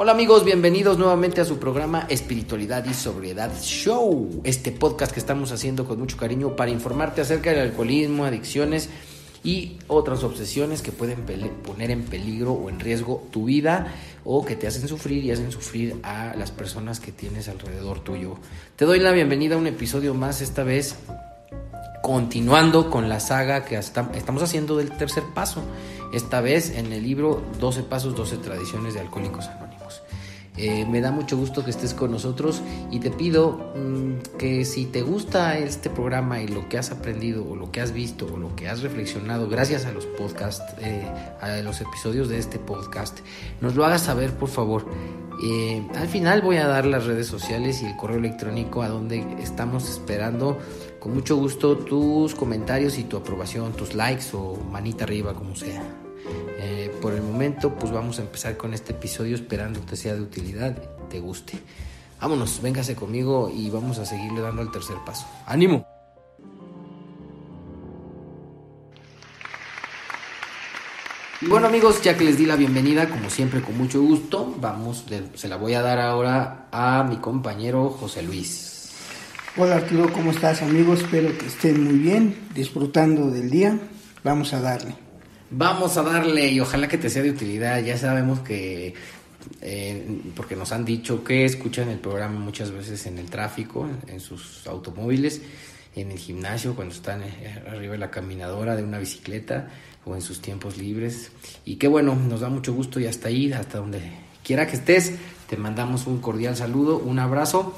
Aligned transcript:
Hola 0.00 0.12
amigos, 0.12 0.44
bienvenidos 0.44 0.96
nuevamente 0.96 1.40
a 1.40 1.44
su 1.44 1.58
programa 1.58 2.06
Espiritualidad 2.08 2.84
y 2.84 2.94
Sobriedad 2.94 3.50
Show, 3.60 4.42
este 4.44 4.70
podcast 4.70 5.10
que 5.10 5.18
estamos 5.18 5.50
haciendo 5.50 5.86
con 5.86 5.98
mucho 5.98 6.16
cariño 6.16 6.54
para 6.54 6.70
informarte 6.70 7.20
acerca 7.20 7.50
del 7.50 7.58
alcoholismo, 7.58 8.24
adicciones 8.24 8.90
y 9.42 9.76
otras 9.88 10.22
obsesiones 10.22 10.82
que 10.82 10.92
pueden 10.92 11.26
poner 11.64 11.90
en 11.90 12.04
peligro 12.04 12.52
o 12.52 12.68
en 12.68 12.78
riesgo 12.78 13.26
tu 13.32 13.46
vida 13.46 13.92
o 14.24 14.44
que 14.46 14.54
te 14.54 14.68
hacen 14.68 14.86
sufrir 14.86 15.24
y 15.24 15.32
hacen 15.32 15.50
sufrir 15.50 15.96
a 16.04 16.36
las 16.36 16.52
personas 16.52 17.00
que 17.00 17.10
tienes 17.10 17.48
alrededor 17.48 17.98
tuyo. 17.98 18.36
Te 18.76 18.84
doy 18.84 19.00
la 19.00 19.10
bienvenida 19.10 19.56
a 19.56 19.58
un 19.58 19.66
episodio 19.66 20.14
más, 20.14 20.42
esta 20.42 20.62
vez 20.62 20.94
continuando 22.02 22.88
con 22.88 23.08
la 23.08 23.18
saga 23.18 23.64
que 23.64 23.76
estamos 23.76 24.44
haciendo 24.44 24.76
del 24.76 24.96
tercer 24.96 25.24
paso, 25.34 25.60
esta 26.12 26.40
vez 26.40 26.70
en 26.70 26.92
el 26.92 27.02
libro 27.02 27.42
12 27.58 27.82
Pasos, 27.82 28.14
12 28.14 28.36
Tradiciones 28.36 28.94
de 28.94 29.00
Alcohólicos 29.00 29.48
Anónimos. 29.48 29.67
Eh, 30.58 30.84
me 30.86 31.00
da 31.00 31.12
mucho 31.12 31.36
gusto 31.36 31.64
que 31.64 31.70
estés 31.70 31.94
con 31.94 32.10
nosotros 32.10 32.62
y 32.90 32.98
te 32.98 33.12
pido 33.12 33.72
mm, 33.76 34.36
que 34.38 34.64
si 34.64 34.86
te 34.86 35.02
gusta 35.02 35.56
este 35.56 35.88
programa 35.88 36.42
y 36.42 36.48
lo 36.48 36.68
que 36.68 36.78
has 36.78 36.90
aprendido 36.90 37.48
o 37.48 37.54
lo 37.54 37.70
que 37.70 37.80
has 37.80 37.92
visto 37.92 38.26
o 38.26 38.36
lo 38.36 38.56
que 38.56 38.68
has 38.68 38.82
reflexionado 38.82 39.48
gracias 39.48 39.86
a 39.86 39.92
los 39.92 40.06
podcasts, 40.06 40.74
eh, 40.80 41.06
a 41.40 41.62
los 41.62 41.80
episodios 41.80 42.28
de 42.28 42.38
este 42.38 42.58
podcast, 42.58 43.20
nos 43.60 43.76
lo 43.76 43.84
hagas 43.84 44.02
saber 44.02 44.32
por 44.32 44.48
favor. 44.48 44.86
Eh, 45.44 45.86
al 45.94 46.08
final 46.08 46.42
voy 46.42 46.56
a 46.56 46.66
dar 46.66 46.84
las 46.84 47.06
redes 47.06 47.28
sociales 47.28 47.80
y 47.82 47.86
el 47.86 47.96
correo 47.96 48.18
electrónico 48.18 48.82
a 48.82 48.88
donde 48.88 49.24
estamos 49.40 49.88
esperando 49.88 50.58
con 50.98 51.14
mucho 51.14 51.36
gusto 51.36 51.76
tus 51.76 52.34
comentarios 52.34 52.98
y 52.98 53.04
tu 53.04 53.16
aprobación, 53.16 53.72
tus 53.74 53.94
likes 53.94 54.24
o 54.32 54.56
manita 54.72 55.04
arriba 55.04 55.34
como 55.34 55.54
sea. 55.54 56.07
Eh, 56.58 56.94
por 57.00 57.14
el 57.14 57.22
momento, 57.22 57.74
pues 57.74 57.92
vamos 57.92 58.18
a 58.18 58.22
empezar 58.22 58.56
con 58.56 58.74
este 58.74 58.92
episodio 58.92 59.34
esperando 59.34 59.84
que 59.86 59.96
sea 59.96 60.14
de 60.14 60.20
utilidad, 60.20 60.76
te 61.08 61.20
guste. 61.20 61.58
Vámonos, 62.20 62.60
véngase 62.60 62.96
conmigo 62.96 63.50
y 63.54 63.70
vamos 63.70 63.98
a 63.98 64.06
seguirle 64.06 64.40
dando 64.40 64.62
el 64.62 64.70
tercer 64.70 64.96
paso. 65.06 65.26
¡Ánimo! 65.46 65.86
Y 71.40 71.46
bueno 71.46 71.68
amigos, 71.68 72.02
ya 72.02 72.16
que 72.16 72.24
les 72.24 72.36
di 72.36 72.46
la 72.46 72.56
bienvenida, 72.56 73.08
como 73.08 73.30
siempre 73.30 73.62
con 73.62 73.78
mucho 73.78 74.02
gusto, 74.02 74.52
vamos, 74.60 75.04
se 75.34 75.48
la 75.48 75.56
voy 75.56 75.74
a 75.74 75.82
dar 75.82 76.00
ahora 76.00 76.66
a 76.72 77.04
mi 77.04 77.18
compañero 77.18 77.90
José 77.90 78.24
Luis. 78.24 78.92
Hola 79.56 79.76
Arturo, 79.76 80.12
¿cómo 80.12 80.32
estás 80.32 80.62
amigos? 80.62 81.00
Espero 81.02 81.36
que 81.38 81.46
estén 81.46 81.84
muy 81.84 81.98
bien, 81.98 82.48
disfrutando 82.54 83.30
del 83.30 83.50
día. 83.50 83.78
Vamos 84.24 84.52
a 84.52 84.60
darle. 84.60 85.07
Vamos 85.50 85.96
a 85.96 86.02
darle 86.02 86.48
y 86.48 86.60
ojalá 86.60 86.88
que 86.88 86.98
te 86.98 87.08
sea 87.08 87.22
de 87.22 87.30
utilidad. 87.30 87.82
Ya 87.82 87.96
sabemos 87.96 88.40
que, 88.40 88.94
eh, 89.62 90.20
porque 90.36 90.56
nos 90.56 90.72
han 90.72 90.84
dicho 90.84 91.24
que 91.24 91.46
escuchan 91.46 91.88
el 91.88 91.98
programa 91.98 92.38
muchas 92.38 92.70
veces 92.70 93.06
en 93.06 93.18
el 93.18 93.30
tráfico, 93.30 93.88
en 94.08 94.20
sus 94.20 94.66
automóviles, 94.66 95.40
en 95.96 96.10
el 96.10 96.18
gimnasio, 96.18 96.74
cuando 96.74 96.94
están 96.94 97.22
eh, 97.22 97.62
arriba 97.66 97.92
de 97.92 97.98
la 97.98 98.10
caminadora 98.10 98.76
de 98.76 98.84
una 98.84 98.98
bicicleta 98.98 99.70
o 100.04 100.14
en 100.14 100.20
sus 100.20 100.42
tiempos 100.42 100.76
libres. 100.76 101.30
Y 101.64 101.76
qué 101.76 101.88
bueno, 101.88 102.14
nos 102.14 102.40
da 102.40 102.50
mucho 102.50 102.74
gusto 102.74 103.00
y 103.00 103.06
hasta 103.06 103.28
ahí, 103.28 103.50
hasta 103.50 103.78
donde 103.78 104.00
quiera 104.44 104.66
que 104.66 104.76
estés, 104.76 105.14
te 105.48 105.56
mandamos 105.56 106.06
un 106.06 106.20
cordial 106.20 106.56
saludo, 106.56 106.98
un 106.98 107.18
abrazo 107.18 107.74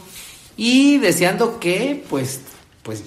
y 0.57 0.99
deseando 0.99 1.61
que 1.61 2.05
pues, 2.11 2.41
pues 2.83 3.05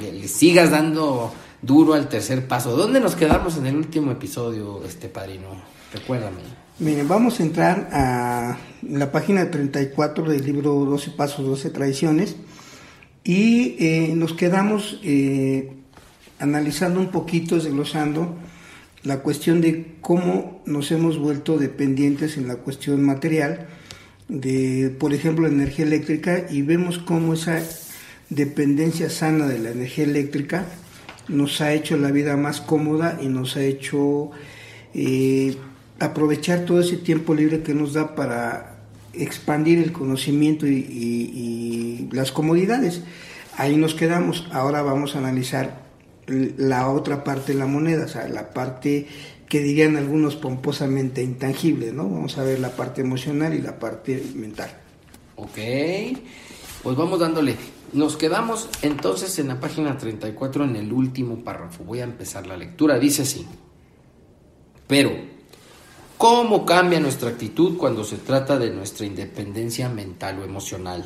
le 0.00 0.28
sigas 0.28 0.70
dando 0.70 1.32
duro 1.62 1.94
al 1.94 2.08
tercer 2.08 2.46
paso. 2.46 2.76
¿Dónde 2.76 3.00
nos 3.00 3.14
quedamos 3.14 3.56
en 3.56 3.66
el 3.66 3.76
último 3.76 4.10
episodio, 4.10 4.82
este 4.84 5.08
padrino? 5.08 5.48
Recuérdame. 5.94 6.40
Miren, 6.78 7.06
vamos 7.06 7.38
a 7.38 7.44
entrar 7.44 7.88
a 7.92 8.58
la 8.82 9.12
página 9.12 9.50
34 9.50 10.24
del 10.24 10.44
libro 10.44 10.72
12 10.84 11.12
Pasos, 11.12 11.46
12 11.46 11.70
Tradiciones 11.70 12.36
y 13.24 13.76
eh, 13.78 14.14
nos 14.16 14.32
quedamos 14.32 14.98
eh, 15.04 15.72
analizando 16.40 16.98
un 16.98 17.10
poquito, 17.10 17.54
desglosando 17.54 18.34
la 19.04 19.20
cuestión 19.20 19.60
de 19.60 19.96
cómo 20.00 20.62
nos 20.66 20.90
hemos 20.90 21.18
vuelto 21.18 21.58
dependientes 21.58 22.36
en 22.36 22.48
la 22.48 22.56
cuestión 22.56 23.02
material 23.04 23.68
de, 24.28 24.94
por 24.98 25.12
ejemplo, 25.12 25.46
la 25.46 25.52
energía 25.52 25.84
eléctrica 25.84 26.46
y 26.50 26.62
vemos 26.62 26.98
cómo 26.98 27.34
esa 27.34 27.62
dependencia 28.30 29.10
sana 29.10 29.46
de 29.46 29.58
la 29.58 29.70
energía 29.70 30.04
eléctrica 30.04 30.66
nos 31.28 31.60
ha 31.60 31.72
hecho 31.72 31.96
la 31.96 32.10
vida 32.10 32.36
más 32.36 32.60
cómoda 32.60 33.18
y 33.20 33.28
nos 33.28 33.56
ha 33.56 33.62
hecho 33.62 34.30
eh, 34.94 35.56
aprovechar 36.00 36.64
todo 36.64 36.80
ese 36.80 36.96
tiempo 36.96 37.34
libre 37.34 37.62
que 37.62 37.74
nos 37.74 37.92
da 37.92 38.14
para 38.14 38.72
expandir 39.14 39.78
el 39.78 39.92
conocimiento 39.92 40.66
y, 40.66 42.08
las 42.12 42.32
comodidades. 42.32 43.02
Ahí 43.56 43.76
nos 43.76 43.94
quedamos. 43.94 44.48
Ahora 44.52 44.82
vamos 44.82 45.14
a 45.14 45.18
analizar 45.18 45.82
la 46.26 46.88
otra 46.90 47.24
parte 47.24 47.52
de 47.52 47.58
la 47.58 47.66
moneda, 47.66 48.04
o 48.04 48.08
sea, 48.08 48.28
la 48.28 48.50
parte 48.50 49.06
que 49.48 49.60
dirían 49.60 49.96
algunos 49.96 50.36
pomposamente 50.36 51.22
intangible, 51.22 51.92
¿no? 51.92 52.08
Vamos 52.08 52.38
a 52.38 52.42
ver 52.42 52.58
la 52.60 52.70
parte 52.70 53.02
emocional 53.02 53.54
y 53.54 53.60
la 53.60 53.78
parte 53.78 54.22
mental. 54.34 54.70
Ok, 55.36 55.58
pues 56.82 56.96
vamos 56.96 57.18
dándole. 57.20 57.56
Nos 57.92 58.16
quedamos 58.16 58.70
entonces 58.80 59.38
en 59.38 59.48
la 59.48 59.60
página 59.60 59.98
34 59.98 60.64
en 60.64 60.76
el 60.76 60.92
último 60.92 61.44
párrafo. 61.44 61.84
Voy 61.84 62.00
a 62.00 62.04
empezar 62.04 62.46
la 62.46 62.56
lectura. 62.56 62.98
Dice 62.98 63.22
así. 63.22 63.46
Pero, 64.86 65.10
¿cómo 66.16 66.64
cambia 66.64 67.00
nuestra 67.00 67.28
actitud 67.28 67.76
cuando 67.76 68.04
se 68.04 68.16
trata 68.16 68.58
de 68.58 68.70
nuestra 68.70 69.04
independencia 69.04 69.90
mental 69.90 70.38
o 70.38 70.44
emocional? 70.44 71.04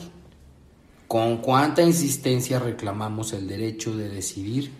¿Con 1.08 1.38
cuánta 1.38 1.82
insistencia 1.82 2.60
reclamamos 2.60 3.32
el 3.32 3.48
derecho 3.48 3.96
de 3.96 4.08
decidir 4.08 4.70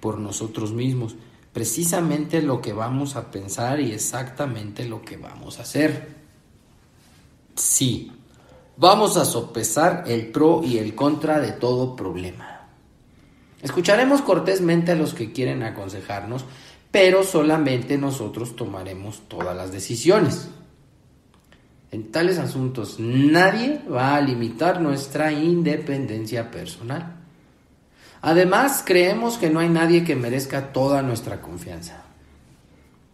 por 0.00 0.18
nosotros 0.18 0.72
mismos? 0.72 1.16
Precisamente 1.54 2.42
lo 2.42 2.60
que 2.60 2.72
vamos 2.74 3.16
a 3.16 3.30
pensar 3.30 3.80
y 3.80 3.92
exactamente 3.92 4.84
lo 4.84 5.02
que 5.02 5.16
vamos 5.16 5.58
a 5.58 5.62
hacer. 5.62 6.14
Sí, 7.54 8.10
Vamos 8.76 9.16
a 9.16 9.24
sopesar 9.24 10.04
el 10.06 10.28
pro 10.32 10.62
y 10.64 10.78
el 10.78 10.94
contra 10.94 11.40
de 11.40 11.52
todo 11.52 11.94
problema. 11.94 12.68
Escucharemos 13.62 14.20
cortésmente 14.20 14.92
a 14.92 14.96
los 14.96 15.14
que 15.14 15.32
quieren 15.32 15.62
aconsejarnos, 15.62 16.44
pero 16.90 17.22
solamente 17.22 17.96
nosotros 17.98 18.56
tomaremos 18.56 19.22
todas 19.28 19.56
las 19.56 19.72
decisiones. 19.72 20.48
En 21.92 22.10
tales 22.10 22.38
asuntos 22.38 22.96
nadie 22.98 23.80
va 23.90 24.16
a 24.16 24.20
limitar 24.20 24.80
nuestra 24.80 25.32
independencia 25.32 26.50
personal. 26.50 27.14
Además, 28.20 28.82
creemos 28.84 29.38
que 29.38 29.50
no 29.50 29.60
hay 29.60 29.68
nadie 29.68 30.02
que 30.02 30.16
merezca 30.16 30.72
toda 30.72 31.02
nuestra 31.02 31.40
confianza. 31.40 32.02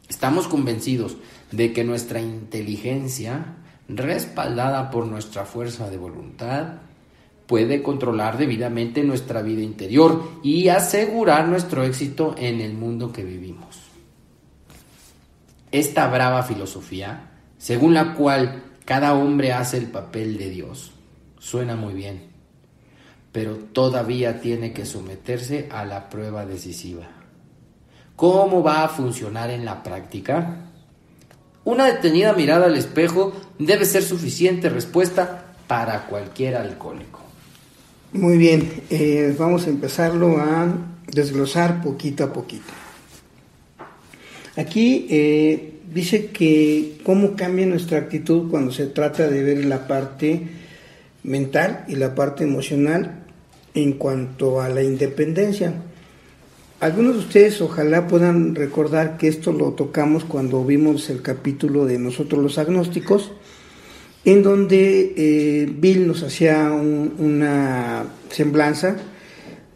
Estamos 0.08 0.48
convencidos 0.48 1.16
de 1.52 1.72
que 1.72 1.84
nuestra 1.84 2.20
inteligencia 2.20 3.56
respaldada 3.96 4.90
por 4.90 5.06
nuestra 5.06 5.44
fuerza 5.44 5.90
de 5.90 5.96
voluntad, 5.96 6.74
puede 7.46 7.82
controlar 7.82 8.38
debidamente 8.38 9.02
nuestra 9.02 9.42
vida 9.42 9.62
interior 9.62 10.22
y 10.42 10.68
asegurar 10.68 11.48
nuestro 11.48 11.82
éxito 11.82 12.34
en 12.38 12.60
el 12.60 12.74
mundo 12.74 13.12
que 13.12 13.24
vivimos. 13.24 13.76
Esta 15.72 16.08
brava 16.08 16.42
filosofía, 16.42 17.30
según 17.58 17.94
la 17.94 18.14
cual 18.14 18.62
cada 18.84 19.14
hombre 19.14 19.52
hace 19.52 19.78
el 19.78 19.86
papel 19.86 20.38
de 20.38 20.50
Dios, 20.50 20.92
suena 21.38 21.74
muy 21.76 21.94
bien, 21.94 22.30
pero 23.32 23.56
todavía 23.56 24.40
tiene 24.40 24.72
que 24.72 24.86
someterse 24.86 25.68
a 25.70 25.84
la 25.84 26.08
prueba 26.08 26.46
decisiva. 26.46 27.08
¿Cómo 28.16 28.62
va 28.62 28.84
a 28.84 28.88
funcionar 28.88 29.50
en 29.50 29.64
la 29.64 29.82
práctica? 29.82 30.66
Una 31.64 31.86
detenida 31.86 32.32
mirada 32.32 32.66
al 32.66 32.76
espejo 32.76 33.32
debe 33.60 33.84
ser 33.84 34.02
suficiente 34.02 34.68
respuesta 34.68 35.54
para 35.66 36.06
cualquier 36.06 36.56
alcohólico. 36.56 37.20
Muy 38.12 38.38
bien, 38.38 38.82
eh, 38.90 39.34
vamos 39.38 39.66
a 39.66 39.70
empezarlo 39.70 40.38
a 40.38 40.66
desglosar 41.06 41.82
poquito 41.82 42.24
a 42.24 42.32
poquito. 42.32 42.72
Aquí 44.56 45.06
eh, 45.10 45.74
dice 45.94 46.26
que 46.26 46.98
cómo 47.04 47.36
cambia 47.36 47.66
nuestra 47.66 47.98
actitud 47.98 48.50
cuando 48.50 48.72
se 48.72 48.86
trata 48.86 49.28
de 49.28 49.44
ver 49.44 49.64
la 49.64 49.86
parte 49.86 50.48
mental 51.22 51.84
y 51.86 51.96
la 51.96 52.14
parte 52.14 52.44
emocional 52.44 53.24
en 53.74 53.92
cuanto 53.92 54.60
a 54.60 54.68
la 54.68 54.82
independencia. 54.82 55.74
algunos 56.80 57.14
de 57.14 57.20
ustedes 57.20 57.60
ojalá 57.60 58.08
puedan 58.08 58.54
recordar 58.54 59.18
que 59.18 59.28
esto 59.28 59.52
lo 59.52 59.72
tocamos 59.72 60.24
cuando 60.24 60.64
vimos 60.64 61.10
el 61.10 61.22
capítulo 61.22 61.84
de 61.84 61.98
nosotros 61.98 62.42
los 62.42 62.58
agnósticos, 62.58 63.32
en 64.24 64.42
donde 64.42 65.14
eh, 65.16 65.72
Bill 65.72 66.06
nos 66.06 66.22
hacía 66.22 66.70
una 66.72 68.04
semblanza 68.30 68.96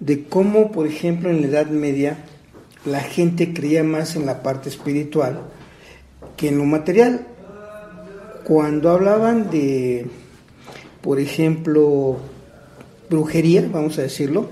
de 0.01 0.25
cómo, 0.25 0.71
por 0.71 0.87
ejemplo, 0.87 1.31
en 1.31 1.41
la 1.41 1.47
Edad 1.49 1.67
Media 1.69 2.19
la 2.85 3.01
gente 3.01 3.55
creía 3.55 3.83
más 3.83 4.17
en 4.17 4.27
la 4.27 4.43
parte 4.43 4.69
espiritual 4.69 5.41
que 6.37 6.49
en 6.49 6.59
lo 6.59 6.65
material. 6.65 7.27
Cuando 8.45 8.91
hablaban 8.91 9.51
de, 9.51 10.07
por 11.01 11.19
ejemplo, 11.19 12.19
brujería, 13.09 13.67
vamos 13.73 13.99
a 13.99 14.03
decirlo, 14.03 14.51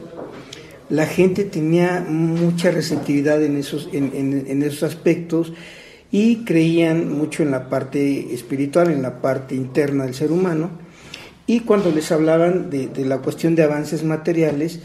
la 0.88 1.06
gente 1.06 1.45
tenía 1.45 2.05
mucha 2.06 2.71
receptividad 2.71 3.43
en 3.43 3.56
esos, 3.56 3.88
en, 3.93 4.62
esos 4.62 4.83
aspectos 4.83 5.53
y 6.12 6.44
creían 6.44 7.11
mucho 7.11 7.43
en 7.43 7.50
la 7.50 7.70
parte 7.70 8.35
espiritual, 8.35 8.91
en 8.91 9.00
la 9.00 9.23
parte 9.23 9.55
interna 9.55 10.05
del 10.05 10.14
ser 10.14 10.31
humano. 10.31 10.70
Y 11.47 11.61
cuando 11.61 11.91
les 11.91 12.12
hablaban 12.12 12.69
de, 12.70 12.91
la 13.05 13.19
cuestión 13.19 13.55
de 13.56 13.62
avances 13.62 14.05
materiales, 14.05 14.81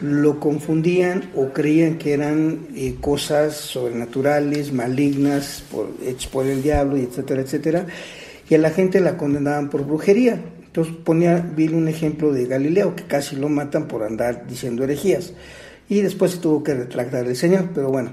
lo 0.00 0.38
confundían 0.38 1.30
o 1.34 1.48
creían 1.48 1.98
que 1.98 2.12
eran 2.12 2.68
eh, 2.76 2.94
cosas 3.00 3.56
sobrenaturales, 3.56 4.72
malignas, 4.72 5.64
por, 5.68 5.90
por 6.30 6.46
el 6.46 6.62
diablo, 6.62 6.96
etcétera, 6.96 7.42
etcétera, 7.42 7.86
y 8.48 8.54
a 8.54 8.58
la 8.58 8.70
gente 8.70 9.00
la 9.00 9.16
condenaban 9.16 9.70
por 9.70 9.84
brujería. 9.84 10.40
Entonces 10.64 10.94
ponía 11.04 11.38
Bill 11.38 11.74
un 11.74 11.88
ejemplo 11.88 12.32
de 12.32 12.46
Galileo, 12.46 12.94
que 12.94 13.02
casi 13.02 13.34
lo 13.34 13.48
matan 13.48 13.88
por 13.88 14.04
andar 14.04 14.46
diciendo 14.46 14.84
herejías. 14.84 15.32
Y 15.88 16.02
después 16.02 16.32
se 16.32 16.38
tuvo 16.38 16.62
que 16.62 16.74
retractar 16.74 17.26
el 17.26 17.34
Señor. 17.34 17.70
Pero 17.74 17.90
bueno, 17.90 18.12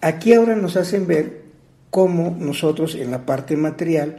aquí 0.00 0.32
ahora 0.32 0.54
nos 0.54 0.76
hacen 0.76 1.06
ver 1.06 1.41
cómo 1.92 2.34
nosotros 2.40 2.94
en 2.94 3.10
la 3.10 3.26
parte 3.26 3.54
material 3.54 4.16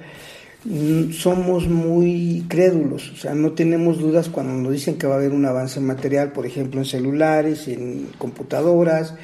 mm, 0.64 1.12
somos 1.12 1.68
muy 1.68 2.46
crédulos, 2.48 3.12
o 3.12 3.16
sea, 3.16 3.34
no 3.34 3.54
tenemos 3.54 3.98
dudas 3.98 4.30
cuando 4.30 4.54
nos 4.54 4.72
dicen 4.72 5.00
que 5.00 5.08
va 5.08 5.16
a 5.16 5.18
haber 5.18 5.32
un 5.32 5.44
avance 5.44 5.80
material, 5.80 6.34
por 6.34 6.46
ejemplo, 6.46 6.80
en 6.80 6.86
celulares, 6.86 7.68
en 7.68 8.10
computadoras, 8.20 9.16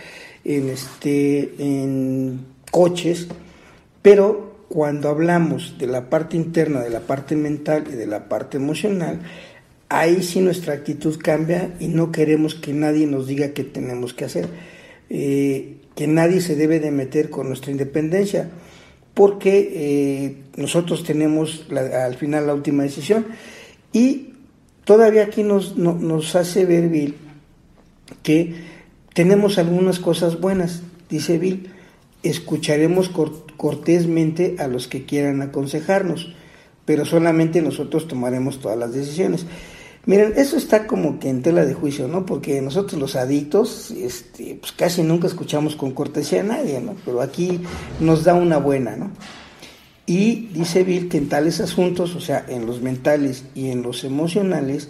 en, 0.43 0.69
este, 0.69 1.53
en 1.59 2.39
coches, 2.71 3.27
pero 4.01 4.55
cuando 4.67 5.09
hablamos 5.09 5.77
de 5.77 5.85
la 5.85 6.09
parte 6.09 6.35
interna, 6.35 6.81
de 6.81 6.89
la 6.89 7.01
parte 7.01 7.35
mental 7.35 7.85
y 7.87 7.95
de 7.95 8.07
la 8.07 8.27
parte 8.27 8.57
emocional, 8.57 9.19
ahí 9.89 10.23
sí 10.23 10.41
nuestra 10.41 10.73
actitud 10.73 11.19
cambia 11.21 11.75
y 11.79 11.87
no 11.87 12.11
queremos 12.11 12.55
que 12.55 12.73
nadie 12.73 13.05
nos 13.05 13.27
diga 13.27 13.49
qué 13.49 13.63
tenemos 13.63 14.15
que 14.15 14.25
hacer, 14.25 14.47
eh, 15.11 15.78
que 15.99 16.07
nadie 16.07 16.39
se 16.39 16.55
debe 16.55 16.79
de 16.79 16.91
meter 16.91 17.29
con 17.29 17.49
nuestra 17.49 17.71
independencia, 17.71 18.49
porque 19.13 19.69
eh, 19.73 20.35
nosotros 20.55 21.03
tenemos 21.03 21.65
al 21.69 22.15
final 22.15 22.47
la 22.47 22.53
última 22.53 22.83
decisión 22.83 23.25
y 23.91 24.29
todavía 24.85 25.23
aquí 25.23 25.43
nos, 25.43 25.75
nos 25.75 26.37
hace 26.37 26.63
ver 26.63 26.87
Bill 26.87 27.15
que 28.23 28.55
tenemos 29.13 29.57
algunas 29.57 29.99
cosas 29.99 30.39
buenas, 30.39 30.83
dice 31.09 31.37
Bill, 31.37 31.69
escucharemos 32.23 33.11
cortésmente 33.57 34.55
a 34.57 34.69
los 34.69 34.87
que 34.87 35.03
quieran 35.03 35.41
aconsejarnos, 35.41 36.33
pero 36.85 37.03
solamente 37.03 37.61
nosotros 37.61 38.07
tomaremos 38.07 38.61
todas 38.61 38.77
las 38.77 38.93
decisiones. 38.93 39.45
Miren, 40.05 40.33
eso 40.37 40.57
está 40.57 40.87
como 40.87 41.19
que 41.19 41.29
en 41.29 41.41
tela 41.41 41.65
de 41.65 41.73
juicio, 41.73 42.07
¿no? 42.07 42.25
Porque 42.25 42.61
nosotros 42.61 42.99
los 42.99 43.15
adictos, 43.15 43.91
este, 43.91 44.57
pues 44.59 44.71
casi 44.71 45.03
nunca 45.03 45.27
escuchamos 45.27 45.75
con 45.75 45.91
cortesía 45.91 46.41
a 46.41 46.43
nadie, 46.43 46.79
¿no? 46.79 46.95
Pero 47.05 47.21
aquí 47.21 47.59
nos 47.99 48.23
da 48.23 48.33
una 48.33 48.57
buena, 48.57 48.95
¿no? 48.95 49.11
Y 50.05 50.47
dice 50.53 50.83
Bill 50.83 51.07
que 51.09 51.17
en 51.17 51.29
tales 51.29 51.59
asuntos, 51.59 52.15
o 52.15 52.21
sea, 52.21 52.43
en 52.47 52.65
los 52.65 52.81
mentales 52.81 53.43
y 53.53 53.69
en 53.69 53.83
los 53.83 54.03
emocionales, 54.03 54.89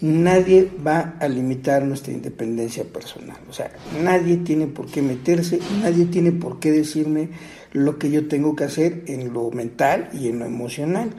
nadie 0.00 0.70
va 0.86 1.14
a 1.18 1.28
limitar 1.28 1.84
nuestra 1.84 2.12
independencia 2.12 2.84
personal. 2.84 3.38
O 3.48 3.52
sea, 3.52 3.70
nadie 4.02 4.38
tiene 4.38 4.66
por 4.66 4.86
qué 4.86 5.02
meterse, 5.02 5.60
nadie 5.82 6.06
tiene 6.06 6.32
por 6.32 6.58
qué 6.58 6.72
decirme 6.72 7.30
lo 7.72 7.98
que 7.98 8.10
yo 8.10 8.28
tengo 8.28 8.56
que 8.56 8.64
hacer 8.64 9.04
en 9.06 9.32
lo 9.32 9.50
mental 9.50 10.08
y 10.12 10.28
en 10.28 10.38
lo 10.38 10.46
emocional. 10.46 11.10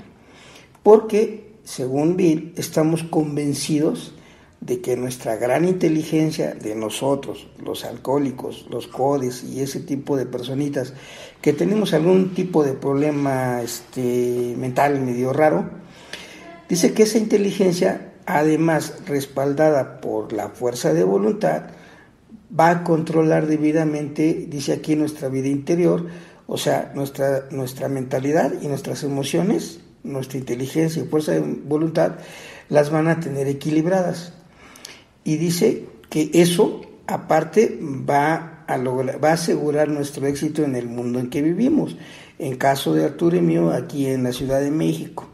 Porque, 0.83 1.50
según 1.71 2.17
Bill, 2.17 2.53
estamos 2.57 3.03
convencidos 3.03 4.13
de 4.59 4.81
que 4.81 4.97
nuestra 4.97 5.37
gran 5.37 5.63
inteligencia 5.63 6.53
de 6.53 6.75
nosotros, 6.75 7.47
los 7.63 7.85
alcohólicos, 7.85 8.67
los 8.69 8.87
codes 8.87 9.45
y 9.45 9.61
ese 9.61 9.79
tipo 9.79 10.17
de 10.17 10.25
personitas 10.25 10.93
que 11.41 11.53
tenemos 11.53 11.93
algún 11.93 12.33
tipo 12.33 12.65
de 12.65 12.73
problema 12.73 13.61
este, 13.61 14.53
mental 14.57 14.99
medio 14.99 15.31
raro, 15.31 15.69
dice 16.67 16.91
que 16.91 17.03
esa 17.03 17.19
inteligencia 17.19 18.15
además 18.25 18.95
respaldada 19.07 20.01
por 20.01 20.33
la 20.33 20.49
fuerza 20.49 20.93
de 20.93 21.05
voluntad, 21.05 21.67
va 22.53 22.69
a 22.69 22.83
controlar 22.83 23.47
debidamente, 23.47 24.45
dice 24.49 24.73
aquí, 24.73 24.97
nuestra 24.97 25.29
vida 25.29 25.47
interior, 25.47 26.05
o 26.47 26.57
sea, 26.57 26.91
nuestra, 26.95 27.47
nuestra 27.49 27.87
mentalidad 27.87 28.51
y 28.61 28.67
nuestras 28.67 29.03
emociones, 29.03 29.79
nuestra 30.03 30.37
inteligencia 30.37 31.03
y 31.03 31.07
fuerza 31.07 31.33
de 31.33 31.39
voluntad, 31.39 32.15
las 32.69 32.89
van 32.89 33.07
a 33.07 33.19
tener 33.19 33.47
equilibradas. 33.47 34.33
Y 35.23 35.37
dice 35.37 35.85
que 36.09 36.31
eso, 36.33 36.81
aparte, 37.07 37.79
va 37.81 38.63
a, 38.67 38.77
lograr, 38.77 39.23
va 39.23 39.29
a 39.29 39.33
asegurar 39.33 39.89
nuestro 39.89 40.25
éxito 40.27 40.63
en 40.63 40.75
el 40.75 40.87
mundo 40.87 41.19
en 41.19 41.29
que 41.29 41.41
vivimos. 41.41 41.95
En 42.39 42.55
caso 42.55 42.93
de 42.93 43.05
Arturo 43.05 43.37
y 43.37 43.41
mío, 43.41 43.71
aquí 43.71 44.07
en 44.07 44.23
la 44.23 44.31
Ciudad 44.31 44.61
de 44.61 44.71
México. 44.71 45.27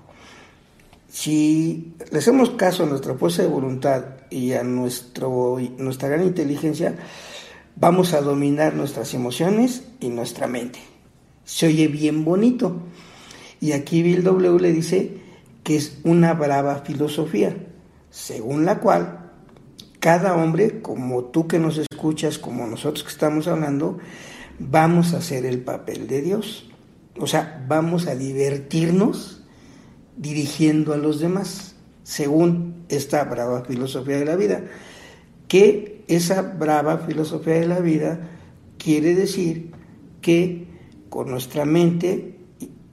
Si 1.10 1.94
le 2.12 2.20
hacemos 2.20 2.52
caso 2.52 2.84
a 2.84 2.86
nuestra 2.88 3.16
fuerza 3.16 3.42
de 3.42 3.48
voluntad 3.48 4.04
y 4.30 4.54
a 4.54 4.64
nuestro, 4.64 5.58
nuestra 5.78 6.10
gran 6.10 6.24
inteligencia, 6.24 6.96
vamos 7.76 8.14
a 8.14 8.22
dominar 8.22 8.76
nuestras 8.76 9.14
emociones 9.14 9.84
y 10.00 10.10
nuestra 10.10 10.48
mente. 10.48 10.80
Se 11.46 11.68
oye 11.68 11.88
bien 11.88 12.26
bonito. 12.26 12.82
Y 13.60 13.72
aquí 13.72 14.04
Bill 14.04 14.24
W 14.24 14.60
le 14.60 14.72
dice 14.72 15.18
que 15.64 15.76
es 15.76 16.00
una 16.04 16.34
brava 16.34 16.80
filosofía, 16.80 17.56
según 18.10 18.66
la 18.66 18.80
cual 18.80 19.32
cada 20.00 20.36
hombre, 20.36 20.82
como 20.82 21.26
tú 21.26 21.48
que 21.48 21.60
nos 21.60 21.78
escuchas, 21.78 22.38
como 22.38 22.68
nosotros 22.68 23.04
que 23.04 23.12
estamos 23.12 23.48
hablando, 23.48 23.98
vamos 24.60 25.14
a 25.14 25.18
hacer 25.18 25.46
el 25.46 25.60
papel 25.60 26.08
de 26.08 26.22
Dios. 26.22 26.70
O 27.20 27.28
sea, 27.28 27.66
vamos 27.68 28.08
a 28.08 28.16
divertirnos 28.16 29.44
dirigiendo 30.16 30.94
a 30.94 30.98
los 30.98 31.20
demás, 31.20 31.76
según 32.04 32.86
esta 32.90 33.24
brava 33.24 33.66
filosofía 33.66 34.18
de 34.18 34.26
la 34.26 34.36
vida. 34.36 34.64
Que 35.48 36.04
esa 36.08 36.42
brava 36.42 37.00
filosofía 37.00 37.56
de 37.56 37.68
la 37.68 37.80
vida 37.80 38.20
quiere 38.78 39.16
decir 39.16 39.72
que 40.22 40.68
con 41.10 41.30
nuestra 41.30 41.66
mente, 41.66 42.37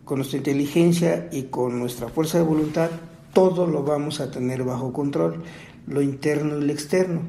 con 0.04 0.18
nuestra 0.18 0.38
inteligencia 0.38 1.28
y 1.32 1.44
con 1.44 1.78
nuestra 1.78 2.08
fuerza 2.08 2.38
de 2.38 2.44
voluntad, 2.44 2.90
todo 3.32 3.66
lo 3.66 3.82
vamos 3.82 4.20
a 4.20 4.30
tener 4.30 4.62
bajo 4.64 4.92
control, 4.92 5.42
lo 5.86 6.02
interno 6.02 6.58
y 6.58 6.64
lo 6.64 6.72
externo. 6.72 7.22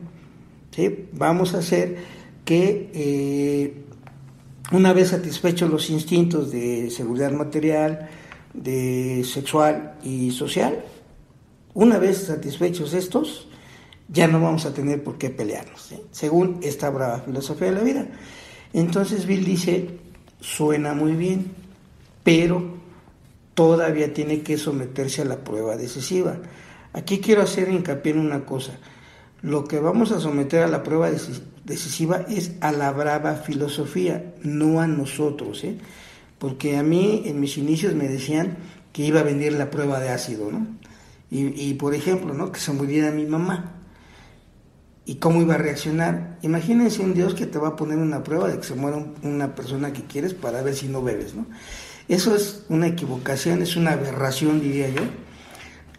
¿sí? 0.72 1.08
Vamos 1.14 1.54
a 1.54 1.60
hacer 1.60 1.98
que 2.44 2.92
eh, 2.94 3.84
una 4.72 4.94
vez 4.94 5.10
satisfechos 5.10 5.70
los 5.70 5.90
instintos 5.90 6.52
de 6.52 6.90
seguridad 6.90 7.32
material, 7.32 8.10
de 8.54 9.24
sexual 9.26 9.96
y 10.04 10.32
social, 10.32 10.84
una 11.74 11.98
vez 11.98 12.24
satisfechos 12.24 12.94
estos, 12.94 13.48
ya 14.08 14.28
no 14.28 14.40
vamos 14.40 14.66
a 14.66 14.74
tener 14.74 15.04
por 15.04 15.18
qué 15.18 15.30
pelearnos, 15.30 15.94
según 16.12 16.60
esta 16.62 16.90
brava 16.90 17.20
filosofía 17.20 17.68
de 17.68 17.74
la 17.74 17.82
vida. 17.82 18.08
Entonces 18.74 19.26
Bill 19.26 19.44
dice, 19.44 19.90
suena 20.40 20.94
muy 20.94 21.14
bien, 21.14 21.52
pero 22.26 22.76
todavía 23.54 24.14
tiene 24.14 24.42
que 24.42 24.58
someterse 24.58 25.22
a 25.22 25.26
la 25.26 25.46
prueba 25.46 25.78
decisiva. 25.78 26.36
Aquí 26.92 27.20
quiero 27.20 27.42
hacer 27.42 27.70
hincapié 27.70 28.12
en 28.12 28.20
una 28.20 28.46
cosa. 28.46 28.74
Lo 29.42 29.64
que 29.64 29.80
vamos 29.80 30.12
a 30.12 30.20
someter 30.20 30.64
a 30.64 30.68
la 30.68 30.84
prueba 30.84 31.10
decisiva 31.64 32.26
es 32.28 32.52
a 32.60 32.74
la 32.74 32.92
brava 32.92 33.36
filosofía, 33.36 34.34
no 34.44 34.82
a 34.82 34.88
nosotros. 34.88 35.64
¿eh? 35.64 35.78
porque 36.40 36.78
a 36.78 36.84
mí 36.84 37.24
en 37.26 37.40
mis 37.40 37.58
inicios 37.58 37.96
me 37.96 38.08
decían 38.08 38.58
que 38.94 39.04
iba 39.04 39.22
a 39.22 39.24
venir 39.24 39.54
la 39.54 39.70
prueba 39.70 40.00
de 40.00 40.10
ácido, 40.10 40.52
¿no? 40.52 40.68
Y, 41.32 41.74
por 41.74 41.94
ejemplo, 41.94 42.34
¿no? 42.34 42.52
Que 42.52 42.62
se 42.62 42.72
muriera 42.72 43.12
mi 43.12 43.26
mamá. 43.26 43.74
¿Y 45.06 45.16
cómo 45.16 45.42
iba 45.42 45.56
a 45.56 45.58
reaccionar? 45.58 46.38
Imagínense 46.44 47.02
un 47.02 47.14
Dios 47.14 47.34
que 47.34 47.46
te 47.46 47.60
va 47.60 47.70
a 47.70 47.76
poner 47.76 47.98
una 47.98 48.24
prueba 48.24 48.48
de 48.48 48.58
que 48.58 48.64
se 48.64 48.76
muera 48.76 49.06
una 49.22 49.54
persona 49.54 49.92
que 49.92 50.04
quieres 50.04 50.34
para 50.34 50.62
ver 50.62 50.76
si 50.76 50.88
no 50.88 51.02
bebes, 51.02 51.36
¿no? 51.36 51.46
Eso 52.08 52.36
es 52.36 52.64
una 52.70 52.88
equivocación, 52.88 53.62
es 53.62 53.76
una 53.76 53.94
aberración, 53.94 54.62
diría 54.62 54.90
yo. 54.90 55.02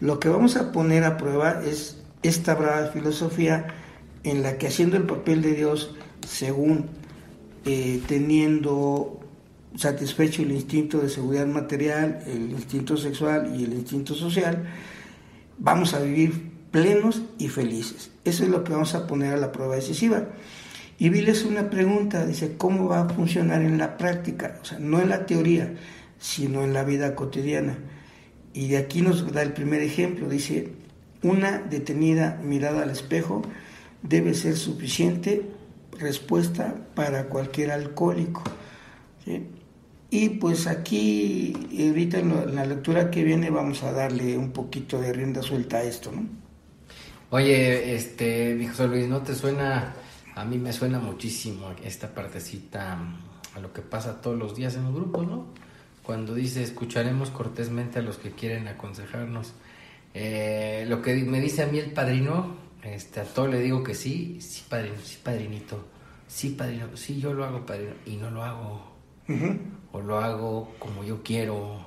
Lo 0.00 0.20
que 0.20 0.28
vamos 0.28 0.56
a 0.56 0.72
poner 0.72 1.04
a 1.04 1.16
prueba 1.16 1.62
es 1.64 1.98
esta 2.22 2.54
brava 2.54 2.88
filosofía 2.88 3.66
en 4.22 4.42
la 4.42 4.58
que 4.58 4.66
haciendo 4.66 4.96
el 4.96 5.04
papel 5.04 5.42
de 5.42 5.54
Dios 5.54 5.94
según 6.26 6.86
eh, 7.64 8.02
teniendo 8.06 9.20
satisfecho 9.76 10.42
el 10.42 10.52
instinto 10.52 10.98
de 10.98 11.08
seguridad 11.08 11.46
material, 11.46 12.22
el 12.26 12.50
instinto 12.50 12.96
sexual 12.96 13.52
y 13.58 13.64
el 13.64 13.74
instinto 13.74 14.14
social, 14.14 14.64
vamos 15.58 15.94
a 15.94 16.00
vivir 16.00 16.52
plenos 16.70 17.22
y 17.38 17.48
felices. 17.48 18.10
Eso 18.24 18.44
es 18.44 18.50
lo 18.50 18.64
que 18.64 18.72
vamos 18.72 18.94
a 18.94 19.06
poner 19.06 19.34
a 19.34 19.36
la 19.36 19.52
prueba 19.52 19.76
decisiva. 19.76 20.28
Y 20.98 21.10
Bill 21.10 21.28
es 21.28 21.44
una 21.44 21.68
pregunta, 21.68 22.24
dice, 22.24 22.56
¿cómo 22.56 22.88
va 22.88 23.02
a 23.02 23.08
funcionar 23.08 23.62
en 23.62 23.78
la 23.78 23.98
práctica? 23.98 24.58
O 24.62 24.64
sea, 24.64 24.78
no 24.78 25.00
en 25.00 25.10
la 25.10 25.26
teoría, 25.26 25.74
sino 26.18 26.64
en 26.64 26.72
la 26.72 26.84
vida 26.84 27.14
cotidiana. 27.14 27.78
Y 28.54 28.68
de 28.68 28.78
aquí 28.78 29.02
nos 29.02 29.30
da 29.32 29.42
el 29.42 29.52
primer 29.52 29.82
ejemplo, 29.82 30.28
dice, 30.28 30.72
una 31.22 31.58
detenida 31.58 32.40
mirada 32.42 32.82
al 32.82 32.90
espejo 32.90 33.42
debe 34.02 34.32
ser 34.32 34.56
suficiente 34.56 35.42
respuesta 35.98 36.74
para 36.94 37.24
cualquier 37.24 37.70
alcohólico. 37.70 38.42
Y 40.08 40.28
pues 40.30 40.66
aquí, 40.66 41.52
ahorita 41.88 42.20
en 42.20 42.54
la 42.54 42.64
lectura 42.64 43.10
que 43.10 43.24
viene, 43.24 43.50
vamos 43.50 43.82
a 43.82 43.92
darle 43.92 44.38
un 44.38 44.52
poquito 44.52 45.00
de 45.00 45.12
rienda 45.12 45.42
suelta 45.42 45.78
a 45.78 45.82
esto, 45.82 46.12
¿no? 46.12 46.26
Oye, 47.30 47.94
este, 47.94 48.66
José 48.68 48.86
Luis, 48.86 49.08
¿no 49.08 49.20
te 49.22 49.34
suena? 49.34 49.94
A 50.36 50.44
mí 50.44 50.58
me 50.58 50.70
suena 50.74 50.98
muchísimo 50.98 51.74
esta 51.82 52.14
partecita 52.14 52.98
a 53.54 53.58
lo 53.58 53.72
que 53.72 53.80
pasa 53.80 54.20
todos 54.20 54.38
los 54.38 54.54
días 54.54 54.74
en 54.76 54.84
los 54.84 54.94
grupos, 54.94 55.26
¿no? 55.26 55.46
Cuando 56.02 56.34
dice, 56.34 56.62
escucharemos 56.62 57.30
cortésmente 57.30 58.00
a 58.00 58.02
los 58.02 58.18
que 58.18 58.32
quieren 58.32 58.68
aconsejarnos. 58.68 59.54
Eh, 60.12 60.84
lo 60.88 61.00
que 61.00 61.14
me 61.24 61.40
dice 61.40 61.62
a 61.62 61.66
mí 61.68 61.78
el 61.78 61.90
padrino, 61.90 62.54
este, 62.82 63.20
a 63.20 63.24
todo 63.24 63.48
le 63.48 63.60
digo 63.60 63.82
que 63.82 63.94
sí, 63.94 64.38
sí, 64.42 64.62
padrino, 64.68 64.96
sí, 65.02 65.18
padrinito, 65.22 65.86
sí, 66.28 66.50
padrino, 66.50 66.94
sí, 66.98 67.18
yo 67.18 67.32
lo 67.32 67.42
hago, 67.46 67.64
padrino, 67.64 67.94
y 68.04 68.16
no 68.16 68.30
lo 68.30 68.44
hago. 68.44 68.92
O 69.92 70.02
lo 70.02 70.18
hago 70.18 70.74
como 70.78 71.02
yo 71.02 71.22
quiero, 71.22 71.80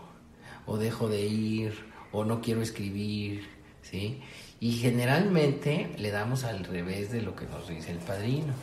o 0.65 0.77
dejo 0.77 1.07
de 1.07 1.21
ir, 1.21 1.73
o 2.11 2.25
no 2.25 2.41
quiero 2.41 2.63
escribir, 2.63 3.47
¿sí? 3.81 4.21
Y 4.59 4.73
generalmente 4.73 5.91
le 5.97 6.11
damos 6.11 6.43
al 6.43 6.65
revés 6.65 7.11
de 7.11 7.21
lo 7.21 7.35
que 7.35 7.45
nos 7.45 7.67
dice 7.67 7.91
el 7.91 7.99
padrino, 7.99 8.53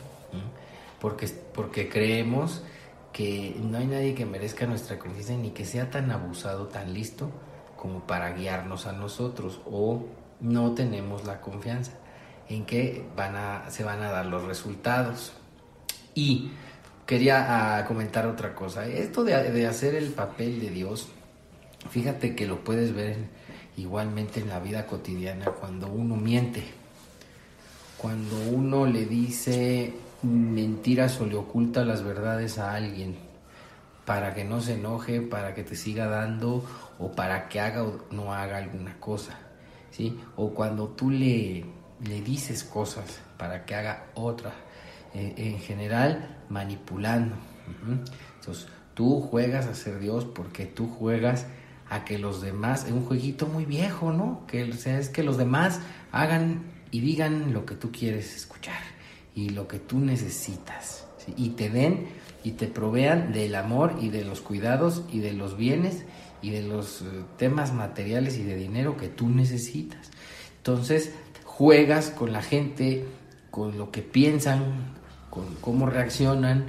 porque, 0.99 1.27
porque 1.53 1.89
creemos 1.89 2.61
que 3.11 3.55
no 3.59 3.79
hay 3.79 3.87
nadie 3.87 4.13
que 4.13 4.25
merezca 4.25 4.67
nuestra 4.67 4.99
conciencia 4.99 5.35
ni 5.35 5.49
que 5.51 5.65
sea 5.65 5.89
tan 5.89 6.11
abusado, 6.11 6.67
tan 6.67 6.93
listo 6.93 7.31
como 7.75 8.01
para 8.05 8.33
guiarnos 8.33 8.85
a 8.85 8.91
nosotros 8.91 9.61
o 9.65 10.05
no 10.39 10.73
tenemos 10.73 11.25
la 11.25 11.41
confianza 11.41 11.93
en 12.49 12.65
que 12.65 13.05
van 13.15 13.35
a, 13.35 13.69
se 13.69 13.83
van 13.83 14.03
a 14.03 14.11
dar 14.11 14.25
los 14.25 14.43
resultados. 14.43 15.33
Y 16.13 16.51
quería 17.05 17.77
ah, 17.79 17.85
comentar 17.85 18.27
otra 18.27 18.53
cosa. 18.53 18.85
Esto 18.85 19.23
de, 19.23 19.51
de, 19.51 19.67
hacer 19.67 19.95
el 19.95 20.11
papel 20.11 20.59
de 20.59 20.69
Dios, 20.69 21.07
fíjate 21.89 22.35
que 22.35 22.45
lo 22.45 22.63
puedes 22.63 22.93
ver 22.93 23.13
en, 23.13 23.29
igualmente 23.77 24.39
en 24.41 24.49
la 24.49 24.59
vida 24.59 24.85
cotidiana 24.85 25.45
cuando 25.45 25.87
uno 25.87 26.15
miente, 26.15 26.63
cuando 27.97 28.37
uno 28.49 28.85
le 28.85 29.05
dice 29.05 29.93
mentiras 30.23 31.21
o 31.21 31.25
le 31.25 31.35
oculta 31.35 31.85
las 31.85 32.03
verdades 32.03 32.57
a 32.57 32.73
alguien 32.73 33.15
para 34.05 34.33
que 34.33 34.43
no 34.43 34.61
se 34.61 34.73
enoje, 34.73 35.21
para 35.21 35.53
que 35.53 35.63
te 35.63 35.75
siga 35.75 36.07
dando 36.07 36.65
o 36.97 37.11
para 37.11 37.49
que 37.49 37.59
haga 37.59 37.83
o 37.83 38.05
no 38.11 38.33
haga 38.33 38.57
alguna 38.57 38.99
cosa, 38.99 39.37
¿sí? 39.91 40.19
O 40.37 40.53
cuando 40.53 40.87
tú 40.89 41.11
le, 41.11 41.65
le 42.03 42.21
dices 42.21 42.63
cosas 42.63 43.19
para 43.37 43.65
que 43.65 43.75
haga 43.75 44.07
otra, 44.15 44.53
eh, 45.13 45.33
en 45.37 45.59
general 45.59 46.37
manipulando. 46.49 47.35
Entonces, 48.39 48.67
tú 48.93 49.19
juegas 49.21 49.67
a 49.67 49.75
ser 49.75 49.99
Dios 49.99 50.25
porque 50.25 50.65
tú 50.65 50.87
juegas 50.87 51.45
a 51.89 52.05
que 52.05 52.17
los 52.17 52.41
demás, 52.41 52.85
es 52.85 52.91
un 52.91 53.05
jueguito 53.05 53.47
muy 53.47 53.65
viejo, 53.65 54.11
¿no? 54.11 54.45
Que 54.47 54.71
sea, 54.73 54.99
es 54.99 55.09
que 55.09 55.23
los 55.23 55.37
demás 55.37 55.79
hagan 56.11 56.63
y 56.91 56.99
digan 56.99 57.53
lo 57.53 57.65
que 57.65 57.75
tú 57.75 57.91
quieres 57.91 58.35
escuchar 58.35 58.79
y 59.35 59.49
lo 59.49 59.67
que 59.67 59.79
tú 59.79 59.99
necesitas 59.99 61.05
y 61.35 61.49
te 61.49 61.69
den 61.69 62.07
y 62.43 62.51
te 62.51 62.67
provean 62.67 63.33
del 63.33 63.55
amor 63.55 63.95
y 63.99 64.09
de 64.09 64.23
los 64.23 64.41
cuidados 64.41 65.03
y 65.11 65.19
de 65.19 65.33
los 65.33 65.57
bienes 65.57 66.05
y 66.41 66.51
de 66.51 66.63
los 66.63 67.01
eh, 67.01 67.05
temas 67.37 67.73
materiales 67.73 68.37
y 68.37 68.43
de 68.43 68.55
dinero 68.55 68.95
que 68.95 69.07
tú 69.07 69.27
necesitas. 69.27 70.11
Entonces, 70.57 71.13
juegas 71.43 72.09
con 72.09 72.31
la 72.31 72.41
gente, 72.41 73.05
con 73.51 73.77
lo 73.77 73.91
que 73.91 74.01
piensan, 74.01 74.95
con 75.29 75.55
cómo 75.61 75.87
reaccionan 75.87 76.67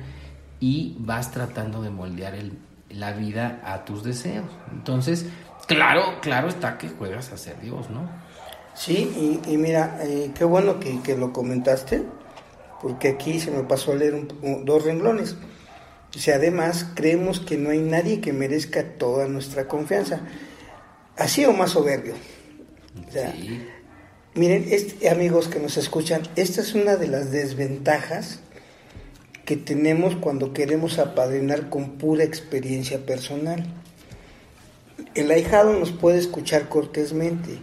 y 0.61 0.97
vas 0.99 1.31
tratando 1.31 1.83
de 1.83 1.91
moldear 1.91 2.35
el, 2.35 2.53
la 2.90 3.12
vida 3.12 3.61
a 3.64 3.85
tus 3.85 4.02
deseos. 4.02 4.47
Entonces, 4.73 5.26
claro, 5.66 6.21
claro 6.21 6.49
está 6.49 6.78
que 6.78 6.88
juegas 6.88 7.33
a 7.33 7.37
ser 7.37 7.61
Dios, 7.61 7.90
¿no? 7.90 8.09
Sí, 8.75 9.42
y, 9.47 9.57
mira, 9.57 9.99
eh, 10.02 10.30
qué 10.37 10.45
bueno 10.45 10.78
que, 10.78 11.16
lo 11.16 11.33
comentaste, 11.33 12.04
porque 12.80 13.09
aquí 13.09 13.40
se 13.40 13.50
me 13.50 13.64
pasó 13.64 13.92
a 13.92 13.97
leer 13.97 14.28
dos 14.64 14.85
renglones. 14.85 15.37
O 16.14 16.18
sea, 16.18 16.37
además, 16.37 16.87
creemos 16.95 17.40
que 17.40 17.57
no 17.57 17.71
hay 17.71 17.80
nadie 17.80 18.21
que 18.21 18.33
merezca 18.33 18.85
toda 18.97 19.26
nuestra 19.26 19.66
confianza. 19.66 20.21
Así 21.16 21.45
o 21.45 21.52
más 21.52 21.71
soberbio. 21.71 22.14
Miren, 24.35 24.66
este, 24.71 25.11
amigos 25.11 25.49
que 25.49 25.59
nos 25.59 25.76
escuchan, 25.76 26.23
esta 26.37 26.61
es 26.61 26.75
una 26.75 26.95
de 26.95 27.09
las 27.09 27.33
desventajas 27.33 28.40
que 29.49 29.57
tenemos 29.57 30.14
cuando 30.14 30.52
queremos 30.52 30.99
apadrinar 30.99 31.71
con 31.71 31.93
pura 31.93 32.23
experiencia 32.23 33.07
personal. 33.07 33.64
El 35.14 35.31
ahijado 35.31 35.73
nos 35.73 35.90
puede 35.90 36.19
escuchar 36.19 36.69
cortésmente, 36.69 37.57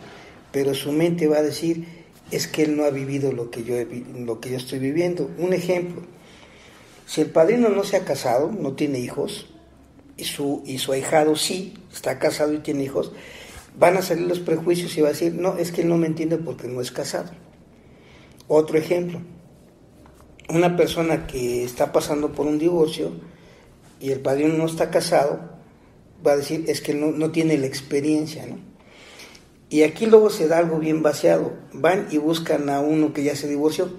pero 0.51 0.73
su 0.73 0.91
mente 0.91 1.27
va 1.27 1.37
a 1.37 1.43
decir, 1.43 1.85
es 2.31 2.47
que 2.47 2.63
él 2.63 2.75
no 2.75 2.85
ha 2.85 2.89
vivido 2.89 3.31
lo 3.33 3.51
que 3.51 3.63
yo, 3.63 3.75
lo 4.17 4.39
que 4.39 4.49
yo 4.49 4.57
estoy 4.57 4.79
viviendo. 4.79 5.29
Un 5.37 5.53
ejemplo, 5.53 6.01
si 7.05 7.21
el 7.21 7.29
padrino 7.29 7.69
no 7.69 7.83
se 7.83 7.97
ha 7.97 8.03
casado, 8.03 8.51
no 8.51 8.73
tiene 8.73 8.97
hijos, 8.97 9.53
y 10.17 10.23
su, 10.23 10.63
y 10.65 10.79
su 10.79 10.91
ahijado 10.91 11.35
sí 11.35 11.75
está 11.93 12.17
casado 12.17 12.51
y 12.55 12.61
tiene 12.61 12.83
hijos, 12.83 13.11
van 13.77 13.95
a 13.95 14.01
salir 14.01 14.25
los 14.25 14.39
prejuicios 14.39 14.97
y 14.97 15.01
va 15.01 15.09
a 15.09 15.11
decir, 15.11 15.35
no, 15.35 15.55
es 15.59 15.71
que 15.71 15.83
él 15.83 15.89
no 15.89 15.99
me 15.99 16.07
entiende 16.07 16.37
porque 16.37 16.67
no 16.67 16.81
es 16.81 16.91
casado. 16.91 17.29
Otro 18.47 18.75
ejemplo, 18.79 19.21
una 20.49 20.75
persona 20.75 21.27
que 21.27 21.63
está 21.63 21.91
pasando 21.91 22.31
por 22.31 22.45
un 22.45 22.59
divorcio 22.59 23.11
y 23.99 24.11
el 24.11 24.19
padrino 24.19 24.53
no 24.53 24.65
está 24.65 24.91
casado, 24.91 25.39
va 26.25 26.33
a 26.33 26.37
decir, 26.37 26.65
es 26.67 26.81
que 26.81 26.93
no, 26.93 27.31
tiene 27.31 27.57
la 27.57 27.65
experiencia, 27.65 28.45
¿no? 28.45 28.57
Y 29.69 29.81
aquí 29.83 30.05
luego 30.05 30.29
se 30.29 30.47
da 30.47 30.59
algo 30.59 30.77
bien 30.77 31.01
vaciado. 31.01 31.53
Van 31.73 32.07
y 32.11 32.17
buscan 32.17 32.69
a 32.69 32.81
uno 32.81 33.13
que 33.13 33.23
ya 33.23 33.35
se 33.35 33.47
divorció. 33.47 33.89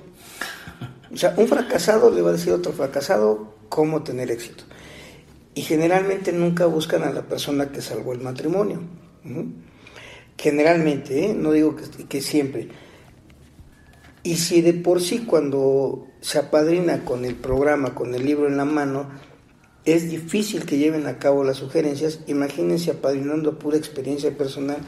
O 1.12 1.16
sea, 1.16 1.34
un 1.36 1.48
fracasado 1.48 2.10
le 2.10 2.22
va 2.22 2.30
a 2.30 2.34
decir 2.34 2.52
a 2.52 2.56
otro 2.56 2.72
fracasado 2.72 3.54
cómo 3.68 4.04
tener 4.04 4.30
éxito. 4.30 4.64
Y 5.54 5.62
generalmente 5.62 6.32
nunca 6.32 6.66
buscan 6.66 7.02
a 7.02 7.10
la 7.10 7.22
persona 7.22 7.72
que 7.72 7.82
salvó 7.82 8.12
el 8.12 8.20
matrimonio. 8.20 8.80
Generalmente, 10.38 11.26
¿eh? 11.26 11.34
no 11.34 11.50
digo 11.50 11.74
que 12.08 12.20
siempre. 12.20 12.68
Y 14.26 14.38
si 14.38 14.60
de 14.60 14.72
por 14.72 15.00
sí 15.00 15.20
cuando 15.20 16.08
se 16.20 16.38
apadrina 16.38 17.04
con 17.04 17.24
el 17.24 17.36
programa, 17.36 17.94
con 17.94 18.12
el 18.12 18.24
libro 18.24 18.48
en 18.48 18.56
la 18.56 18.64
mano, 18.64 19.08
es 19.84 20.10
difícil 20.10 20.64
que 20.64 20.78
lleven 20.78 21.06
a 21.06 21.20
cabo 21.20 21.44
las 21.44 21.58
sugerencias, 21.58 22.18
imagínense 22.26 22.90
apadrinando 22.90 23.56
pura 23.56 23.76
experiencia 23.76 24.36
personal, 24.36 24.78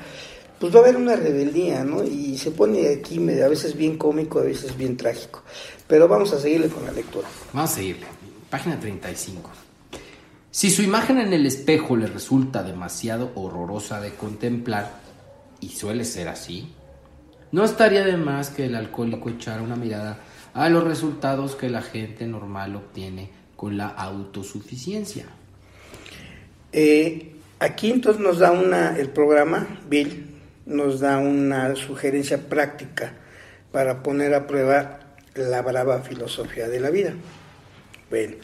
pues 0.59 0.75
va 0.75 0.81
a 0.81 0.83
haber 0.83 0.97
una 0.97 1.15
rebeldía, 1.15 1.85
¿no? 1.85 2.03
Y 2.03 2.37
se 2.37 2.51
pone 2.51 2.89
aquí 2.89 3.19
a 3.41 3.47
veces 3.47 3.77
bien 3.77 3.97
cómico, 3.97 4.41
a 4.41 4.43
veces 4.43 4.77
bien 4.77 4.97
trágico. 4.97 5.45
Pero 5.87 6.09
vamos 6.09 6.33
a 6.33 6.41
seguirle 6.41 6.67
con 6.67 6.85
la 6.85 6.91
lectura. 6.91 7.29
Vamos 7.53 7.71
a 7.71 7.75
seguirle. 7.77 8.07
Página 8.51 8.81
35. 8.81 9.53
Si 10.51 10.69
su 10.69 10.83
imagen 10.83 11.19
en 11.19 11.33
el 11.33 11.47
espejo 11.47 11.97
le 11.97 12.09
resulta 12.09 12.65
demasiado 12.65 13.31
horrorosa 13.37 14.01
de 14.01 14.15
contemplar, 14.15 15.01
y 15.61 15.69
suele 15.69 16.05
ser 16.05 16.27
así, 16.27 16.73
no 17.53 17.65
estaría 17.65 18.05
de 18.05 18.17
más 18.17 18.51
que 18.51 18.67
el 18.67 18.75
alcohólico 18.75 19.29
echara 19.29 19.63
una 19.63 19.77
mirada 19.77 20.19
a 20.55 20.69
los 20.69 20.85
resultados 20.85 21.57
que 21.57 21.69
la 21.69 21.83
gente 21.83 22.27
normal 22.27 22.77
obtiene 22.77 23.31
con 23.57 23.77
la 23.77 23.89
autosuficiencia. 23.89 25.27
Eh, 26.73 27.33
aquí 27.59 27.91
entonces 27.91 28.23
nos 28.23 28.39
da 28.39 28.53
una, 28.53 28.97
el 28.97 29.11
programa, 29.11 29.67
Bill, 29.89 30.27
nos 30.67 31.01
da 31.01 31.19
una 31.19 31.75
sugerencia 31.77 32.49
práctica 32.49 33.15
para 33.73 34.03
poner 34.03 34.35
a 34.35 34.47
prueba 34.47 35.01
la 35.35 35.63
brava 35.63 36.03
filosofía 36.03 36.69
de 36.69 36.81
la 36.81 36.91
vida. 36.91 37.15
Bueno, 38.11 38.37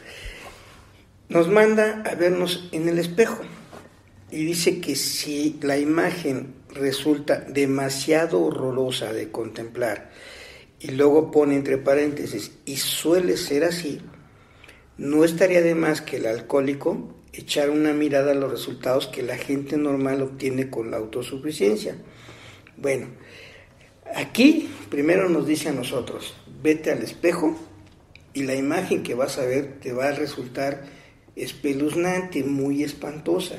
nos 1.29 1.47
manda 1.49 2.03
a 2.05 2.15
vernos 2.15 2.69
en 2.71 2.87
el 2.87 2.99
espejo 2.99 3.41
y 4.31 4.45
dice 4.45 4.79
que 4.79 4.95
si 4.95 5.59
la 5.61 5.77
imagen 5.77 6.53
resulta 6.75 7.39
demasiado 7.39 8.41
horrorosa 8.41 9.13
de 9.13 9.31
contemplar 9.31 10.11
y 10.79 10.91
luego 10.91 11.31
pone 11.31 11.55
entre 11.55 11.77
paréntesis, 11.77 12.51
y 12.65 12.75
suele 12.77 13.37
ser 13.37 13.63
así, 13.63 14.01
no 14.97 15.23
estaría 15.23 15.61
de 15.61 15.73
más 15.73 16.01
que 16.01 16.17
el 16.17 16.27
alcohólico 16.27 17.15
echar 17.33 17.69
una 17.69 17.93
mirada 17.93 18.31
a 18.31 18.35
los 18.35 18.51
resultados 18.51 19.07
que 19.07 19.23
la 19.23 19.37
gente 19.37 19.77
normal 19.77 20.21
obtiene 20.21 20.69
con 20.69 20.91
la 20.91 20.97
autosuficiencia. 20.97 21.95
Bueno, 22.77 23.07
aquí 24.13 24.69
primero 24.89 25.27
nos 25.29 25.47
dice 25.47 25.69
a 25.69 25.73
nosotros, 25.73 26.35
vete 26.61 26.91
al 26.91 27.01
espejo 27.01 27.57
y 28.33 28.43
la 28.43 28.55
imagen 28.55 29.01
que 29.01 29.15
vas 29.15 29.37
a 29.37 29.45
ver 29.45 29.79
te 29.79 29.91
va 29.91 30.09
a 30.09 30.11
resultar 30.11 30.83
espeluznante, 31.35 32.43
muy 32.43 32.83
espantosa. 32.83 33.55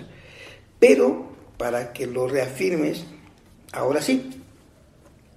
Pero 0.78 1.35
para 1.58 1.92
que 1.92 2.06
lo 2.06 2.28
reafirmes, 2.28 3.04
ahora 3.72 4.02
sí, 4.02 4.42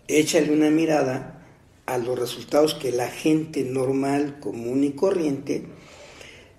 échale 0.07 0.51
una 0.51 0.69
mirada 0.69 1.45
a 1.85 1.97
los 1.97 2.19
resultados 2.19 2.75
que 2.75 2.91
la 2.91 3.07
gente 3.07 3.63
normal, 3.63 4.39
común 4.39 4.83
y 4.83 4.91
corriente 4.91 5.65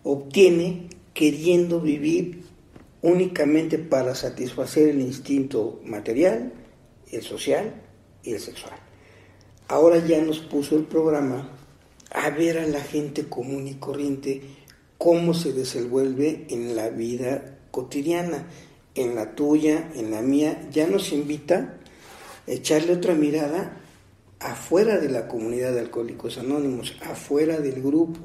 obtiene 0.02 0.88
queriendo 1.14 1.81
vivir 1.81 2.45
únicamente 3.02 3.79
para 3.79 4.14
satisfacer 4.14 4.88
el 4.88 5.00
instinto 5.00 5.81
material, 5.85 6.52
el 7.11 7.23
social 7.23 7.75
y 8.23 8.33
el 8.33 8.40
sexual. 8.40 8.75
Ahora 9.69 10.05
ya 10.05 10.21
nos 10.21 10.40
puso 10.40 10.76
el 10.76 10.85
programa 10.85 11.57
a 12.11 12.31
ver 12.31 12.59
a 12.59 12.67
la 12.67 12.81
gente 12.81 13.29
común 13.29 13.69
y 13.69 13.75
corriente 13.75 14.43
cómo 14.99 15.33
se 15.33 15.52
desenvuelve 15.52 16.47
en 16.50 16.75
la 16.75 16.90
vida 16.90 17.59
cotidiana, 17.71 18.49
en 19.00 19.14
la 19.14 19.35
tuya, 19.35 19.90
en 19.95 20.11
la 20.11 20.23
mía, 20.23 20.69
ya 20.71 20.87
nos 20.87 21.12
invita 21.12 21.76
a 22.47 22.50
echarle 22.50 22.92
otra 22.92 23.14
mirada 23.14 23.76
afuera 24.38 24.99
de 24.99 25.09
la 25.09 25.28
comunidad 25.28 25.73
de 25.73 25.80
alcohólicos 25.80 26.38
anónimos, 26.38 26.97
afuera 27.02 27.61
del 27.61 27.83
grupo. 27.83 28.19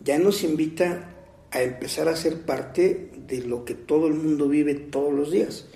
Ya 0.00 0.18
nos 0.18 0.42
invita 0.42 1.10
a 1.50 1.62
empezar 1.62 2.08
a 2.08 2.16
ser 2.16 2.42
parte 2.42 3.10
de 3.26 3.38
lo 3.42 3.64
que 3.64 3.74
todo 3.74 4.08
el 4.08 4.14
mundo 4.14 4.48
vive 4.48 4.74
todos 4.74 5.12
los 5.12 5.30
días. 5.30 5.66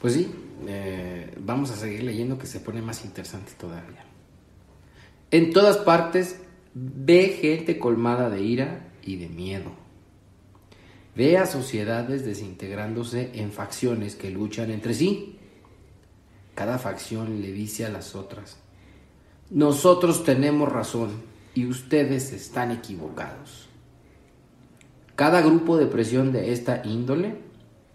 Pues 0.00 0.14
sí, 0.14 0.30
eh, 0.66 1.34
vamos 1.38 1.70
a 1.70 1.76
seguir 1.76 2.04
leyendo 2.04 2.38
que 2.38 2.46
se 2.46 2.60
pone 2.60 2.80
más 2.80 3.04
interesante 3.04 3.52
todavía. 3.58 4.04
En 5.30 5.52
todas 5.52 5.78
partes 5.78 6.36
ve 6.74 7.36
gente 7.40 7.78
colmada 7.78 8.30
de 8.30 8.42
ira 8.42 8.92
y 9.02 9.16
de 9.16 9.28
miedo. 9.28 9.87
Ve 11.18 11.36
a 11.36 11.46
sociedades 11.46 12.24
desintegrándose 12.24 13.32
en 13.34 13.50
facciones 13.50 14.14
que 14.14 14.30
luchan 14.30 14.70
entre 14.70 14.94
sí. 14.94 15.36
Cada 16.54 16.78
facción 16.78 17.42
le 17.42 17.50
dice 17.50 17.84
a 17.84 17.88
las 17.88 18.14
otras, 18.14 18.58
nosotros 19.50 20.22
tenemos 20.22 20.70
razón 20.70 21.10
y 21.56 21.66
ustedes 21.66 22.32
están 22.32 22.70
equivocados. 22.70 23.68
Cada 25.16 25.40
grupo 25.40 25.76
de 25.76 25.86
presión 25.86 26.30
de 26.30 26.52
esta 26.52 26.82
índole, 26.84 27.34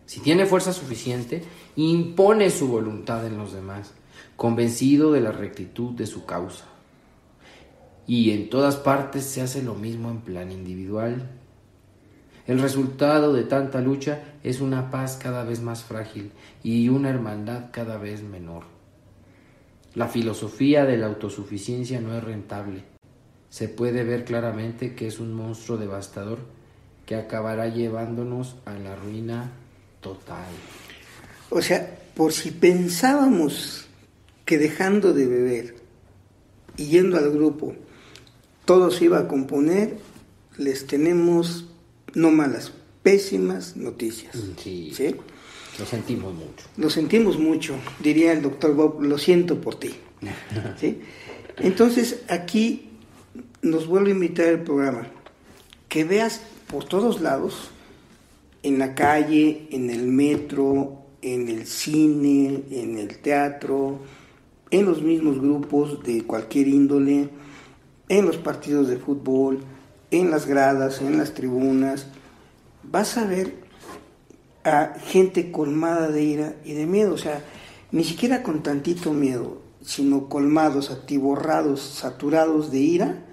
si 0.06 0.20
tiene 0.20 0.46
fuerza 0.46 0.74
suficiente, 0.74 1.44
impone 1.78 2.50
su 2.50 2.68
voluntad 2.68 3.26
en 3.26 3.38
los 3.38 3.54
demás, 3.54 3.94
convencido 4.36 5.14
de 5.14 5.22
la 5.22 5.32
rectitud 5.32 5.94
de 5.94 6.08
su 6.08 6.26
causa. 6.26 6.66
Y 8.06 8.32
en 8.32 8.50
todas 8.50 8.76
partes 8.76 9.24
se 9.24 9.42
hace 9.42 9.64
lo 9.64 9.76
mismo 9.76 10.12
en 10.12 10.20
plan 10.20 10.52
individual. 10.52 11.40
El 12.46 12.60
resultado 12.60 13.32
de 13.32 13.44
tanta 13.44 13.80
lucha 13.80 14.22
es 14.44 14.60
una 14.60 14.92
paz 14.92 15.18
cada 15.22 15.44
vez 15.44 15.62
más 15.62 15.84
frágil 15.84 16.32
y 16.62 16.90
una 16.90 17.10
hermandad 17.10 17.70
cada 17.72 17.98
vez 17.98 18.22
menor. 18.22 18.64
La 19.96 20.08
filosofía 20.08 20.86
de 20.86 20.98
la 20.98 21.08
autosuficiencia 21.08 22.02
no 22.02 22.18
es 22.18 22.24
rentable. 22.24 22.84
Se 23.50 23.70
puede 23.70 24.04
ver 24.04 24.26
claramente 24.26 24.94
que 24.94 25.08
es 25.08 25.20
un 25.20 25.34
monstruo 25.34 25.78
devastador 25.78 26.40
que 27.06 27.16
acabará 27.16 27.68
llevándonos 27.68 28.56
a 28.66 28.74
la 28.74 28.96
ruina 28.96 29.52
total. 30.02 30.52
O 31.50 31.62
sea, 31.62 31.98
por 32.16 32.34
si 32.34 32.52
pensábamos 32.52 33.88
que 34.44 34.58
dejando 34.58 35.14
de 35.14 35.28
beber 35.28 35.76
y 36.76 36.88
yendo 36.88 37.18
al 37.18 37.32
grupo 37.32 37.76
todo 38.66 38.92
se 38.92 39.06
iba 39.06 39.20
a 39.20 39.28
componer, 39.28 39.98
les 40.58 40.88
tenemos 40.88 41.73
no 42.14 42.32
malas, 42.32 42.72
pésimas 43.02 43.76
noticias. 43.76 44.36
Mm, 44.36 44.58
sí. 44.58 45.16
Lo 45.80 45.86
sentimos 45.86 46.34
mucho. 46.34 46.66
Lo 46.78 46.90
sentimos 46.90 47.40
mucho, 47.40 47.76
diría 48.00 48.32
el 48.32 48.42
doctor 48.42 48.76
Bob, 48.76 49.02
lo 49.02 49.18
siento 49.18 49.60
por 49.60 49.80
ti. 49.80 49.94
¿Sí? 50.80 51.00
Entonces 51.58 52.24
aquí 52.30 52.90
nos 53.62 53.88
vuelve 53.88 54.12
a 54.12 54.14
invitar 54.14 54.48
el 54.48 54.62
programa, 54.62 55.08
que 55.90 56.04
veas 56.04 56.42
por 56.68 56.86
todos 56.86 57.22
lados, 57.22 57.70
en 58.62 58.80
la 58.80 58.96
calle, 58.96 59.68
en 59.72 59.90
el 59.90 60.04
metro, 60.04 61.04
en 61.22 61.50
el 61.50 61.66
cine, 61.66 62.64
en 62.72 62.98
el 62.98 63.18
teatro, 63.20 64.00
en 64.72 64.86
los 64.86 65.02
mismos 65.02 65.40
grupos 65.40 66.04
de 66.04 66.24
cualquier 66.24 66.68
índole, 66.68 67.30
en 68.10 68.26
los 68.26 68.38
partidos 68.38 68.88
de 68.88 68.98
fútbol, 68.98 69.60
en 70.20 70.32
las 70.32 70.46
gradas, 70.46 71.02
en 71.02 71.18
las 71.18 71.34
tribunas, 71.34 72.08
vas 72.84 73.18
a 73.18 73.26
ver 73.26 73.56
a 74.64 74.94
gente 75.06 75.52
colmada 75.52 76.10
de 76.10 76.24
ira 76.24 76.56
y 76.64 76.74
de 76.74 76.86
miedo, 76.86 77.14
o 77.14 77.18
sea, 77.18 77.44
ni 77.92 78.04
siquiera 78.04 78.44
con 78.44 78.64
tantito 78.64 79.14
miedo, 79.14 79.62
sino 79.82 80.30
colmados, 80.30 80.90
atiborrados, 80.90 81.82
saturados 81.82 82.72
de 82.72 82.80
ira 82.80 83.26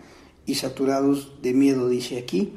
y 0.46 0.56
saturados 0.56 1.40
de 1.42 1.54
miedo, 1.54 1.88
dice 1.88 2.18
aquí. 2.18 2.54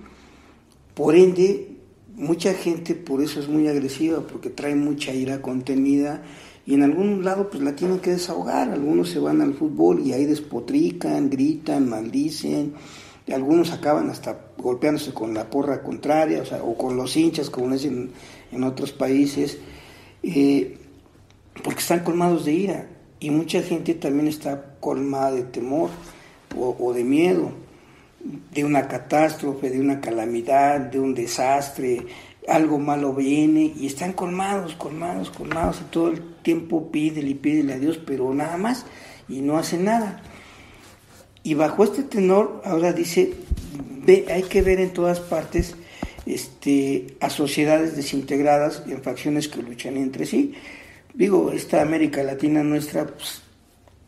Por 0.96 1.16
ende, 1.16 1.78
mucha 2.16 2.54
gente 2.54 2.96
por 2.96 3.22
eso 3.22 3.40
es 3.40 3.48
muy 3.48 3.68
agresiva, 3.68 4.26
porque 4.26 4.50
trae 4.50 4.76
mucha 4.76 5.14
ira 5.14 5.42
contenida 5.42 6.24
y 6.66 6.74
en 6.76 6.84
algún 6.84 7.24
lado 7.24 7.50
pues 7.50 7.62
la 7.62 7.76
tienen 7.76 8.00
que 8.00 8.12
desahogar. 8.12 8.70
Algunos 8.70 9.10
se 9.10 9.20
van 9.20 9.42
al 9.42 9.54
fútbol 9.54 10.00
y 10.00 10.14
ahí 10.14 10.26
despotrican, 10.26 11.30
gritan, 11.30 11.90
maldicen. 11.90 12.74
Algunos 13.32 13.72
acaban 13.72 14.10
hasta 14.10 14.38
golpeándose 14.58 15.14
con 15.14 15.34
la 15.34 15.50
porra 15.50 15.82
contraria, 15.82 16.42
o, 16.42 16.46
sea, 16.46 16.64
o 16.64 16.78
con 16.78 16.98
los 16.98 17.16
hinchas, 17.16 17.50
como 17.50 17.72
dicen 17.72 18.12
en 18.52 18.64
otros 18.64 18.92
países, 18.92 19.58
eh, 20.24 20.78
porque 21.64 21.80
están 21.80 22.02
colmados 22.02 22.46
de 22.46 22.52
ira. 22.52 22.88
Y 23.20 23.30
mucha 23.30 23.62
gente 23.62 23.94
también 23.94 24.28
está 24.28 24.76
colmada 24.82 25.32
de 25.32 25.44
temor 25.44 25.90
o 26.58 26.94
de 26.94 27.04
miedo 27.04 27.52
de 28.24 28.64
una 28.64 28.88
catástrofe, 28.88 29.70
de 29.70 29.80
una 29.80 30.00
calamidad, 30.00 30.80
de 30.80 31.00
un 31.00 31.14
desastre, 31.14 32.06
algo 32.48 32.80
malo 32.80 33.14
viene 33.14 33.74
y 33.76 33.88
están 33.88 34.14
colmados, 34.14 34.76
colmados, 34.76 35.30
colmados 35.30 35.82
y 35.82 35.92
todo 35.92 36.10
el 36.10 36.22
tiempo 36.42 36.92
pídele 36.92 37.30
y 37.30 37.36
pídele 37.36 37.74
a 37.74 37.80
Dios, 37.80 38.00
pero 38.06 38.34
nada 38.34 38.58
más 38.58 38.86
y 39.28 39.42
no 39.42 39.58
hacen 39.58 39.86
nada. 39.86 40.22
Y 41.44 41.56
bajo 41.56 41.84
este 41.84 42.04
tenor 42.04 42.62
ahora 42.64 42.94
dice, 42.94 43.34
ve, 44.06 44.26
hay 44.30 44.44
que 44.44 44.62
ver 44.62 44.80
en 44.80 44.94
todas 44.94 45.20
partes 45.20 45.76
este, 46.26 47.18
a 47.20 47.30
sociedades 47.30 47.96
desintegradas 47.96 48.84
en 48.88 49.04
facciones 49.04 49.50
que 49.50 49.62
luchan 49.62 49.98
entre 49.98 50.26
sí. 50.26 50.54
Digo, 51.14 51.52
esta 51.52 51.82
América 51.82 52.24
Latina 52.24 52.64
nuestra 52.64 53.06
pues, 53.06 53.42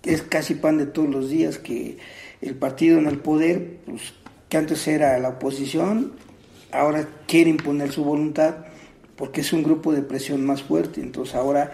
es 0.03 0.21
casi 0.21 0.55
pan 0.55 0.77
de 0.77 0.85
todos 0.85 1.09
los 1.09 1.29
días 1.29 1.57
que 1.57 1.97
el 2.41 2.55
partido 2.55 2.97
en 2.97 3.07
el 3.07 3.19
poder, 3.19 3.79
pues, 3.85 4.13
que 4.49 4.57
antes 4.57 4.87
era 4.87 5.19
la 5.19 5.29
oposición, 5.29 6.13
ahora 6.71 7.07
quiere 7.27 7.49
imponer 7.49 7.91
su 7.91 8.03
voluntad 8.03 8.55
porque 9.15 9.41
es 9.41 9.53
un 9.53 9.63
grupo 9.63 9.93
de 9.93 10.01
presión 10.01 10.45
más 10.45 10.63
fuerte. 10.63 11.01
Entonces 11.01 11.35
ahora 11.35 11.73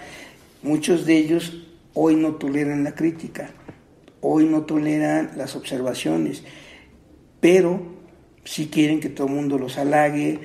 muchos 0.64 1.06
de 1.06 1.18
ellos 1.18 1.68
hoy 1.94 2.16
no 2.16 2.36
toleran 2.36 2.84
la 2.84 2.96
crítica, 2.96 3.52
hoy 4.22 4.46
no 4.46 4.64
toleran 4.64 5.32
las 5.36 5.56
observaciones, 5.56 6.44
pero 7.40 7.82
sí 8.44 8.68
quieren 8.68 9.00
que 9.00 9.10
todo 9.10 9.28
el 9.28 9.34
mundo 9.34 9.58
los 9.58 9.78
halague. 9.78 10.40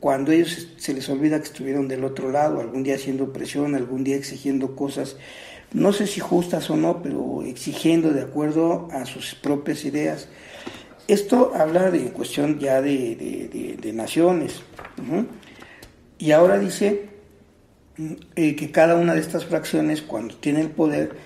Cuando 0.00 0.32
ellos 0.32 0.68
se 0.76 0.94
les 0.94 1.08
olvida 1.08 1.38
que 1.38 1.46
estuvieron 1.46 1.88
del 1.88 2.04
otro 2.04 2.30
lado, 2.30 2.60
algún 2.60 2.82
día 2.82 2.94
haciendo 2.94 3.32
presión, 3.32 3.74
algún 3.74 4.04
día 4.04 4.16
exigiendo 4.16 4.76
cosas 4.76 5.16
no 5.72 5.92
sé 5.92 6.06
si 6.06 6.20
justas 6.20 6.70
o 6.70 6.76
no, 6.76 7.02
pero 7.02 7.42
exigiendo 7.42 8.10
de 8.10 8.22
acuerdo 8.22 8.88
a 8.92 9.04
sus 9.04 9.34
propias 9.34 9.84
ideas. 9.84 10.28
Esto 11.08 11.52
habla 11.54 11.90
de 11.90 12.12
cuestión 12.12 12.58
ya 12.58 12.80
de, 12.80 13.92
naciones. 13.94 14.62
Y 16.18 16.30
ahora 16.32 16.58
dice 16.58 17.08
eh, 18.36 18.56
que 18.56 18.70
cada 18.70 18.96
una 18.96 19.14
de 19.14 19.20
estas 19.20 19.44
fracciones, 19.44 20.02
cuando 20.02 20.36
tiene 20.36 20.60
el 20.60 20.70
poder, 20.70 21.16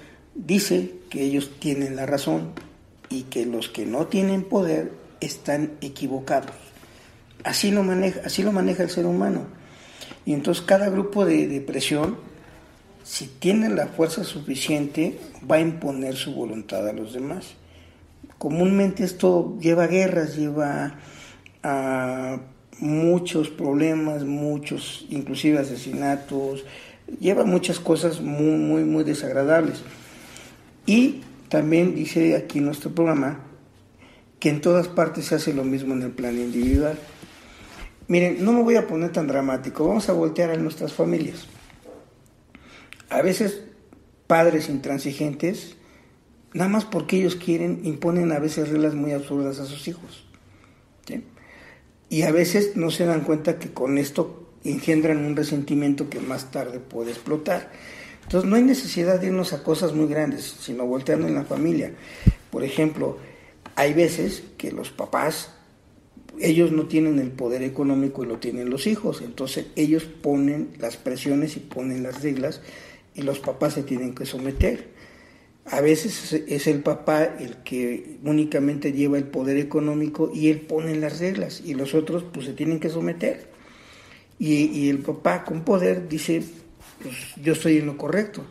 dice 0.47 0.95
que 1.11 1.23
ellos 1.23 1.53
tienen 1.59 1.97
la 1.97 2.07
razón 2.07 2.53
y 3.09 3.23
que 3.25 3.47
los 3.47 3.69
que 3.69 3.87
no 3.87 4.07
tienen 4.07 4.45
poder 4.45 4.93
están 5.21 5.73
equivocados. 5.81 6.53
Así 7.45 7.71
lo 7.71 7.83
maneja, 7.83 8.21
así 8.25 8.43
lo 8.43 8.53
maneja 8.53 8.83
el 8.83 8.91
ser 8.91 9.07
humano. 9.07 9.47
Y 10.27 10.35
entonces 10.35 10.65
cada 10.65 10.89
grupo 10.91 11.25
de, 11.25 11.49
de 11.49 11.61
presión 11.61 12.17
si 13.11 13.27
tiene 13.27 13.69
la 13.69 13.89
fuerza 13.89 14.23
suficiente, 14.23 15.19
va 15.51 15.57
a 15.57 15.61
imponer 15.61 16.15
su 16.15 16.33
voluntad 16.33 16.87
a 16.89 16.93
los 16.93 17.13
demás. 17.13 17.55
Comúnmente 18.39 19.03
esto 19.03 19.59
lleva 19.61 19.85
a 19.85 19.89
guerras, 19.89 20.37
lleva 20.37 20.95
a 21.65 22.39
muchos 22.79 23.49
problemas, 23.49 24.25
muchos, 24.25 25.07
inclusive 25.11 25.59
asesinatos, 25.59 26.65
lleva 27.19 27.45
muchas 27.45 27.81
cosas 27.81 28.21
muy, 28.21 28.57
muy, 28.59 28.85
muy 28.85 29.03
desagradables. 29.03 29.83
Y 30.91 31.21
también 31.49 31.95
dice 31.95 32.35
aquí 32.35 32.59
nuestro 32.59 32.93
programa 32.93 33.45
que 34.41 34.49
en 34.49 34.61
todas 34.61 34.89
partes 34.89 35.27
se 35.27 35.37
hace 35.37 35.55
lo 35.55 35.63
mismo 35.63 35.95
en 35.95 36.03
el 36.03 36.11
plan 36.11 36.37
individual. 36.37 36.99
Miren, 38.09 38.45
no 38.45 38.53
me 38.53 38.65
voy 38.65 38.75
a 38.75 38.89
poner 38.89 39.13
tan 39.13 39.29
dramático, 39.29 39.87
vamos 39.87 40.09
a 40.09 40.15
voltear 40.15 40.51
a 40.51 40.57
nuestras 40.57 40.93
familias. 40.93 41.47
A 43.09 43.23
veces 43.23 43.63
padres 44.27 44.69
intransigentes, 44.69 45.77
nada 46.55 46.69
más 46.69 46.87
porque 46.87 47.19
ellos 47.19 47.37
quieren, 47.37 47.83
imponen 47.85 48.33
a 48.33 48.41
veces 48.41 48.69
reglas 48.69 48.97
muy 48.97 49.13
absurdas 49.13 49.61
a 49.61 49.67
sus 49.67 49.87
hijos. 49.87 50.27
Y 52.09 52.23
a 52.23 52.33
veces 52.33 52.75
no 52.75 52.91
se 52.91 53.05
dan 53.05 53.21
cuenta 53.21 53.61
que 53.61 53.73
con 53.73 53.97
esto 53.97 54.51
engendran 54.65 55.25
un 55.25 55.37
resentimiento 55.37 56.11
que 56.11 56.19
más 56.19 56.51
tarde 56.51 56.81
puede 56.81 57.13
explotar. 57.13 57.71
Entonces 58.23 58.49
no 58.49 58.57
hay 58.57 58.63
necesidad 58.63 59.21
de 59.21 59.27
irnos 59.27 59.53
a 59.53 59.63
cosas 59.63 59.93
muy 59.93 60.07
grandes, 60.07 60.45
sino 60.61 60.87
volteando 60.87 61.27
en 61.27 61.35
la 61.35 61.45
familia. 61.45 61.93
Por 62.51 62.65
ejemplo, 62.65 63.19
hay 63.77 63.93
veces 63.95 64.43
que 64.57 64.73
los 64.73 64.91
papás, 64.91 65.51
ellos 66.39 66.73
no 66.73 66.87
tienen 66.87 67.19
el 67.19 67.31
poder 67.31 67.63
económico 67.63 68.25
y 68.25 68.27
lo 68.27 68.39
tienen 68.39 68.71
los 68.71 68.87
hijos, 68.87 69.23
entonces 69.23 69.67
ellos 69.77 70.05
ponen 70.05 70.71
las 70.79 70.97
presiones 70.97 71.57
y 71.57 71.61
ponen 71.61 72.03
las 72.03 72.23
reglas 72.23 72.61
y 73.15 73.23
los 73.23 73.39
papás 73.41 73.75
se 73.75 73.83
tienen 73.83 74.15
que 74.15 74.27
someter. 74.27 74.89
A 75.67 75.81
veces 75.81 76.33
es 76.33 76.67
el 76.67 76.83
papá 76.83 77.25
el 77.25 77.59
que 77.59 78.19
únicamente 78.25 78.93
lleva 78.93 79.19
el 79.19 79.25
poder 79.25 79.57
económico 79.59 80.31
y 80.35 80.49
él 80.49 80.61
pone 80.63 80.97
las 80.97 81.21
reglas 81.21 81.63
y 81.65 81.75
los 81.75 81.95
otros 81.95 82.25
pues 82.33 82.47
se 82.47 82.53
tienen 82.55 82.81
que 82.81 82.89
someter. 82.89 83.49
Y, 84.39 84.65
y 84.67 84.89
el 84.89 84.99
papá 84.99 85.45
con 85.45 85.65
poder 85.65 86.09
dice, 86.09 86.43
pues 87.03 87.15
yo 87.43 87.53
estoy 87.53 87.79
en 87.79 87.87
lo 87.87 87.97
correcto, 87.97 88.45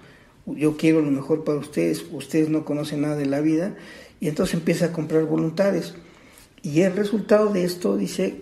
yo 0.46 0.78
quiero 0.78 1.02
lo 1.02 1.12
mejor 1.12 1.44
para 1.44 1.60
ustedes, 1.60 2.06
ustedes 2.12 2.50
no 2.50 2.66
conocen 2.66 3.02
nada 3.02 3.16
de 3.16 3.26
la 3.26 3.42
vida, 3.42 3.76
y 4.20 4.28
entonces 4.28 4.56
empieza 4.56 4.88
a 4.88 4.92
comprar 4.92 5.26
voluntades. 5.26 5.94
Y 6.62 6.82
el 6.82 6.96
resultado 6.96 7.54
de 7.54 7.64
esto 7.64 7.96
dice 7.96 8.42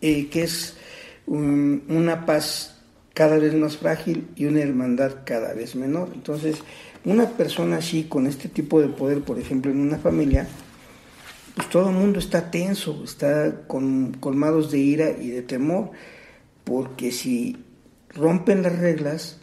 eh, 0.00 0.28
que 0.28 0.44
es 0.44 0.76
una 1.26 2.26
paz 2.26 2.74
cada 3.14 3.38
vez 3.38 3.54
más 3.54 3.76
frágil 3.76 4.28
y 4.36 4.46
una 4.46 4.60
hermandad 4.60 5.12
cada 5.24 5.54
vez 5.54 5.76
menor. 5.76 6.10
Entonces, 6.14 6.56
una 7.04 7.30
persona 7.30 7.78
así, 7.78 8.04
con 8.04 8.26
este 8.26 8.48
tipo 8.48 8.80
de 8.80 8.88
poder, 8.88 9.20
por 9.20 9.38
ejemplo, 9.38 9.70
en 9.70 9.80
una 9.80 9.98
familia, 9.98 10.48
pues 11.54 11.68
todo 11.68 11.90
el 11.90 11.96
mundo 11.96 12.18
está 12.18 12.50
tenso, 12.50 13.02
está 13.04 13.66
con, 13.66 14.12
colmados 14.14 14.70
de 14.70 14.78
ira 14.78 15.10
y 15.10 15.28
de 15.28 15.42
temor, 15.42 15.90
porque 16.64 17.12
si 17.12 17.63
rompen 18.14 18.62
las 18.62 18.78
reglas, 18.78 19.40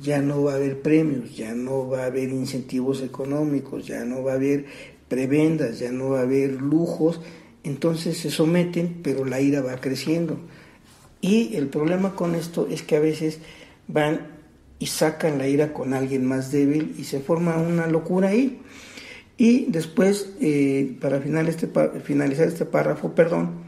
ya 0.00 0.20
no 0.20 0.42
va 0.42 0.52
a 0.52 0.56
haber 0.56 0.82
premios, 0.82 1.36
ya 1.36 1.54
no 1.54 1.88
va 1.88 2.04
a 2.04 2.06
haber 2.06 2.30
incentivos 2.30 3.02
económicos, 3.02 3.86
ya 3.86 4.04
no 4.04 4.22
va 4.22 4.32
a 4.32 4.36
haber 4.36 4.66
prebendas, 5.08 5.78
ya 5.78 5.92
no 5.92 6.10
va 6.10 6.20
a 6.20 6.22
haber 6.22 6.52
lujos, 6.52 7.20
entonces 7.62 8.18
se 8.18 8.30
someten, 8.30 9.00
pero 9.02 9.24
la 9.24 9.40
ira 9.40 9.60
va 9.60 9.80
creciendo. 9.80 10.38
Y 11.20 11.56
el 11.56 11.68
problema 11.68 12.14
con 12.14 12.34
esto 12.34 12.68
es 12.70 12.82
que 12.82 12.96
a 12.96 13.00
veces 13.00 13.38
van 13.88 14.34
y 14.78 14.86
sacan 14.86 15.38
la 15.38 15.48
ira 15.48 15.72
con 15.72 15.94
alguien 15.94 16.26
más 16.26 16.52
débil 16.52 16.94
y 16.98 17.04
se 17.04 17.20
forma 17.20 17.56
una 17.56 17.86
locura 17.86 18.28
ahí. 18.28 18.60
Y 19.36 19.66
después, 19.66 20.34
eh, 20.40 20.96
para 21.00 21.16
este 21.48 21.68
finalizar 22.04 22.48
este 22.48 22.66
párrafo, 22.66 23.14
perdón, 23.14 23.63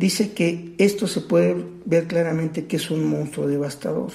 dice 0.00 0.32
que 0.32 0.74
esto 0.78 1.06
se 1.06 1.20
puede 1.20 1.64
ver 1.84 2.06
claramente 2.06 2.66
que 2.66 2.76
es 2.76 2.90
un 2.90 3.04
monstruo 3.04 3.46
devastador, 3.46 4.10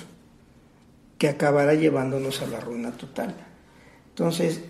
que 1.18 1.30
acabará 1.30 1.76
llevándonos 1.76 2.42
a 2.42 2.48
la 2.48 2.60
ruina 2.60 2.92
total. 2.92 3.36
Entonces, 4.10 4.62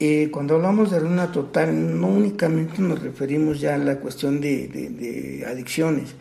eh, 0.00 0.30
cuando 0.32 0.56
hablamos 0.56 0.90
de 0.90 0.98
ruina 0.98 1.30
total, 1.30 1.98
no 2.00 2.08
únicamente 2.08 2.82
nos 2.82 3.00
referimos 3.00 3.60
ya 3.60 3.76
a 3.76 3.78
la 3.78 4.00
cuestión 4.00 4.40
de, 4.40 5.44
adicciones 5.46 6.16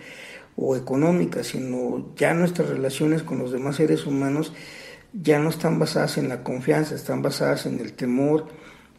o 0.56 0.76
económicas, 0.76 1.48
sino 1.48 2.14
ya 2.16 2.34
nuestras 2.34 2.70
relaciones 2.70 3.24
con 3.24 3.40
los 3.40 3.52
demás 3.52 3.76
seres 3.78 4.06
humanos 4.06 4.54
ya 5.14 5.40
no 5.40 5.50
están 5.50 5.80
basadas 5.80 6.20
en 6.20 6.30
la 6.30 6.44
confianza, 6.44 6.94
están 6.94 7.22
basadas 7.24 7.66
en 7.66 7.80
el 7.80 7.94
temor, 7.94 8.48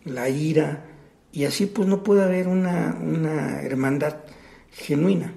la 0.04 0.28
ira, 0.28 0.84
y 1.32 1.44
así 1.44 1.66
pues 1.66 1.86
no 1.86 2.02
puede 2.02 2.24
haber 2.24 2.48
una, 2.48 2.98
una 3.00 3.62
hermandad 3.62 4.16
genuina. 4.72 5.32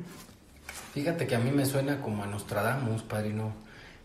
Fíjate 0.93 1.25
que 1.25 1.35
a 1.35 1.39
mí 1.39 1.51
me 1.51 1.65
suena 1.65 2.01
como 2.01 2.23
a 2.23 2.27
Nostradamus, 2.27 3.03
padrino, 3.03 3.53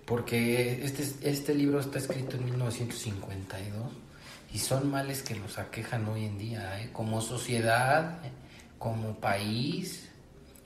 porque 0.04 0.84
este, 0.84 1.02
este 1.28 1.54
libro 1.54 1.80
está 1.80 1.98
escrito 1.98 2.36
en 2.36 2.44
1952 2.44 3.92
y 4.52 4.58
son 4.58 4.90
males 4.90 5.22
que 5.22 5.34
nos 5.34 5.58
aquejan 5.58 6.06
hoy 6.08 6.24
en 6.24 6.38
día, 6.38 6.80
¿eh? 6.80 6.90
como 6.92 7.20
sociedad, 7.20 8.18
como 8.78 9.16
país, 9.16 10.08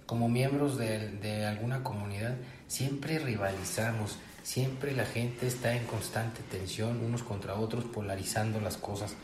como 0.05 0.29
miembros 0.29 0.77
de, 0.77 1.09
de 1.09 1.47
alguna 1.47 1.83
comunidad, 1.83 2.37
siempre 2.69 3.19
rivalizamos, 3.19 4.19
siempre 4.43 4.93
la 4.93 5.07
gente 5.07 5.47
está 5.47 5.75
en 5.75 5.87
constante 5.87 6.43
tensión 6.51 7.03
unos 7.03 7.23
contra 7.23 7.55
otros, 7.55 7.85
polarizando 7.85 8.61
las 8.61 8.77
cosas. 8.77 9.15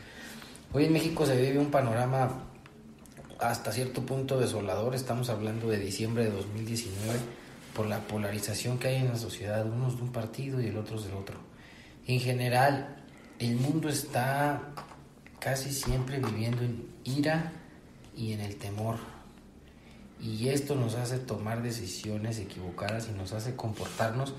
Hoy 0.73 0.85
en 0.85 0.93
México 0.93 1.25
se 1.25 1.39
vive 1.39 1.59
un 1.59 1.71
panorama 1.71 2.43
hasta 3.39 3.71
cierto 3.71 4.05
punto 4.05 4.39
desolador. 4.39 4.95
Estamos 4.95 5.29
hablando 5.29 5.69
de 5.69 5.79
diciembre 5.79 6.23
de 6.25 6.31
2019 6.31 7.19
por 7.75 7.87
la 7.87 7.99
polarización 7.99 8.79
que 8.79 8.87
hay 8.87 8.95
en 8.97 9.09
la 9.09 9.17
sociedad, 9.17 9.65
unos 9.65 9.97
de 9.97 10.03
un 10.03 10.11
partido 10.11 10.61
y 10.61 10.67
el 10.67 10.77
otro 10.77 10.99
del 10.99 11.13
otro. 11.13 11.37
En 12.07 12.19
general, 12.19 13.03
el 13.39 13.55
mundo 13.55 13.89
está 13.89 14.61
casi 15.39 15.71
siempre 15.71 16.19
viviendo 16.19 16.63
en 16.63 16.87
ira 17.03 17.51
y 18.15 18.33
en 18.33 18.41
el 18.41 18.55
temor. 18.55 18.97
Y 20.19 20.49
esto 20.49 20.73
nos 20.73 20.95
hace 20.95 21.19
tomar 21.19 21.61
decisiones 21.61 22.39
equivocadas 22.39 23.07
y 23.07 23.11
nos 23.15 23.33
hace 23.33 23.55
comportarnos 23.55 24.33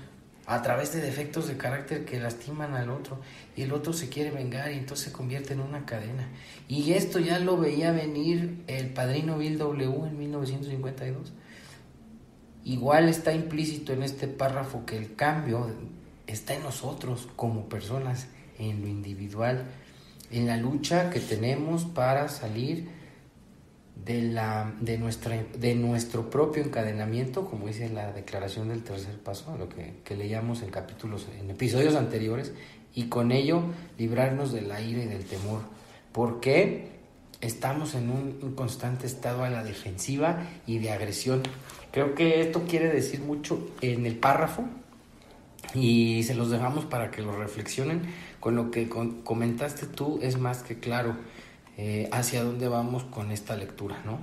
a 0.49 0.63
través 0.63 0.91
de 0.93 1.01
defectos 1.01 1.47
de 1.47 1.57
carácter 1.57 2.05
que 2.05 2.19
lastiman 2.19 2.73
al 2.73 2.89
otro 2.89 3.21
y 3.55 3.61
el 3.61 3.71
otro 3.71 3.93
se 3.93 4.09
quiere 4.09 4.31
vengar 4.31 4.71
y 4.71 4.79
entonces 4.79 5.05
se 5.05 5.11
convierte 5.11 5.53
en 5.53 5.59
una 5.59 5.85
cadena. 5.85 6.27
Y 6.67 6.93
esto 6.93 7.19
ya 7.19 7.37
lo 7.37 7.55
veía 7.55 7.91
venir 7.91 8.63
el 8.65 8.89
padrino 8.89 9.37
Bill 9.37 9.59
W 9.59 10.07
en 10.07 10.17
1952. 10.17 11.33
Igual 12.65 13.09
está 13.09 13.31
implícito 13.31 13.93
en 13.93 14.01
este 14.01 14.27
párrafo 14.27 14.87
que 14.87 14.97
el 14.97 15.13
cambio 15.13 15.71
está 16.25 16.55
en 16.55 16.63
nosotros 16.63 17.29
como 17.35 17.69
personas, 17.69 18.25
en 18.57 18.81
lo 18.81 18.87
individual, 18.87 19.65
en 20.31 20.47
la 20.47 20.57
lucha 20.57 21.11
que 21.11 21.19
tenemos 21.19 21.85
para 21.85 22.27
salir 22.27 22.89
de, 24.05 24.21
la, 24.21 24.73
de, 24.79 24.97
nuestra, 24.97 25.43
de 25.57 25.75
nuestro 25.75 26.29
propio 26.29 26.63
encadenamiento, 26.63 27.45
como 27.45 27.67
dice 27.67 27.89
la 27.89 28.11
declaración 28.11 28.69
del 28.69 28.83
tercer 28.83 29.17
paso, 29.19 29.55
lo 29.57 29.67
que, 29.69 30.15
leíamos 30.15 30.61
en 30.61 30.69
capítulos, 30.69 31.27
en 31.39 31.49
episodios 31.49 31.95
anteriores, 31.95 32.53
y 32.93 33.05
con 33.05 33.31
ello 33.31 33.63
librarnos 33.97 34.51
del 34.51 34.71
aire 34.71 35.03
y 35.03 35.07
del 35.07 35.25
temor, 35.25 35.61
porque 36.11 36.89
estamos 37.41 37.95
en 37.95 38.09
un, 38.09 38.55
constante 38.55 39.05
estado 39.05 39.43
a 39.43 39.49
la 39.49 39.63
defensiva 39.63 40.43
y 40.65 40.79
de 40.79 40.91
agresión. 40.91 41.43
Creo 41.91 42.15
que 42.15 42.41
esto 42.41 42.63
quiere 42.67 42.89
decir 42.89 43.21
mucho 43.21 43.71
en 43.81 44.05
el 44.05 44.17
párrafo 44.17 44.65
y 45.73 46.23
se 46.23 46.35
los 46.35 46.49
dejamos 46.49 46.85
para 46.85 47.11
que 47.11 47.21
lo 47.21 47.37
reflexionen. 47.37 48.01
Con 48.39 48.55
lo 48.55 48.71
que 48.71 48.89
comentaste 48.89 49.85
tú 49.85 50.19
es 50.21 50.37
más 50.37 50.63
que 50.63 50.79
claro 50.79 51.15
eh, 51.81 52.09
hacia 52.11 52.43
dónde 52.43 52.67
vamos 52.67 53.05
con 53.05 53.31
esta 53.31 53.55
lectura, 53.55 54.01
¿no? 54.03 54.19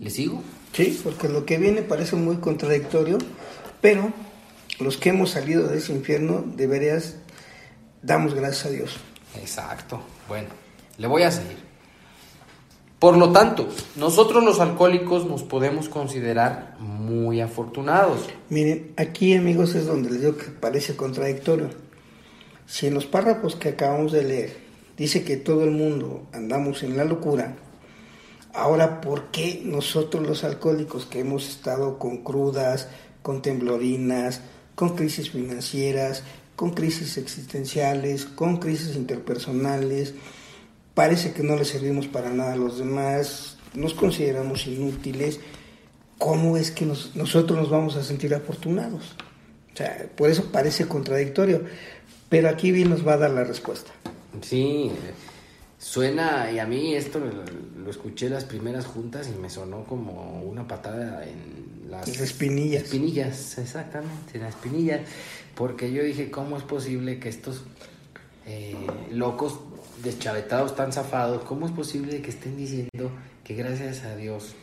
¿Le 0.00 0.10
sigo? 0.10 0.42
Sí, 0.74 1.00
porque 1.02 1.30
lo 1.30 1.46
que 1.46 1.56
viene 1.56 1.80
parece 1.80 2.14
muy 2.14 2.36
contradictorio, 2.36 3.16
pero 3.80 4.12
los 4.80 4.98
que 4.98 5.08
hemos 5.08 5.30
salido 5.30 5.66
de 5.66 5.78
ese 5.78 5.94
infierno, 5.94 6.44
de 6.44 6.66
veras, 6.66 7.16
damos 8.02 8.34
gracias 8.34 8.66
a 8.66 8.68
Dios. 8.68 8.96
Exacto. 9.40 10.02
Bueno, 10.28 10.48
le 10.98 11.06
voy 11.06 11.22
a 11.22 11.30
seguir. 11.30 11.56
Por 12.98 13.16
lo 13.16 13.32
tanto, 13.32 13.70
nosotros 13.96 14.44
los 14.44 14.60
alcohólicos 14.60 15.24
nos 15.24 15.42
podemos 15.42 15.88
considerar 15.88 16.76
muy 16.80 17.40
afortunados. 17.40 18.28
Miren, 18.50 18.92
aquí 18.98 19.34
amigos 19.34 19.74
es 19.74 19.86
donde 19.86 20.10
les 20.10 20.20
digo 20.20 20.36
que 20.36 20.50
parece 20.50 20.96
contradictorio. 20.96 21.70
Si 22.66 22.88
en 22.88 22.92
los 22.92 23.06
párrafos 23.06 23.56
que 23.56 23.70
acabamos 23.70 24.12
de 24.12 24.22
leer 24.22 24.69
dice 25.00 25.24
que 25.24 25.38
todo 25.38 25.64
el 25.64 25.70
mundo 25.70 26.26
andamos 26.30 26.82
en 26.82 26.94
la 26.94 27.04
locura, 27.04 27.56
ahora 28.52 29.00
¿por 29.00 29.30
qué 29.30 29.62
nosotros 29.64 30.26
los 30.26 30.44
alcohólicos 30.44 31.06
que 31.06 31.20
hemos 31.20 31.48
estado 31.48 31.98
con 31.98 32.18
crudas, 32.18 32.86
con 33.22 33.40
temblorinas, 33.40 34.42
con 34.74 34.96
crisis 34.96 35.30
financieras, 35.30 36.22
con 36.54 36.72
crisis 36.74 37.16
existenciales, 37.16 38.26
con 38.26 38.58
crisis 38.58 38.94
interpersonales, 38.94 40.12
parece 40.92 41.32
que 41.32 41.42
no 41.42 41.56
le 41.56 41.64
servimos 41.64 42.06
para 42.06 42.28
nada 42.28 42.52
a 42.52 42.56
los 42.56 42.76
demás, 42.78 43.56
nos 43.72 43.94
consideramos 43.94 44.66
inútiles, 44.66 45.40
¿cómo 46.18 46.58
es 46.58 46.70
que 46.70 46.84
nosotros 46.84 47.58
nos 47.58 47.70
vamos 47.70 47.96
a 47.96 48.04
sentir 48.04 48.34
afortunados? 48.34 49.16
O 49.72 49.76
sea, 49.78 50.10
por 50.14 50.28
eso 50.28 50.52
parece 50.52 50.86
contradictorio, 50.86 51.64
pero 52.28 52.50
aquí 52.50 52.70
Bill 52.70 52.90
nos 52.90 53.08
va 53.08 53.14
a 53.14 53.18
dar 53.18 53.30
la 53.30 53.44
respuesta. 53.44 53.92
Sí, 54.42 54.90
suena, 55.78 56.50
y 56.50 56.58
a 56.58 56.66
mí 56.66 56.94
esto 56.94 57.20
lo, 57.20 57.90
escuché 57.90 58.28
las 58.28 58.44
primeras 58.44 58.86
juntas 58.86 59.28
y 59.28 59.38
me 59.38 59.50
sonó 59.50 59.84
como 59.84 60.42
una 60.42 60.66
patada 60.66 61.24
en 61.26 61.90
las 61.90 62.08
espinillas. 62.08 62.84
Espinillas, 62.84 63.58
exactamente, 63.58 64.34
en 64.34 64.42
las 64.42 64.54
espinillas, 64.54 65.00
porque 65.54 65.92
yo 65.92 66.02
dije, 66.02 66.30
¿cómo 66.30 66.56
es 66.56 66.62
posible 66.62 67.18
que 67.18 67.28
estos 67.28 67.64
eh, 68.46 68.74
locos 69.10 69.58
deschavetados 70.02 70.74
tan 70.74 70.92
zafados, 70.92 71.42
¿cómo 71.42 71.66
es 71.66 71.72
posible 71.72 72.22
que 72.22 72.30
estén 72.30 72.56
diciendo 72.56 73.10
que 73.44 73.54
gracias 73.54 74.04
a 74.04 74.16
Dios 74.16 74.54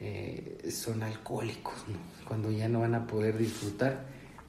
eh, 0.00 0.58
son 0.70 1.02
alcohólicos, 1.02 1.74
cuando 2.26 2.50
ya 2.50 2.68
no 2.68 2.80
van 2.80 2.94
a 2.94 3.06
poder 3.06 3.36
disfrutar 3.36 4.06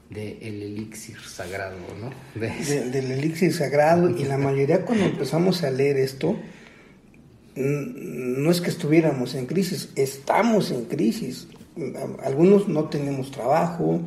del 0.10 0.62
elixir 0.62 1.20
sagrado, 1.20 1.78
¿no? 2.00 2.12
del 2.40 3.12
elixir 3.12 3.54
sagrado 3.54 4.10
y 4.10 4.24
la 4.26 4.38
mayoría 4.40 4.86
cuando 4.86 5.06
empezamos 5.06 5.64
a 5.64 5.72
leer 5.72 5.98
esto, 5.98 6.36
no 7.56 8.52
es 8.52 8.62
que 8.62 8.70
estuviéramos 8.70 9.36
en 9.36 9.46
crisis, 9.46 9.90
estamos 9.96 10.72
en 10.72 10.86
crisis. 10.86 11.48
Algunos 12.24 12.68
no 12.68 12.90
tenemos 12.90 13.32
trabajo, 13.32 14.02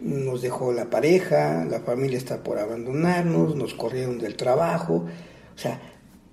nos 0.00 0.42
dejó 0.42 0.72
la 0.72 0.90
pareja, 0.90 1.64
la 1.64 1.80
familia 1.80 2.18
está 2.18 2.42
por 2.42 2.58
abandonarnos, 2.58 3.54
nos 3.54 3.74
corrieron 3.74 4.18
del 4.18 4.36
trabajo. 4.36 5.06
O 5.54 5.58
sea, 5.58 5.80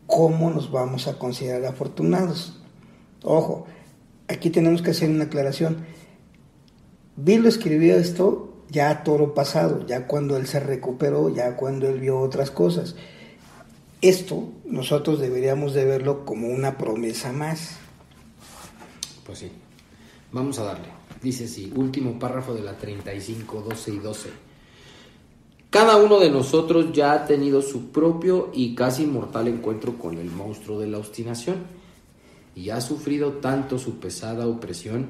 ¿cómo 0.08 0.50
nos 0.50 0.72
vamos 0.72 1.08
a 1.08 1.20
considerar 1.20 1.66
afortunados? 1.66 2.60
Ojo, 3.24 3.68
aquí 4.28 4.50
tenemos 4.50 4.82
que 4.82 4.92
hacer 4.92 5.10
una 5.10 5.26
aclaración. 5.26 5.86
Bill 7.16 7.46
escribió 7.46 7.96
esto 7.96 8.49
ya 8.70 9.04
toro 9.04 9.34
pasado, 9.34 9.86
ya 9.86 10.08
cuando 10.08 10.38
él 10.38 10.48
se 10.48 10.60
recuperó, 10.60 11.30
ya 11.34 11.56
cuando 11.56 11.88
él 11.88 12.00
vio 12.00 12.20
otras 12.20 12.52
cosas. 12.52 12.96
Esto 14.02 14.50
nosotros 14.66 15.20
deberíamos 15.20 15.74
de 15.74 15.86
verlo 15.86 16.26
como 16.26 16.48
una 16.48 16.78
promesa 16.78 17.34
más. 17.34 17.78
Pues 19.26 19.40
sí, 19.40 19.52
vamos 20.32 20.60
a 20.60 20.64
darle. 20.64 20.88
Dice 21.22 21.46
así, 21.46 21.72
último 21.76 22.18
párrafo 22.18 22.54
de 22.54 22.62
la 22.62 22.78
35, 22.78 23.62
12 23.68 23.92
y 23.92 23.98
12. 23.98 24.30
Cada 25.70 25.98
uno 25.98 26.20
de 26.20 26.32
nosotros 26.32 26.94
ya 26.94 27.14
ha 27.14 27.26
tenido 27.26 27.62
su 27.62 27.92
propio 27.92 28.50
y 28.54 28.74
casi 28.74 29.06
mortal 29.06 29.48
encuentro 29.48 29.98
con 30.00 30.18
el 30.18 30.32
monstruo 30.32 30.80
de 30.80 30.88
la 30.88 30.98
obstinación 30.98 31.58
y 32.56 32.72
ha 32.72 32.82
sufrido 32.82 33.34
tanto 33.34 33.78
su 33.78 34.00
pesada 34.00 34.48
opresión 34.48 35.08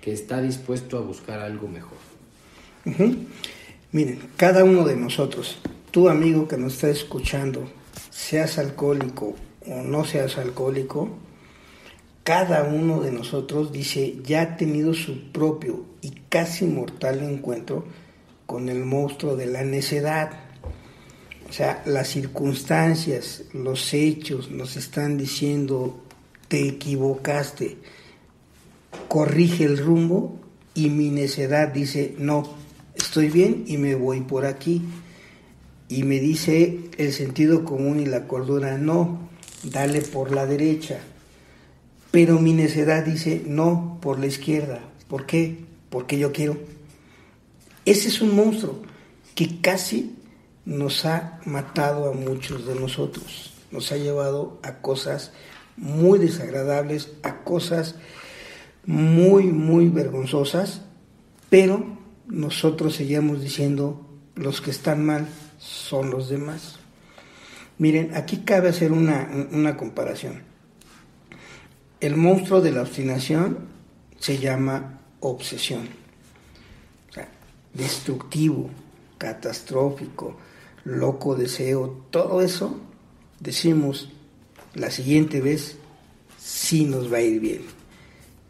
que 0.00 0.12
está 0.12 0.40
dispuesto 0.40 0.96
a 0.96 1.00
buscar 1.00 1.40
algo 1.40 1.68
mejor. 1.68 2.07
Miren, 3.92 4.18
cada 4.36 4.64
uno 4.64 4.84
de 4.84 4.96
nosotros, 4.96 5.58
tu 5.90 6.08
amigo 6.08 6.46
que 6.48 6.56
nos 6.56 6.74
está 6.74 6.90
escuchando, 6.90 7.70
seas 8.10 8.58
alcohólico 8.58 9.34
o 9.66 9.82
no 9.82 10.04
seas 10.04 10.38
alcohólico, 10.38 11.08
cada 12.24 12.64
uno 12.64 13.00
de 13.00 13.10
nosotros 13.10 13.72
dice 13.72 14.18
ya 14.22 14.42
ha 14.42 14.56
tenido 14.58 14.92
su 14.92 15.32
propio 15.32 15.86
y 16.02 16.10
casi 16.28 16.66
mortal 16.66 17.22
encuentro 17.22 17.86
con 18.44 18.68
el 18.68 18.84
monstruo 18.84 19.36
de 19.36 19.46
la 19.46 19.64
necedad. 19.64 20.32
O 21.48 21.52
sea, 21.52 21.82
las 21.86 22.08
circunstancias, 22.08 23.44
los 23.54 23.94
hechos 23.94 24.50
nos 24.50 24.76
están 24.76 25.16
diciendo, 25.16 26.02
te 26.48 26.68
equivocaste, 26.68 27.78
corrige 29.08 29.64
el 29.64 29.78
rumbo 29.78 30.38
y 30.74 30.90
mi 30.90 31.08
necedad 31.08 31.68
dice, 31.68 32.14
no, 32.18 32.58
estoy 33.08 33.30
bien 33.30 33.64
y 33.66 33.78
me 33.78 33.94
voy 33.94 34.20
por 34.20 34.44
aquí. 34.44 34.82
Y 35.88 36.02
me 36.02 36.20
dice 36.20 36.90
el 36.98 37.14
sentido 37.14 37.64
común 37.64 38.00
y 38.00 38.04
la 38.04 38.26
cordura, 38.26 38.76
no, 38.76 39.30
dale 39.62 40.02
por 40.02 40.30
la 40.30 40.44
derecha. 40.44 41.00
Pero 42.10 42.38
mi 42.38 42.52
necedad 42.52 43.04
dice, 43.04 43.42
no, 43.46 43.98
por 44.02 44.18
la 44.18 44.26
izquierda. 44.26 44.80
¿Por 45.08 45.24
qué? 45.24 45.64
Porque 45.88 46.18
yo 46.18 46.32
quiero. 46.32 46.58
Ese 47.86 48.08
es 48.08 48.20
un 48.20 48.36
monstruo 48.36 48.82
que 49.34 49.62
casi 49.62 50.14
nos 50.66 51.06
ha 51.06 51.40
matado 51.46 52.10
a 52.10 52.12
muchos 52.12 52.66
de 52.66 52.74
nosotros, 52.74 53.54
nos 53.70 53.90
ha 53.90 53.96
llevado 53.96 54.58
a 54.62 54.82
cosas 54.82 55.32
muy 55.78 56.18
desagradables, 56.18 57.12
a 57.22 57.38
cosas 57.38 57.94
muy, 58.84 59.44
muy 59.44 59.88
vergonzosas, 59.88 60.82
pero 61.48 61.97
nosotros 62.28 62.94
seguimos 62.94 63.40
diciendo, 63.42 64.06
los 64.36 64.60
que 64.60 64.70
están 64.70 65.04
mal 65.04 65.28
son 65.58 66.10
los 66.10 66.28
demás. 66.28 66.76
Miren, 67.78 68.14
aquí 68.14 68.38
cabe 68.38 68.68
hacer 68.68 68.92
una, 68.92 69.28
una 69.52 69.76
comparación. 69.76 70.42
El 72.00 72.16
monstruo 72.16 72.60
de 72.60 72.72
la 72.72 72.82
obstinación 72.82 73.58
se 74.18 74.38
llama 74.38 75.00
obsesión 75.20 75.88
destructivo, 77.78 78.70
catastrófico, 79.18 80.36
loco 80.84 81.34
deseo, 81.34 82.04
todo 82.10 82.42
eso, 82.42 82.78
decimos 83.40 84.10
la 84.74 84.90
siguiente 84.90 85.40
vez, 85.40 85.76
sí 86.38 86.84
nos 86.84 87.12
va 87.12 87.18
a 87.18 87.22
ir 87.22 87.40
bien. 87.40 87.62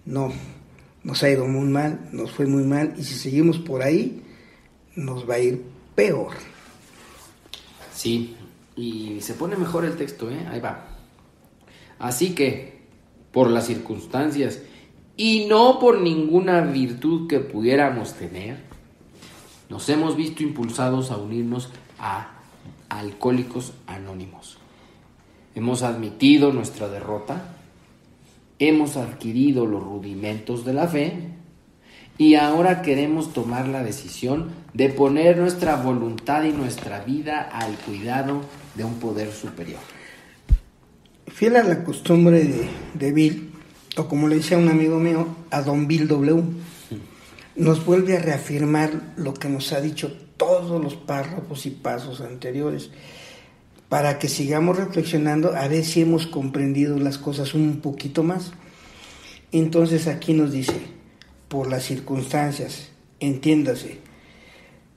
No, 0.04 0.32
nos 1.08 1.22
ha 1.22 1.30
ido 1.30 1.46
muy 1.46 1.66
mal, 1.66 2.10
nos 2.12 2.32
fue 2.32 2.44
muy 2.44 2.64
mal, 2.64 2.92
y 2.98 3.02
si 3.02 3.14
seguimos 3.14 3.56
por 3.56 3.80
ahí, 3.80 4.22
nos 4.94 5.26
va 5.26 5.36
a 5.36 5.38
ir 5.38 5.64
peor. 5.94 6.34
Sí, 7.94 8.36
y 8.76 9.18
se 9.22 9.32
pone 9.32 9.56
mejor 9.56 9.86
el 9.86 9.96
texto, 9.96 10.30
¿eh? 10.30 10.46
Ahí 10.50 10.60
va. 10.60 10.84
Así 11.98 12.34
que, 12.34 12.82
por 13.32 13.48
las 13.48 13.68
circunstancias, 13.68 14.60
y 15.16 15.46
no 15.46 15.78
por 15.78 16.02
ninguna 16.02 16.60
virtud 16.60 17.26
que 17.26 17.40
pudiéramos 17.40 18.12
tener, 18.12 18.58
nos 19.70 19.88
hemos 19.88 20.14
visto 20.14 20.42
impulsados 20.42 21.10
a 21.10 21.16
unirnos 21.16 21.70
a 21.98 22.32
alcohólicos 22.90 23.72
anónimos. 23.86 24.58
Hemos 25.54 25.82
admitido 25.82 26.52
nuestra 26.52 26.86
derrota, 26.90 27.54
hemos 28.58 28.96
adquirido 28.96 29.66
los 29.66 29.82
rudimentos 29.82 30.64
de 30.64 30.72
la 30.72 30.88
fe 30.88 31.12
y 32.18 32.34
ahora 32.34 32.82
queremos 32.82 33.32
tomar 33.32 33.68
la 33.68 33.84
decisión 33.84 34.50
de 34.74 34.88
poner 34.88 35.38
nuestra 35.38 35.76
voluntad 35.76 36.44
y 36.44 36.52
nuestra 36.52 37.04
vida 37.04 37.42
al 37.42 37.74
cuidado 37.76 38.42
de 38.74 38.84
un 38.84 38.94
poder 38.94 39.32
superior. 39.32 39.80
Fiel 41.28 41.56
a 41.56 41.62
la 41.62 41.84
costumbre 41.84 42.68
de, 42.94 43.12
Bill, 43.12 43.52
o 43.96 44.08
como 44.08 44.26
le 44.26 44.36
decía 44.36 44.58
un 44.58 44.68
amigo 44.68 44.98
mío, 44.98 45.28
a 45.50 45.62
Don 45.62 45.86
Bill 45.86 46.08
W 46.08 46.42
nos 47.54 47.84
vuelve 47.84 48.16
a 48.16 48.20
reafirmar 48.20 49.14
lo 49.16 49.34
que 49.34 49.48
nos 49.48 49.72
ha 49.72 49.80
dicho 49.80 50.16
todos 50.36 50.82
los 50.82 50.94
párrafos 50.94 51.66
y 51.66 51.70
pasos 51.70 52.20
anteriores, 52.20 52.90
para 53.88 54.18
que 54.18 54.28
sigamos 54.28 54.76
reflexionando 54.76 55.54
a 55.54 55.66
ver 55.68 55.84
si 55.84 56.02
hemos 56.02 56.26
comprendido 56.26 56.98
las 56.98 57.18
cosas 57.18 57.54
un 57.54 57.80
poquito 57.80 58.22
más. 58.22 58.52
Entonces 59.52 60.06
aquí 60.06 60.34
nos 60.34 60.52
dice, 60.52 60.80
por 61.48 61.68
las 61.68 61.84
circunstancias, 61.84 62.90
entiéndase, 63.20 63.98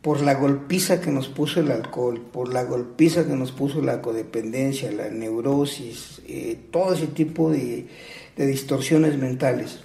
por 0.02 0.22
la 0.22 0.34
golpiza 0.34 1.00
que 1.00 1.12
nos 1.12 1.30
puso 1.30 1.60
el 1.60 1.72
alcohol, 1.72 2.22
por 2.34 2.52
la 2.52 2.64
golpiza 2.64 3.26
que 3.26 3.36
nos 3.36 3.52
puso 3.52 3.82
la 3.82 4.02
codependencia, 4.02 4.92
la 4.92 5.10
neurosis, 5.10 6.22
eh, 6.28 6.60
todo 6.72 6.94
ese 6.94 7.08
tipo 7.08 7.52
de 7.52 7.88
distorsiones 8.36 9.18
mentales 9.18 9.80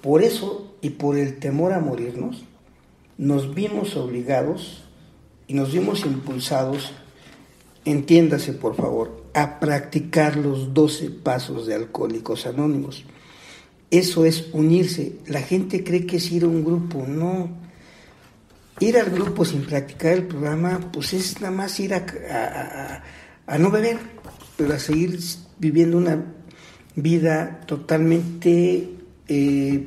por 0.00 0.22
eso 0.22 0.74
y 0.80 0.90
por 0.90 1.18
el 1.18 1.38
temor 1.38 1.72
a 1.72 1.80
morirnos, 1.80 2.44
nos 3.18 3.54
vimos 3.54 3.96
obligados 3.96 4.84
y 5.46 5.54
nos 5.54 5.72
vimos 5.72 6.06
impulsados, 6.06 6.92
entiéndase 7.84 8.52
por 8.52 8.76
favor, 8.76 9.24
a 9.34 9.60
practicar 9.60 10.36
los 10.36 10.74
12 10.74 11.10
pasos 11.10 11.66
de 11.66 11.74
Alcohólicos 11.74 12.46
Anónimos. 12.46 13.04
Eso 13.90 14.24
es 14.24 14.48
unirse. 14.52 15.18
La 15.26 15.40
gente 15.40 15.82
cree 15.82 16.06
que 16.06 16.16
es 16.16 16.30
ir 16.30 16.44
a 16.44 16.48
un 16.48 16.64
grupo, 16.64 17.04
no. 17.06 17.50
Ir 18.78 18.96
al 18.96 19.10
grupo 19.10 19.44
sin 19.44 19.62
practicar 19.62 20.12
el 20.12 20.26
programa, 20.26 20.80
pues 20.92 21.12
es 21.12 21.40
nada 21.40 21.54
más 21.54 21.78
ir 21.80 21.92
a, 21.92 23.02
no 23.58 23.70
beber, 23.70 23.98
pero 24.56 24.74
a 24.74 24.78
seguir 24.78 25.18
viviendo 25.58 25.98
una 25.98 26.24
vida 26.94 27.60
totalmente 27.66 28.90
eh, 29.28 29.86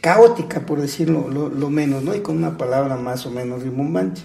caótica, 0.00 0.66
por 0.66 0.80
decirlo 0.80 1.28
lo, 1.28 1.70
menos, 1.70 2.02
¿no? 2.02 2.14
Y 2.14 2.20
con 2.20 2.36
una 2.36 2.58
palabra 2.58 2.96
más 2.96 3.24
o 3.24 3.30
menos 3.30 3.62
rimbombante. 3.62 4.20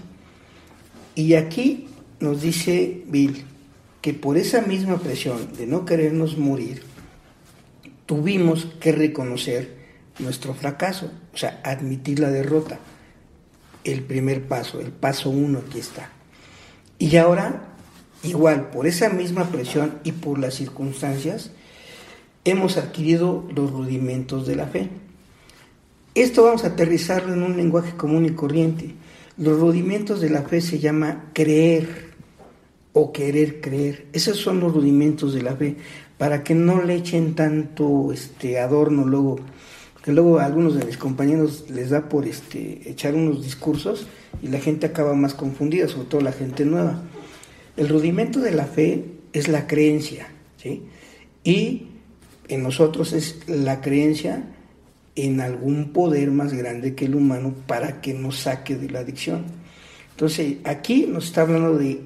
Y 1.15 1.36
aquí 1.36 1.88
nos 2.19 2.41
dice 2.41 3.03
Bill 3.08 3.45
que 4.01 4.13
por 4.13 4.38
esa 4.38 4.62
misma 4.62 4.97
presión 4.97 5.53
de 5.58 5.67
no 5.67 5.86
querernos 5.86 6.38
morir, 6.38 6.84
tuvimos 8.05 8.65
que 8.79 8.91
reconocer 8.91 9.77
nuestro 10.19 10.53
fracaso, 10.53 11.12
o 11.34 11.38
sea, 11.38 11.62
admitir 11.63 12.19
la 12.19 12.29
derrota. 12.29 12.79
El 13.84 14.03
primer 14.03 14.47
paso, 14.47 14.79
el 14.79 14.91
paso 14.91 15.29
uno 15.29 15.60
aquí 15.60 15.79
está. 15.79 16.10
Y 16.97 17.15
ahora, 17.17 17.75
igual, 18.23 18.69
por 18.71 18.88
esa 18.88 19.10
misma 19.10 19.45
presión 19.49 19.99
y 20.03 20.12
por 20.13 20.39
las 20.39 20.55
circunstancias, 20.55 21.51
hemos 22.45 22.77
adquirido 22.77 23.47
los 23.55 23.71
rudimentos 23.71 24.47
de 24.47 24.55
la 24.55 24.67
fe. 24.67 24.89
Esto 26.15 26.43
vamos 26.43 26.63
a 26.63 26.69
aterrizarlo 26.69 27.34
en 27.34 27.43
un 27.43 27.58
lenguaje 27.58 27.95
común 27.95 28.25
y 28.25 28.32
corriente. 28.32 28.95
Los 29.38 29.60
rudimentos 29.60 30.19
de 30.19 30.29
la 30.29 30.41
fe 30.41 30.60
se 30.60 30.79
llama 30.79 31.29
creer 31.34 32.09
o 32.93 33.12
querer 33.12 33.62
creer. 33.62 34.08
Esos 34.13 34.38
son 34.38 34.60
los 34.60 34.73
rudimentos 34.73 35.34
de 35.34 35.41
la 35.41 35.56
fe, 35.56 35.75
para 36.17 36.43
que 36.43 36.56
no 36.56 36.84
le 36.84 36.95
echen 36.95 37.36
tanto 37.36 38.12
este 38.12 38.60
adorno 38.60 39.06
luego, 39.06 39.39
que 40.04 40.12
luego 40.12 40.39
a 40.39 40.45
algunos 40.45 40.75
de 40.75 40.86
mis 40.86 40.97
compañeros 40.97 41.65
les 41.69 41.91
da 41.91 42.10
por 42.10 42.25
este 42.25 42.89
echar 42.89 43.15
unos 43.15 43.43
discursos 43.43 44.08
y 44.41 44.47
la 44.47 44.60
gente 44.60 44.88
acaba 44.88 45.13
más 45.13 45.34
confundida, 45.34 45.88
sobre 45.88 46.08
todo 46.10 46.21
la 46.21 46.32
gente 46.32 46.65
nueva. 46.65 47.02
El 47.78 47.88
rudimento 47.88 48.39
de 48.39 48.52
la 48.52 48.65
fe 48.65 49.06
es 49.32 49.47
la 49.47 49.67
creencia, 49.67 50.28
¿sí? 50.58 50.84
Y 51.43 51.88
en 52.47 52.63
nosotros 52.63 53.13
es 53.13 53.47
la 53.47 53.80
creencia 53.80 54.43
en 55.15 55.39
algún 55.41 55.93
poder 55.93 56.32
más 56.32 56.54
grande 56.54 56.95
que 56.95 57.06
el 57.06 57.15
humano 57.15 57.54
para 57.67 58.02
que 58.02 58.13
nos 58.13 58.39
saque 58.39 58.75
de 58.75 58.89
la 58.89 58.99
adicción. 58.99 59.45
Entonces, 60.12 60.58
aquí 60.63 61.06
nos 61.08 61.28
está 61.28 61.41
hablando 61.41 61.78
de 61.78 62.02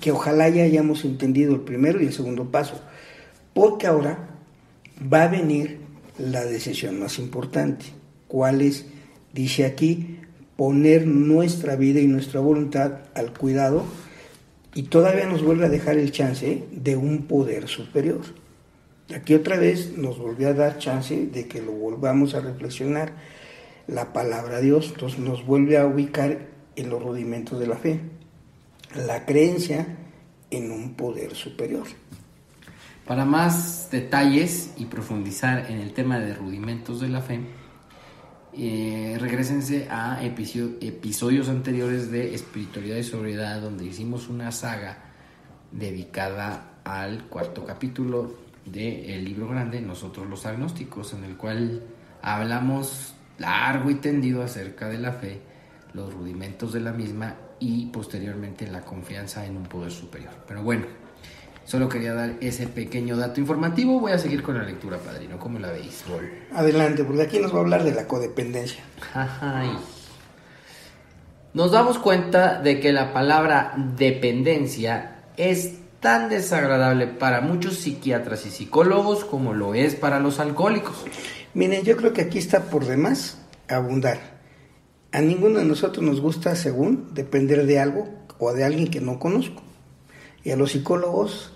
que 0.00 0.12
ojalá 0.12 0.48
ya 0.48 0.64
hayamos 0.64 1.04
entendido 1.04 1.54
el 1.54 1.60
primero 1.62 2.00
y 2.00 2.06
el 2.06 2.12
segundo 2.12 2.50
paso, 2.50 2.80
porque 3.54 3.86
ahora 3.86 4.28
va 5.12 5.24
a 5.24 5.28
venir 5.28 5.78
la 6.18 6.44
decisión 6.44 6.98
más 7.00 7.18
importante. 7.18 7.86
¿Cuál 8.26 8.60
es? 8.60 8.86
Dice 9.32 9.64
aquí, 9.64 10.18
poner 10.56 11.06
nuestra 11.06 11.76
vida 11.76 12.00
y 12.00 12.06
nuestra 12.06 12.40
voluntad 12.40 12.98
al 13.14 13.32
cuidado 13.32 13.84
y 14.74 14.84
todavía 14.84 15.26
nos 15.26 15.42
vuelve 15.42 15.66
a 15.66 15.70
dejar 15.70 15.98
el 15.98 16.12
chance 16.12 16.64
de 16.70 16.96
un 16.96 17.22
poder 17.22 17.68
superior. 17.68 18.20
Aquí 19.14 19.34
otra 19.34 19.56
vez 19.56 19.96
nos 19.96 20.18
volvió 20.18 20.48
a 20.48 20.54
dar 20.54 20.78
chance 20.78 21.26
de 21.26 21.48
que 21.48 21.62
lo 21.62 21.72
volvamos 21.72 22.34
a 22.34 22.40
reflexionar. 22.40 23.12
La 23.86 24.12
palabra 24.12 24.56
de 24.56 24.66
Dios 24.66 24.90
entonces 24.92 25.18
nos 25.18 25.46
vuelve 25.46 25.78
a 25.78 25.86
ubicar 25.86 26.48
en 26.76 26.90
los 26.90 27.02
rudimentos 27.02 27.58
de 27.58 27.66
la 27.66 27.76
fe. 27.76 28.00
La 28.94 29.26
creencia 29.26 29.86
en 30.50 30.70
un 30.70 30.94
poder 30.94 31.34
superior. 31.34 31.86
Para 33.06 33.24
más 33.24 33.90
detalles 33.90 34.72
y 34.76 34.86
profundizar 34.86 35.70
en 35.70 35.78
el 35.80 35.92
tema 35.92 36.18
de 36.18 36.34
rudimentos 36.34 37.00
de 37.00 37.08
la 37.08 37.20
fe, 37.20 37.40
eh, 38.54 39.16
regresense 39.20 39.88
a 39.90 40.22
episodios 40.24 41.48
anteriores 41.48 42.10
de 42.10 42.34
Espiritualidad 42.34 42.96
y 42.96 43.02
Sobriedad, 43.02 43.60
donde 43.60 43.84
hicimos 43.84 44.28
una 44.28 44.52
saga 44.52 44.98
dedicada 45.70 46.80
al 46.84 47.24
cuarto 47.28 47.64
capítulo 47.64 48.36
del 48.64 49.24
libro 49.24 49.48
grande, 49.48 49.80
Nosotros 49.80 50.26
los 50.28 50.46
Agnósticos, 50.46 51.12
en 51.12 51.24
el 51.24 51.36
cual 51.36 51.82
hablamos 52.22 53.14
largo 53.38 53.90
y 53.90 53.96
tendido 53.96 54.42
acerca 54.42 54.88
de 54.88 54.98
la 54.98 55.12
fe, 55.12 55.40
los 55.92 56.12
rudimentos 56.12 56.72
de 56.72 56.80
la 56.80 56.92
misma 56.92 57.36
y 57.60 57.86
posteriormente 57.86 58.66
la 58.66 58.82
confianza 58.82 59.44
en 59.46 59.56
un 59.56 59.64
poder 59.64 59.90
superior. 59.90 60.32
Pero 60.46 60.62
bueno, 60.62 60.86
solo 61.64 61.88
quería 61.88 62.14
dar 62.14 62.36
ese 62.40 62.66
pequeño 62.66 63.16
dato 63.16 63.40
informativo. 63.40 64.00
Voy 64.00 64.12
a 64.12 64.18
seguir 64.18 64.42
con 64.42 64.56
la 64.56 64.64
lectura, 64.64 64.98
padrino. 64.98 65.38
¿Cómo 65.38 65.58
la 65.58 65.72
veis? 65.72 66.04
Adelante, 66.54 67.04
porque 67.04 67.22
aquí 67.22 67.38
nos 67.38 67.52
va 67.52 67.58
a 67.58 67.60
hablar 67.60 67.84
de 67.84 67.94
la 67.94 68.06
codependencia. 68.06 68.82
Nos 71.54 71.72
damos 71.72 71.98
cuenta 71.98 72.60
de 72.60 72.78
que 72.78 72.92
la 72.92 73.12
palabra 73.12 73.74
dependencia 73.96 75.24
es 75.36 75.78
tan 76.00 76.28
desagradable 76.28 77.08
para 77.08 77.40
muchos 77.40 77.74
psiquiatras 77.78 78.46
y 78.46 78.50
psicólogos 78.50 79.24
como 79.24 79.52
lo 79.52 79.74
es 79.74 79.96
para 79.96 80.20
los 80.20 80.38
alcohólicos. 80.38 81.04
Miren, 81.54 81.82
yo 81.82 81.96
creo 81.96 82.12
que 82.12 82.22
aquí 82.22 82.38
está 82.38 82.64
por 82.64 82.86
demás 82.86 83.38
abundar. 83.68 84.37
A 85.10 85.20
ninguno 85.20 85.58
de 85.58 85.64
nosotros 85.64 86.04
nos 86.04 86.20
gusta, 86.20 86.54
según, 86.54 87.14
depender 87.14 87.66
de 87.66 87.78
algo 87.78 88.08
o 88.38 88.52
de 88.52 88.64
alguien 88.64 88.88
que 88.88 89.00
no 89.00 89.18
conozco. 89.18 89.62
Y 90.44 90.50
a 90.50 90.56
los 90.56 90.72
psicólogos 90.72 91.52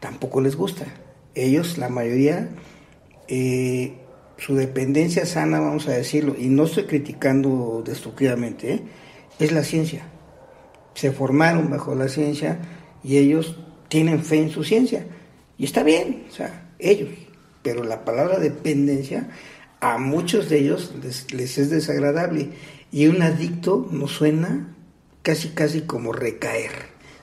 tampoco 0.00 0.40
les 0.40 0.56
gusta. 0.56 0.86
Ellos, 1.34 1.78
la 1.78 1.88
mayoría, 1.88 2.48
eh, 3.28 3.94
su 4.38 4.54
dependencia 4.54 5.26
sana, 5.26 5.60
vamos 5.60 5.86
a 5.88 5.92
decirlo, 5.92 6.34
y 6.38 6.48
no 6.48 6.64
estoy 6.64 6.84
criticando 6.84 7.82
destructivamente, 7.84 8.72
¿eh? 8.72 8.82
es 9.38 9.52
la 9.52 9.62
ciencia. 9.62 10.04
Se 10.94 11.12
formaron 11.12 11.70
bajo 11.70 11.94
la 11.94 12.08
ciencia 12.08 12.58
y 13.04 13.18
ellos 13.18 13.56
tienen 13.88 14.24
fe 14.24 14.40
en 14.40 14.50
su 14.50 14.64
ciencia. 14.64 15.06
Y 15.58 15.64
está 15.64 15.82
bien, 15.82 16.26
o 16.30 16.32
sea, 16.32 16.70
ellos. 16.78 17.10
Pero 17.62 17.84
la 17.84 18.04
palabra 18.04 18.38
dependencia 18.38 19.28
a 19.80 19.98
muchos 19.98 20.48
de 20.48 20.58
ellos 20.58 20.92
les, 21.02 21.58
es 21.58 21.70
desagradable. 21.70 22.50
Y 22.90 23.06
un 23.06 23.22
adicto 23.22 23.86
nos 23.90 24.12
suena 24.12 24.74
casi, 25.22 25.50
casi 25.50 25.82
como 25.82 26.12
recaer. 26.12 26.72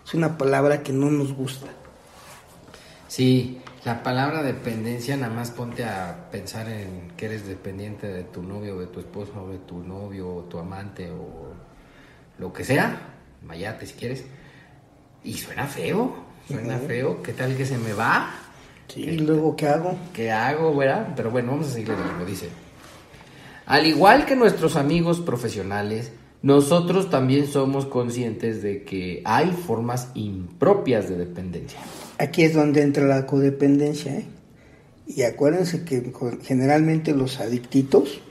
Es 0.05 0.13
una 0.13 0.37
palabra 0.37 0.83
que 0.83 0.93
no 0.93 1.09
nos 1.09 1.33
gusta. 1.33 1.67
Sí, 3.07 3.61
la 3.83 4.03
palabra 4.03 4.43
dependencia, 4.43 5.17
nada 5.17 5.33
más 5.33 5.51
ponte 5.51 5.83
a 5.85 6.29
pensar 6.31 6.69
en 6.69 7.11
que 7.17 7.25
eres 7.25 7.47
dependiente 7.47 8.07
de 8.07 8.23
tu 8.23 8.43
novio, 8.43 8.77
de 8.77 8.87
tu 8.87 8.99
esposo, 8.99 9.31
o 9.43 9.49
de 9.49 9.59
tu 9.59 9.79
novio, 9.79 10.27
o 10.27 10.43
tu 10.43 10.59
amante, 10.59 11.09
o 11.11 11.53
lo 12.37 12.53
que 12.53 12.63
sea, 12.63 12.99
mayate 13.43 13.87
si 13.87 13.93
quieres. 13.93 14.25
Y 15.23 15.33
suena 15.33 15.65
feo. 15.65 16.15
Suena 16.47 16.77
feo. 16.77 17.23
¿Qué 17.23 17.33
tal 17.33 17.57
que 17.57 17.65
se 17.65 17.77
me 17.79 17.93
va? 17.93 18.31
Sí, 18.87 19.01
¿y 19.01 19.17
luego 19.17 19.55
qué 19.55 19.67
hago? 19.67 19.97
¿Qué 20.13 20.31
hago, 20.31 20.75
verdad? 20.75 21.13
Pero 21.15 21.31
bueno, 21.31 21.53
vamos 21.53 21.69
a 21.69 21.71
seguir 21.71 21.89
leyendo. 21.89 22.23
Dice: 22.23 22.49
Al 23.65 23.87
igual 23.87 24.25
que 24.25 24.35
nuestros 24.35 24.75
amigos 24.75 25.19
profesionales, 25.19 26.11
nosotros 26.43 27.09
también 27.09 27.47
somos 27.47 27.87
conscientes 27.87 28.61
de 28.61 28.83
que 28.83 29.23
hay 29.25 29.51
formas 29.51 30.09
impropias 30.13 31.09
de 31.09 31.17
dependencia. 31.17 31.79
Aquí 32.19 32.43
es 32.43 32.53
donde 32.53 32.83
entra 32.83 33.05
la 33.05 33.25
codependencia, 33.25 34.19
¿eh? 34.19 34.25
Y 35.07 35.23
acuérdense 35.23 35.83
que 35.83 36.11
generalmente 36.43 37.13
los 37.13 37.39
adictitos 37.39 38.21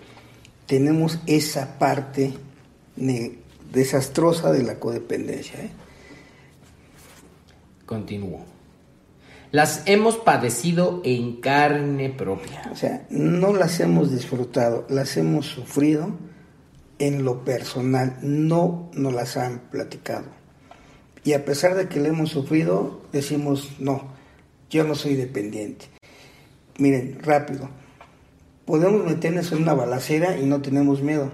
tenemos 0.67 1.19
esa 1.27 1.79
parte 1.79 2.33
desastrosa 3.73 4.53
de 4.53 4.63
la 4.63 4.79
codependencia, 4.79 5.61
¿eh? 5.61 5.71
Continúo. 7.87 8.54
Las 9.55 9.83
hemos 9.87 10.17
padecido 10.17 11.01
en 11.05 11.37
carne 11.37 12.11
propia. 12.11 12.69
O 12.73 12.75
sea, 12.75 13.07
no 13.09 13.53
las 13.53 13.79
hemos 13.79 14.11
disfrutado, 14.11 14.85
las 14.89 15.17
hemos 15.17 15.47
sufrido 15.47 16.11
en 16.99 17.23
lo 17.23 17.45
personal, 17.45 18.19
no 18.21 18.91
nos 18.95 19.15
las 19.15 19.37
han 19.37 19.61
platicado. 19.71 20.25
Y 21.23 21.35
a 21.35 21.45
pesar 21.45 21.77
de 21.77 21.87
que 21.87 22.01
la 22.01 22.09
hemos 22.09 22.31
sufrido, 22.31 23.03
decimos, 23.13 23.71
no, 23.79 24.09
yo 24.71 24.83
no 24.83 24.97
soy 24.97 25.15
dependiente. 25.15 25.87
Miren, 26.79 27.21
rápido, 27.23 27.71
podemos 28.65 29.05
meternos 29.05 29.53
en 29.53 29.63
una 29.63 29.75
balacera 29.75 30.37
y 30.37 30.47
no 30.47 30.63
tenemos 30.63 31.01
miedo, 31.01 31.31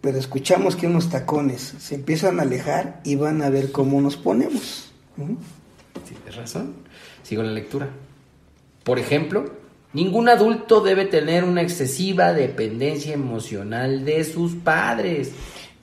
pero 0.00 0.18
escuchamos 0.18 0.74
que 0.74 0.88
unos 0.88 1.08
tacones 1.08 1.76
se 1.78 1.94
empiezan 1.94 2.40
a 2.40 2.42
alejar 2.42 3.00
y 3.04 3.14
van 3.14 3.42
a 3.42 3.48
ver 3.48 3.70
cómo 3.70 4.00
nos 4.00 4.16
ponemos. 4.16 4.92
Tienes 5.14 6.34
razón. 6.34 6.87
Sigo 7.28 7.42
la 7.42 7.52
lectura. 7.52 7.90
Por 8.84 8.98
ejemplo, 8.98 9.52
ningún 9.92 10.30
adulto 10.30 10.80
debe 10.80 11.04
tener 11.04 11.44
una 11.44 11.60
excesiva 11.60 12.32
dependencia 12.32 13.12
emocional 13.12 14.06
de 14.06 14.24
sus 14.24 14.54
padres. 14.54 15.32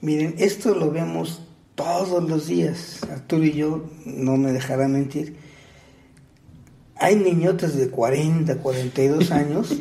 Miren, 0.00 0.34
esto 0.38 0.74
lo 0.74 0.90
vemos 0.90 1.42
todos 1.76 2.28
los 2.28 2.48
días. 2.48 3.00
Arturo 3.08 3.44
y 3.44 3.52
yo 3.52 3.84
no 4.04 4.36
me 4.36 4.50
dejará 4.50 4.88
mentir. 4.88 5.36
Hay 6.96 7.14
niñotes 7.14 7.76
de 7.76 7.90
40, 7.90 8.56
42 8.56 9.30
años. 9.30 9.72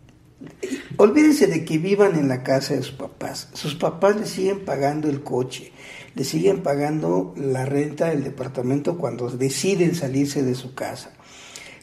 Olvídense 0.98 1.46
de 1.46 1.64
que 1.64 1.78
vivan 1.78 2.14
en 2.14 2.28
la 2.28 2.42
casa 2.42 2.74
de 2.74 2.82
sus 2.82 2.92
papás. 2.92 3.48
Sus 3.54 3.74
papás 3.74 4.16
les 4.16 4.28
siguen 4.28 4.66
pagando 4.66 5.08
el 5.08 5.22
coche, 5.22 5.72
le 6.14 6.24
siguen 6.24 6.62
pagando 6.62 7.34
la 7.36 7.64
renta 7.64 8.10
del 8.10 8.24
departamento 8.24 8.98
cuando 8.98 9.30
deciden 9.30 9.94
salirse 9.94 10.42
de 10.42 10.54
su 10.54 10.74
casa. 10.74 11.12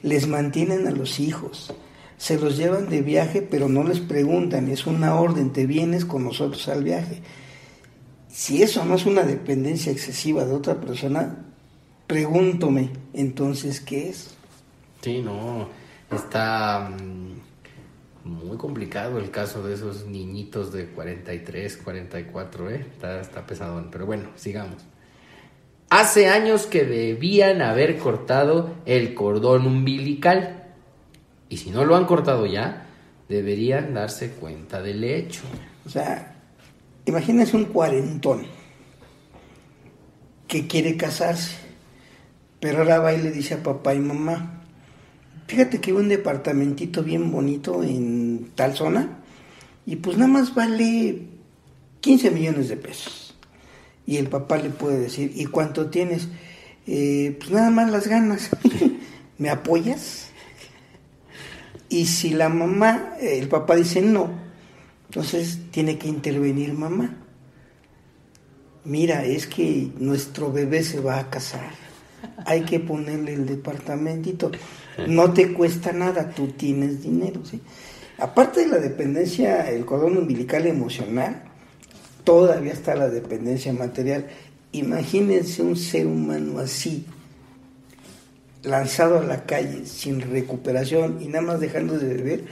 Les 0.02 0.28
mantienen 0.28 0.88
a 0.88 0.92
los 0.92 1.20
hijos, 1.20 1.74
se 2.18 2.40
los 2.40 2.58
llevan 2.58 2.90
de 2.90 3.02
viaje, 3.02 3.42
pero 3.42 3.70
no 3.70 3.84
les 3.84 4.00
preguntan, 4.00 4.70
es 4.70 4.88
una 4.88 5.16
orden, 5.16 5.52
te 5.52 5.66
vienes 5.66 6.06
con 6.06 6.24
nosotros 6.24 6.68
al 6.68 6.84
viaje. 6.84 7.22
Si 8.30 8.62
eso 8.62 8.84
no 8.86 8.96
es 8.96 9.06
una 9.06 9.24
dependencia 9.24 9.92
excesiva 9.92 10.46
de 10.46 10.54
otra 10.54 10.76
persona, 10.82 11.46
pregúntome 12.08 12.92
entonces 13.14 13.80
qué 13.80 14.10
es. 14.10 14.36
Sí, 15.02 15.22
no, 15.22 15.70
está 16.12 16.90
mm, 16.90 17.45
complicado 18.66 19.20
el 19.20 19.30
caso 19.30 19.62
de 19.62 19.76
esos 19.76 20.08
niñitos 20.08 20.74
de 20.74 20.88
43, 20.88 21.78
44, 21.78 22.72
¿eh? 22.72 22.86
Está, 22.92 23.22
está 23.22 23.46
pesadón, 23.46 23.90
pero 23.92 24.08
bueno, 24.08 24.30
sigamos. 24.36 24.84
Hace 25.92 26.30
años 26.30 26.66
que 26.66 26.84
debían 26.84 27.62
haber 27.62 28.00
cortado 28.00 28.74
el 28.88 29.14
cordón 29.14 29.68
umbilical. 29.68 30.64
Y 31.48 31.58
si 31.58 31.70
no 31.70 31.86
lo 31.86 31.96
han 31.96 32.06
cortado 32.06 32.48
ya, 32.48 32.88
deberían 33.30 33.94
darse 33.94 34.32
cuenta 34.32 34.82
del 34.82 35.04
hecho. 35.04 35.44
O 35.86 35.90
sea, 35.90 36.36
imagínense 37.06 37.56
un 37.56 37.66
cuarentón 37.66 38.48
que 40.48 40.66
quiere 40.66 40.98
casarse, 40.98 41.56
pero 42.60 42.80
ahora 42.80 42.98
va 42.98 43.14
y 43.14 43.22
le 43.22 43.30
dice 43.30 43.54
a 43.54 43.62
papá 43.62 43.94
y 43.94 44.00
mamá, 44.00 44.55
fíjate 45.48 45.80
que 45.80 45.92
hay 45.92 45.98
un 45.98 46.10
departamentito 46.10 47.04
bien 47.04 47.32
bonito 47.32 47.84
en 47.84 48.52
tal 48.56 48.76
zona 48.76 49.20
y 49.86 49.98
pues 49.98 50.18
nada 50.18 50.32
más 50.32 50.54
vale 50.54 51.22
15 52.02 52.32
millones 52.32 52.70
de 52.70 52.78
pesos. 52.78 53.36
Y 54.08 54.18
el 54.18 54.28
papá 54.28 54.58
le 54.58 54.70
puede 54.70 55.00
decir, 55.00 55.32
¿y 55.36 55.46
cuánto 55.46 55.90
tienes? 55.90 56.28
Eh, 56.86 57.36
pues 57.40 57.52
nada 57.52 57.72
más 57.72 57.90
las 57.92 58.08
ganas. 58.08 58.50
¿Me 59.38 59.50
apoyas? 59.50 60.30
Y 61.90 62.06
si 62.06 62.32
la 62.32 62.50
mamá, 62.50 63.14
el 63.20 63.48
papá 63.48 63.76
dice 63.76 64.02
no, 64.02 64.30
entonces 65.10 65.60
tiene 65.72 65.98
que 65.98 66.08
intervenir 66.08 66.74
mamá. 66.74 67.16
Mira, 68.84 69.26
es 69.26 69.48
que 69.48 69.92
nuestro 69.98 70.52
bebé 70.52 70.84
se 70.84 71.00
va 71.00 71.20
a 71.20 71.30
casar. 71.30 71.72
Hay 72.46 72.62
que 72.62 72.80
ponerle 72.80 73.34
el 73.34 73.46
departamentito. 73.46 74.52
No 75.08 75.34
te 75.34 75.54
cuesta 75.54 75.92
nada, 75.92 76.30
tú 76.30 76.48
tienes 76.50 77.04
dinero. 77.04 77.42
¿sí? 77.44 77.62
Aparte 78.18 78.62
de 78.62 78.68
la 78.68 78.78
dependencia, 78.78 79.70
el 79.70 79.86
cordón 79.86 80.18
umbilical 80.18 80.66
emocional, 80.66 81.44
todavía 82.24 82.74
está 82.74 82.96
la 82.96 83.10
dependencia 83.10 83.74
material. 83.74 84.28
Imagínense 84.72 85.62
un 85.62 85.76
ser 85.76 86.08
humano 86.08 86.60
así, 86.60 87.06
lanzado 88.64 89.20
a 89.20 89.24
la 89.24 89.46
calle 89.46 89.86
sin 89.86 90.22
recuperación 90.22 91.22
y 91.22 91.28
nada 91.28 91.42
más 91.42 91.60
dejando 91.60 91.98
de 91.98 92.14
beber, 92.14 92.46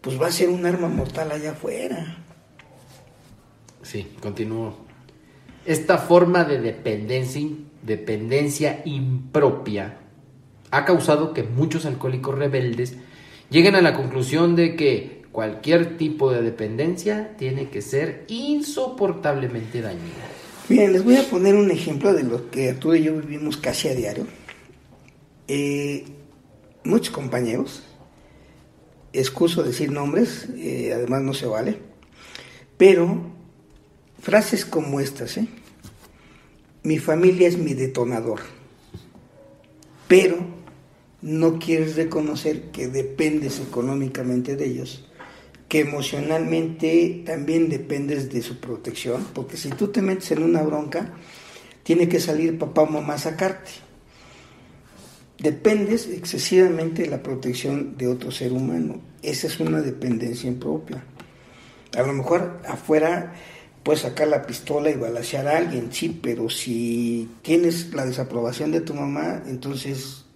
pues 0.00 0.20
va 0.20 0.28
a 0.28 0.32
ser 0.32 0.48
un 0.48 0.64
arma 0.66 0.88
mortal 0.88 1.32
allá 1.32 1.52
afuera. 1.52 2.18
Sí, 3.82 4.06
continúo. 4.20 4.76
Esta 5.64 5.98
forma 5.98 6.44
de 6.44 6.60
dependencia, 6.60 7.42
dependencia 7.82 8.82
impropia 8.84 9.99
ha 10.70 10.84
causado 10.84 11.34
que 11.34 11.42
muchos 11.42 11.86
alcohólicos 11.86 12.38
rebeldes 12.38 12.94
lleguen 13.50 13.74
a 13.74 13.82
la 13.82 13.94
conclusión 13.94 14.56
de 14.56 14.76
que 14.76 15.22
cualquier 15.32 15.96
tipo 15.96 16.32
de 16.32 16.42
dependencia 16.42 17.36
tiene 17.36 17.68
que 17.68 17.82
ser 17.82 18.24
insoportablemente 18.28 19.80
dañina. 19.80 20.26
Bien, 20.68 20.92
les 20.92 21.04
voy 21.04 21.16
a 21.16 21.24
poner 21.24 21.54
un 21.54 21.70
ejemplo 21.70 22.12
de 22.12 22.22
lo 22.22 22.50
que 22.50 22.70
Arturo 22.70 22.94
y 22.94 23.02
yo 23.02 23.16
vivimos 23.16 23.56
casi 23.56 23.88
a 23.88 23.94
diario. 23.94 24.26
Eh, 25.48 26.04
muchos 26.84 27.10
compañeros, 27.10 27.82
excuso 29.12 29.64
decir 29.64 29.90
nombres, 29.90 30.48
eh, 30.56 30.92
además 30.94 31.22
no 31.22 31.34
se 31.34 31.46
vale, 31.46 31.78
pero 32.76 33.20
frases 34.20 34.64
como 34.64 35.00
estas, 35.00 35.38
¿eh? 35.38 35.48
mi 36.84 36.98
familia 36.98 37.48
es 37.48 37.58
mi 37.58 37.74
detonador, 37.74 38.40
pero 40.06 40.59
no 41.22 41.58
quieres 41.58 41.96
reconocer 41.96 42.70
que 42.70 42.88
dependes 42.88 43.60
económicamente 43.60 44.56
de 44.56 44.66
ellos, 44.66 45.08
que 45.68 45.80
emocionalmente 45.80 47.22
también 47.24 47.68
dependes 47.68 48.32
de 48.32 48.42
su 48.42 48.58
protección, 48.58 49.26
porque 49.34 49.56
si 49.56 49.70
tú 49.70 49.88
te 49.88 50.02
metes 50.02 50.32
en 50.32 50.42
una 50.42 50.62
bronca, 50.62 51.14
tiene 51.82 52.08
que 52.08 52.20
salir 52.20 52.58
papá 52.58 52.82
o 52.82 52.86
mamá 52.86 53.14
a 53.14 53.18
sacarte 53.18 53.70
dependes 55.40 56.06
excesivamente 56.06 57.02
de 57.02 57.08
la 57.08 57.22
protección 57.22 57.96
de 57.96 58.06
otro 58.06 58.30
ser 58.30 58.52
humano. 58.52 59.00
Esa 59.22 59.46
es 59.46 59.58
una 59.58 59.80
dependencia 59.80 60.48
impropia. 60.48 61.02
A 61.96 62.02
lo 62.02 62.12
mejor 62.12 62.60
afuera 62.68 63.34
puedes 63.82 64.02
sacar 64.02 64.28
la 64.28 64.46
pistola 64.46 64.90
y 64.90 64.94
balasear 64.94 65.48
a 65.48 65.56
alguien, 65.56 65.92
sí, 65.92 66.20
pero 66.22 66.50
si 66.50 67.28
tienes 67.42 67.92
la 67.94 68.04
desaprobación 68.04 68.70
de 68.70 68.82
tu 68.82 68.94
mamá, 68.94 69.42
entonces 69.46 70.26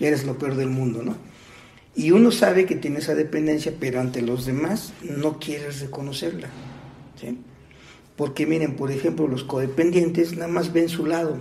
eres 0.00 0.24
lo 0.24 0.38
peor 0.38 0.56
del 0.56 0.70
mundo, 0.70 1.02
¿no? 1.02 1.16
Y 1.96 2.10
uno 2.10 2.32
sabe 2.32 2.66
que 2.66 2.74
tiene 2.74 2.98
esa 2.98 3.14
dependencia, 3.14 3.72
pero 3.78 4.00
ante 4.00 4.20
los 4.20 4.46
demás 4.46 4.92
no 5.02 5.38
quieres 5.38 5.80
reconocerla, 5.80 6.48
¿sí? 7.20 7.38
Porque 8.16 8.46
miren, 8.46 8.76
por 8.76 8.90
ejemplo, 8.90 9.28
los 9.28 9.44
codependientes 9.44 10.36
nada 10.36 10.48
más 10.48 10.72
ven 10.72 10.88
su 10.88 11.06
lado, 11.06 11.38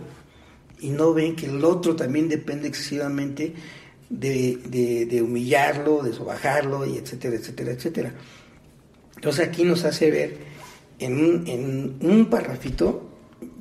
y 0.79 0.89
no 0.89 1.13
ven 1.13 1.35
que 1.35 1.45
el 1.45 1.63
otro 1.63 1.95
también 1.95 2.27
depende 2.27 2.67
excesivamente 2.67 3.53
de, 4.09 5.21
humillarlo, 5.23 6.03
de 6.03 6.13
sobajarlo, 6.13 6.85
y 6.85 6.97
etcétera, 6.97 7.35
etcétera, 7.35 7.71
etcétera. 7.71 8.13
Entonces 9.15 9.47
aquí 9.47 9.63
nos 9.63 9.85
hace 9.85 10.11
ver 10.11 10.37
en 10.99 11.17
un, 11.17 11.47
en 11.47 11.95
un 12.01 12.25
parrafito 12.29 13.09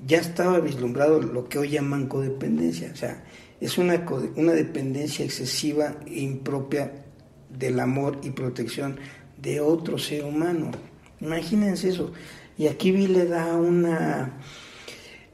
ya 0.07 0.19
estaba 0.19 0.59
vislumbrado 0.59 1.21
lo 1.21 1.49
que 1.49 1.59
hoy 1.59 1.71
llaman 1.71 2.09
codependencia, 2.09 2.91
o 2.93 2.97
sea, 2.97 3.25
es 3.63 3.79
una, 3.79 4.05
una 4.35 4.53
dependencia 4.53 5.25
excesiva 5.25 5.95
e 6.05 6.21
impropia 6.21 7.05
del 7.49 7.79
amor 7.79 8.19
y 8.25 8.31
protección 8.31 8.99
de 9.41 9.61
otro 9.61 9.99
ser 9.99 10.25
humano. 10.25 10.73
Imagínense 11.21 11.91
eso. 11.91 12.13
Y 12.59 12.67
aquí 12.67 12.91
vi 12.91 13.07
le 13.07 13.27
da 13.27 13.55
una 13.55 14.33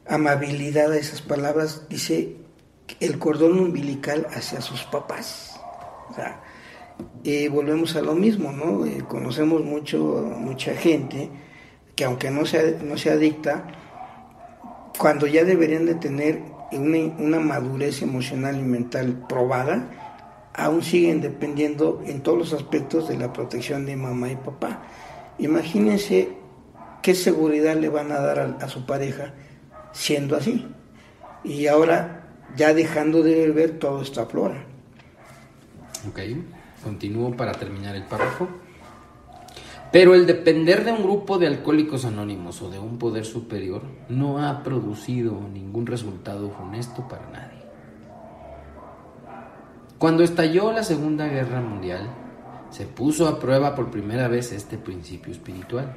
amabilidad 0.06 0.92
a 0.92 0.98
esas 0.98 1.22
palabras, 1.22 1.88
dice 1.88 2.36
el 3.00 3.18
cordón 3.18 3.58
umbilical 3.58 4.26
hacia 4.30 4.60
sus 4.60 4.82
papás. 4.84 5.58
O 6.10 6.14
sea, 6.14 6.42
eh, 7.24 7.48
volvemos 7.48 7.96
a 7.96 8.02
lo 8.02 8.14
mismo, 8.14 8.52
¿no? 8.52 8.84
Eh, 8.84 9.04
conocemos 9.08 9.64
mucho, 9.64 9.98
mucha 10.38 10.74
gente 10.74 11.30
que 11.96 12.04
aunque 12.04 12.30
no 12.30 12.44
sea, 12.44 12.62
no 12.82 12.98
sea 12.98 13.14
adicta, 13.14 13.66
cuando 14.98 15.26
ya 15.26 15.44
deberían 15.44 15.86
de 15.86 15.94
tener 15.94 16.57
una, 16.72 17.40
madurez 17.40 18.02
emocional 18.02 18.58
y 18.58 18.62
mental 18.62 19.24
probada, 19.28 19.88
aún 20.54 20.82
siguen 20.82 21.20
dependiendo 21.20 22.02
en 22.04 22.22
todos 22.22 22.38
los 22.38 22.52
aspectos 22.52 23.08
de 23.08 23.16
la 23.16 23.32
protección 23.32 23.86
de 23.86 23.96
mamá 23.96 24.30
y 24.30 24.36
papá. 24.36 24.82
Imagínense 25.38 26.30
qué 27.02 27.14
seguridad 27.14 27.76
le 27.76 27.88
van 27.88 28.12
a 28.12 28.20
dar 28.20 28.56
a, 28.60 28.68
su 28.68 28.84
pareja 28.84 29.32
siendo 29.92 30.36
así. 30.36 30.66
Y 31.44 31.68
ahora, 31.68 32.28
ya 32.56 32.74
dejando 32.74 33.22
de 33.22 33.46
beber, 33.46 33.78
todo 33.78 34.02
está 34.02 34.26
flora. 34.26 34.64
Ok, 36.08 36.20
continúo 36.82 37.36
para 37.36 37.52
terminar 37.52 37.94
el 37.94 38.04
párrafo. 38.04 38.48
Pero 39.90 40.14
el 40.14 40.26
depender 40.26 40.84
de 40.84 40.92
un 40.92 41.02
grupo 41.02 41.38
de 41.38 41.46
alcohólicos 41.46 42.04
anónimos 42.04 42.60
o 42.62 42.70
de 42.70 42.78
un 42.78 42.98
poder 42.98 43.24
superior 43.24 43.82
no 44.08 44.46
ha 44.46 44.62
producido 44.62 45.40
ningún 45.52 45.86
resultado 45.86 46.52
honesto 46.60 47.08
para 47.08 47.30
nadie. 47.30 47.58
Cuando 49.98 50.22
estalló 50.22 50.72
la 50.72 50.84
Segunda 50.84 51.26
Guerra 51.26 51.60
Mundial, 51.60 52.08
se 52.70 52.84
puso 52.84 53.26
a 53.26 53.40
prueba 53.40 53.74
por 53.74 53.90
primera 53.90 54.28
vez 54.28 54.52
este 54.52 54.76
principio 54.76 55.32
espiritual 55.32 55.96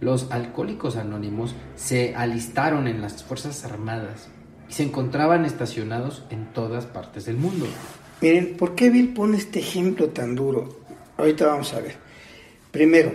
los 0.00 0.30
alcohólicos 0.30 0.96
anónimos 0.96 1.54
se 1.74 2.14
alistaron 2.14 2.86
en 2.86 3.00
las 3.00 3.22
Fuerzas 3.24 3.64
Armadas 3.64 4.28
y 4.68 4.74
se 4.74 4.82
encontraban 4.82 5.46
estacionados 5.46 6.24
en 6.28 6.52
todas 6.52 6.84
partes 6.84 7.24
del 7.24 7.36
mundo. 7.36 7.66
Miren, 8.20 8.56
¿por 8.58 8.74
qué 8.74 8.90
Bill 8.90 9.14
pone 9.14 9.38
este 9.38 9.60
ejemplo 9.60 10.08
tan 10.08 10.34
duro? 10.34 10.80
Ahorita 11.16 11.46
vamos 11.46 11.72
a 11.72 11.80
ver. 11.80 12.05
Primero, 12.76 13.10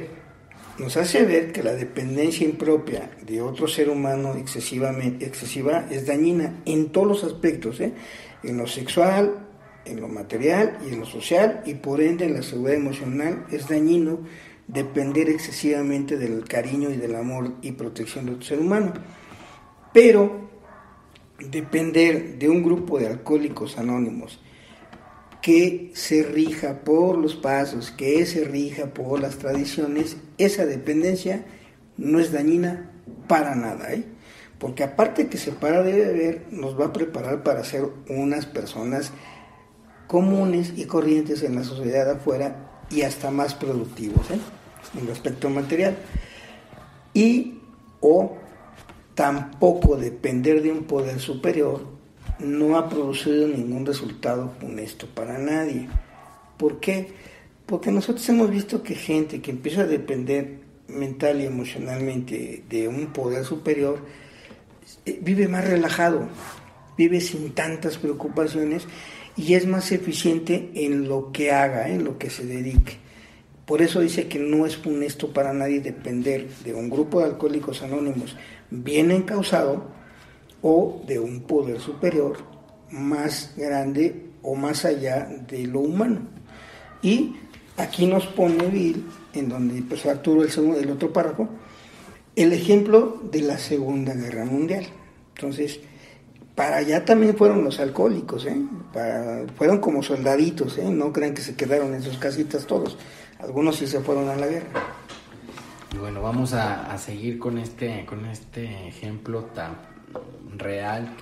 nos 0.80 0.98
hace 0.98 1.24
ver 1.24 1.52
que 1.52 1.62
la 1.62 1.74
dependencia 1.74 2.48
impropia 2.48 3.12
de 3.22 3.44
otro 3.44 3.68
ser 3.68 3.92
humano 3.92 4.34
excesivamente, 4.34 5.24
excesiva 5.24 5.86
es 5.92 6.08
dañina 6.08 6.64
en 6.66 6.90
todos 6.90 7.08
los 7.08 7.24
aspectos, 7.24 7.80
¿eh? 7.80 7.94
en 8.42 8.58
lo 8.58 8.66
sexual, 8.66 9.46
en 9.86 10.02
lo 10.02 10.08
material 10.08 10.80
y 10.84 10.94
en 10.94 11.02
lo 11.02 11.06
social, 11.06 11.62
y 11.68 11.76
por 11.76 12.02
ende 12.02 12.26
en 12.26 12.34
la 12.34 12.42
seguridad 12.42 12.74
emocional 12.74 13.46
es 13.52 13.68
dañino 13.68 14.22
depender 14.68 15.30
excesivamente 15.30 16.18
del 16.18 16.44
cariño 16.46 16.90
y 16.90 16.98
del 16.98 17.16
amor 17.16 17.54
y 17.62 17.74
protección 17.74 18.26
de 18.26 18.32
otro 18.32 18.48
ser 18.48 18.60
humano. 18.62 18.94
Pero 19.94 20.50
depender 21.38 22.40
de 22.40 22.50
un 22.50 22.64
grupo 22.64 22.98
de 22.98 23.06
alcohólicos 23.06 23.78
anónimos 23.78 24.40
que 25.42 25.92
se 25.96 26.24
rija 26.24 26.82
por 26.84 27.18
los 27.18 27.36
pasos, 27.36 27.92
que 27.92 28.26
se 28.26 28.44
rija 28.44 28.88
por 28.88 29.20
las 29.20 29.38
tradiciones, 29.38 30.18
esa 30.38 30.66
dependencia 30.66 31.46
no 31.98 32.20
es 32.20 32.32
dañina 32.32 32.92
para 33.28 33.56
nada, 33.56 33.94
¿eh? 33.94 34.06
porque 34.60 34.84
aparte 34.84 35.28
que 35.28 35.38
se 35.38 35.52
para 35.52 35.82
de 35.82 35.94
beber, 35.94 36.46
nos 36.52 36.80
va 36.80 36.88
a 36.88 36.94
preparar 36.94 37.42
para 37.42 37.64
ser 37.64 37.88
unas 38.10 38.46
personas 38.46 39.12
comunes 40.08 40.74
y 40.76 40.86
corrientes 40.86 41.42
en 41.42 41.56
la 41.56 41.64
sociedad 41.64 42.10
afuera 42.12 42.86
y 42.92 43.02
hasta 43.02 43.32
más 43.32 43.56
productivos 43.56 44.30
¿eh? 44.30 44.40
en 45.00 45.08
respecto 45.08 45.50
material. 45.50 45.98
Y 47.14 47.60
o 48.02 48.38
tampoco 49.16 49.98
depender 49.98 50.62
de 50.62 50.72
un 50.72 50.84
poder 50.84 51.20
superior 51.20 51.86
no 52.40 52.78
ha 52.78 52.90
producido 52.90 53.48
ningún 53.48 53.86
resultado 53.86 54.54
funesto 54.60 55.08
para 55.08 55.38
nadie. 55.38 55.88
¿Por 56.58 56.80
qué? 56.80 57.08
Porque 57.66 57.92
nosotros 57.92 58.28
hemos 58.30 58.50
visto 58.50 58.84
que 58.84 58.96
gente 58.96 59.42
que 59.42 59.52
empieza 59.52 59.82
a 59.82 59.88
depender 59.88 60.60
mental 60.88 61.42
y 61.42 61.46
emocionalmente 61.46 62.64
de 62.70 62.88
un 62.88 63.08
poder 63.08 63.46
superior 63.46 64.00
eh, 65.06 65.20
vive 65.22 65.48
más 65.48 65.66
relajado, 65.66 66.28
vive 66.98 67.22
sin 67.22 67.54
tantas 67.54 67.98
preocupaciones 67.98 68.88
y 69.38 69.54
es 69.54 69.66
más 69.66 69.92
eficiente 69.92 70.72
en 70.74 71.08
lo 71.08 71.32
que 71.32 71.52
haga, 71.52 71.90
en 71.90 72.04
lo 72.04 72.18
que 72.18 72.30
se 72.30 72.46
dedique. 72.46 72.98
Por 73.66 73.82
eso 73.82 74.02
dice 74.02 74.28
que 74.28 74.40
no 74.40 74.66
es 74.66 74.76
funesto 74.76 75.32
para 75.32 75.54
nadie 75.54 75.80
depender 75.80 76.50
de 76.66 76.74
un 76.74 76.90
grupo 76.90 77.20
de 77.20 77.28
alcohólicos 77.28 77.82
anónimos 77.84 78.36
bien 78.70 79.12
encausado 79.12 80.01
o 80.62 81.02
de 81.08 81.20
un 81.20 81.42
poder 81.42 81.80
superior 81.80 82.38
más 82.92 83.54
grande 83.56 84.32
o 84.42 84.56
más 84.56 84.86
allá 84.86 85.28
de 85.48 85.68
lo 85.68 85.80
humano. 85.80 86.22
Y 87.02 87.36
aquí 87.78 88.06
nos 88.06 88.28
pone 88.28 88.68
Bill, 88.68 89.06
en 89.34 89.50
donde 89.50 89.78
empezó 89.78 90.10
Arturo 90.10 90.44
el, 90.44 90.52
segundo, 90.52 90.80
el 90.80 90.90
otro 90.92 91.12
párrafo, 91.12 91.50
el 92.36 92.54
ejemplo 92.54 93.22
de 93.32 93.42
la 93.42 93.58
Segunda 93.58 94.14
Guerra 94.14 94.46
Mundial. 94.46 94.86
Entonces, 95.36 95.80
para 96.56 96.78
allá 96.78 97.04
también 97.04 97.36
fueron 97.36 97.64
los 97.64 97.80
alcohólicos, 97.80 98.46
¿eh? 98.46 98.62
fueron 99.58 99.80
como 99.80 100.04
soldaditos, 100.04 100.78
¿eh? 100.78 100.90
no 100.90 101.12
crean 101.12 101.34
que 101.34 101.42
se 101.42 101.56
quedaron 101.56 101.94
en 101.94 102.04
sus 102.04 102.18
casitas 102.18 102.68
todos, 102.68 102.98
algunos 103.40 103.78
sí 103.78 103.88
se 103.88 104.02
fueron 104.02 104.30
a 104.30 104.36
la 104.36 104.48
guerra. 104.48 104.68
Y 105.94 105.98
bueno, 105.98 106.22
vamos 106.22 106.54
a, 106.54 106.98
seguir 106.98 107.40
con 107.40 107.58
este, 107.58 108.06
con 108.06 108.26
este 108.26 108.88
ejemplo 108.88 109.46
tan 109.56 109.91
real 110.58 111.16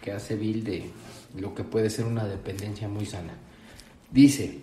que, 0.00 0.12
hace 0.12 0.36
Bill 0.36 0.64
de 0.64 0.90
lo 1.38 1.54
que 1.54 1.64
puede 1.64 1.90
ser 1.90 2.04
una 2.04 2.24
dependencia 2.24 2.88
muy 2.88 3.06
sana. 3.06 3.34
Dice, 4.10 4.58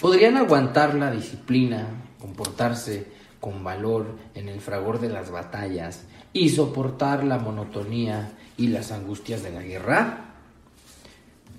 podrían 0.00 0.36
aguantar 0.36 0.94
la 0.94 1.10
disciplina, 1.10 1.88
comportarse 2.20 3.06
con 3.40 3.64
valor 3.64 4.16
en 4.34 4.48
el 4.48 4.60
fragor 4.60 5.00
de 5.00 5.08
las 5.08 5.30
batallas 5.30 6.04
y 6.32 6.48
soportar 6.50 7.24
la 7.24 7.38
monotonía 7.38 8.32
y 8.56 8.68
las 8.68 8.92
angustias 8.92 9.42
de 9.42 9.50
la 9.50 9.62
guerra? 9.62 10.28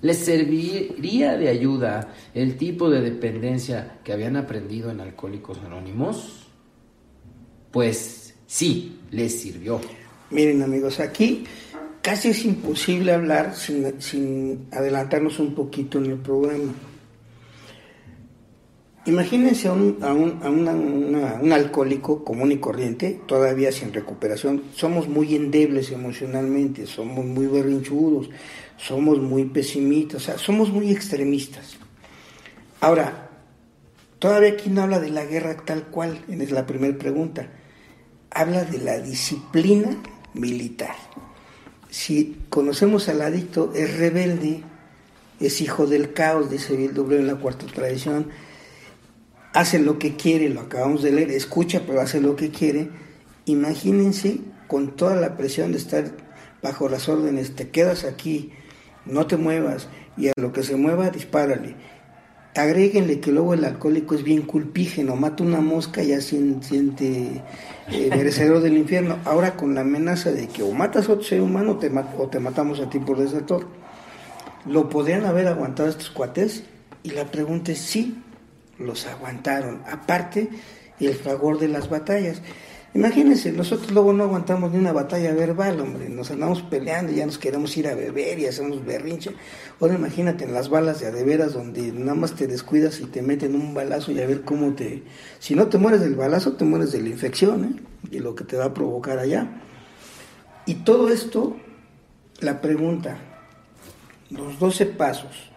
¿Les 0.00 0.18
serviría 0.18 1.36
de 1.36 1.48
ayuda 1.48 2.12
el 2.34 2.56
tipo 2.56 2.90
de 2.90 3.00
dependencia 3.00 4.00
que 4.04 4.12
habían 4.12 4.36
aprendido 4.36 4.90
en 4.90 5.00
Alcohólicos 5.00 5.58
Anónimos? 5.64 6.46
Pues 7.70 8.34
sí, 8.46 9.00
les 9.10 9.40
sirvió. 9.40 9.80
Miren 10.30 10.62
amigos, 10.62 11.00
aquí 11.00 11.44
casi 12.04 12.28
es 12.28 12.44
imposible 12.44 13.12
hablar 13.12 13.54
sin, 13.54 14.68
adelantarnos 14.70 15.38
un 15.38 15.54
poquito 15.54 15.98
en 15.98 16.06
el 16.06 16.18
programa. 16.18 16.72
Imagínense 19.06 19.68
a, 19.68 19.72
un, 19.72 19.98
a, 20.02 20.12
un, 20.12 21.52
alcohólico 21.52 22.24
común 22.24 22.52
y 22.52 22.58
corriente, 22.58 23.20
todavía 23.26 23.70
sin 23.70 23.92
recuperación. 23.92 24.64
Somos 24.74 25.08
muy 25.08 25.34
endebles 25.34 25.92
emocionalmente, 25.92 26.86
somos 26.86 27.24
muy 27.24 27.46
berrinchudos, 27.46 28.30
somos 28.78 29.18
muy 29.18 29.44
pesimistas, 29.44 30.22
o 30.22 30.24
sea, 30.24 30.38
somos 30.38 30.70
muy 30.70 30.90
extremistas. 30.90 31.76
Ahora, 32.80 33.30
todavía 34.18 34.52
aquí 34.52 34.70
no 34.70 34.82
habla 34.82 35.00
de 35.00 35.10
la 35.10 35.24
guerra 35.26 35.56
tal 35.64 35.84
cual, 35.84 36.22
es 36.28 36.50
la 36.50 36.66
primera 36.66 36.96
pregunta. 36.96 37.50
Habla 38.30 38.64
de 38.64 38.78
la 38.78 38.98
disciplina 39.00 39.96
militar. 40.34 40.94
Si 41.90 42.36
conocemos 42.50 43.08
al 43.08 43.22
adicto, 43.22 43.72
es 43.74 43.96
rebelde, 43.96 44.62
es 45.40 45.60
hijo 45.60 45.86
del 45.86 46.12
caos, 46.12 46.50
dice 46.50 46.76
Bill 46.76 46.94
W 46.94 47.20
en 47.20 47.26
la 47.26 47.36
cuarta 47.36 47.66
tradición 47.66 48.30
hace 49.54 49.78
lo 49.78 49.98
que 49.98 50.16
quiere, 50.16 50.50
lo 50.50 50.60
acabamos 50.60 51.02
de 51.02 51.12
leer, 51.12 51.30
escucha, 51.30 51.82
pero 51.86 52.00
hace 52.00 52.20
lo 52.20 52.36
que 52.36 52.50
quiere. 52.50 52.90
Imagínense 53.46 54.40
con 54.66 54.96
toda 54.96 55.16
la 55.16 55.36
presión 55.36 55.72
de 55.72 55.78
estar 55.78 56.10
bajo 56.60 56.88
las 56.88 57.08
órdenes, 57.08 57.54
te 57.54 57.70
quedas 57.70 58.04
aquí, 58.04 58.52
no 59.06 59.26
te 59.26 59.36
muevas, 59.36 59.88
y 60.16 60.28
a 60.28 60.32
lo 60.36 60.52
que 60.52 60.64
se 60.64 60.76
mueva, 60.76 61.10
dispárale. 61.10 61.76
Agréguenle 62.54 63.20
que 63.20 63.32
luego 63.32 63.54
el 63.54 63.64
alcohólico 63.64 64.14
es 64.14 64.22
bien 64.22 64.42
culpígeno, 64.42 65.16
mata 65.16 65.42
una 65.42 65.60
mosca 65.60 66.02
y 66.02 66.08
ya 66.08 66.20
siente 66.20 67.42
eh, 67.88 68.10
merecedor 68.16 68.60
del 68.60 68.76
infierno. 68.76 69.18
Ahora 69.24 69.56
con 69.56 69.74
la 69.74 69.80
amenaza 69.80 70.30
de 70.30 70.46
que 70.46 70.62
o 70.62 70.70
matas 70.72 71.08
a 71.08 71.12
otro 71.12 71.24
ser 71.24 71.40
humano 71.40 71.72
o 71.72 71.76
te, 71.78 71.90
o 72.18 72.28
te 72.28 72.38
matamos 72.38 72.80
a 72.80 72.88
ti 72.88 72.98
por 73.00 73.18
desertor. 73.18 73.66
¿Lo 74.66 74.88
podrían 74.88 75.26
haber 75.26 75.48
aguantado 75.48 75.88
estos 75.88 76.10
cuates? 76.10 76.62
Y 77.02 77.10
la 77.10 77.26
pregunta 77.26 77.72
es 77.72 77.78
sí, 77.78 78.22
los 78.78 79.06
aguantaron. 79.06 79.82
Aparte, 79.90 80.48
el 81.00 81.14
fragor 81.14 81.58
de 81.58 81.68
las 81.68 81.88
batallas. 81.88 82.40
Imagínense, 82.94 83.50
nosotros 83.50 83.90
luego 83.90 84.12
no 84.12 84.22
aguantamos 84.22 84.70
ni 84.70 84.78
una 84.78 84.92
batalla 84.92 85.34
verbal, 85.34 85.80
hombre, 85.80 86.08
nos 86.08 86.30
andamos 86.30 86.62
peleando 86.62 87.10
y 87.10 87.16
ya 87.16 87.26
nos 87.26 87.38
queremos 87.38 87.76
ir 87.76 87.88
a 87.88 87.96
beber 87.96 88.38
y 88.38 88.46
hacemos 88.46 88.84
berrinche. 88.86 89.34
Ahora 89.80 89.94
imagínate 89.94 90.44
en 90.44 90.54
las 90.54 90.68
balas 90.68 91.00
de 91.00 91.08
adeveras 91.08 91.54
donde 91.54 91.90
nada 91.90 92.14
más 92.14 92.36
te 92.36 92.46
descuidas 92.46 93.00
y 93.00 93.06
te 93.06 93.20
meten 93.20 93.56
un 93.56 93.74
balazo 93.74 94.12
y 94.12 94.20
a 94.20 94.26
ver 94.28 94.42
cómo 94.42 94.74
te... 94.74 95.02
Si 95.40 95.56
no 95.56 95.66
te 95.66 95.76
mueres 95.76 96.02
del 96.02 96.14
balazo, 96.14 96.52
te 96.52 96.64
mueres 96.64 96.92
de 96.92 97.02
la 97.02 97.08
infección 97.08 97.64
¿eh? 97.64 98.16
y 98.16 98.20
lo 98.20 98.36
que 98.36 98.44
te 98.44 98.56
va 98.56 98.66
a 98.66 98.74
provocar 98.74 99.18
allá. 99.18 99.60
Y 100.64 100.74
todo 100.74 101.08
esto, 101.08 101.56
la 102.38 102.60
pregunta, 102.60 103.18
los 104.30 104.60
12 104.60 104.86
pasos, 104.86 105.50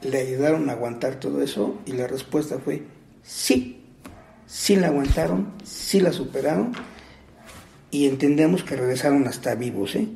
le 0.00 0.18
ayudaron 0.22 0.70
a 0.70 0.72
aguantar 0.72 1.20
todo 1.20 1.42
eso 1.42 1.78
y 1.84 1.92
la 1.92 2.06
respuesta 2.06 2.58
fue 2.58 2.84
sí, 3.22 3.77
sí 4.48 4.74
la 4.74 4.88
aguantaron, 4.88 5.52
sí 5.62 6.00
la 6.00 6.12
superaron 6.12 6.72
y 7.92 8.08
entendemos 8.08 8.64
que 8.64 8.74
regresaron 8.74 9.28
hasta 9.28 9.54
vivos. 9.54 9.94
¿eh? 9.94 10.08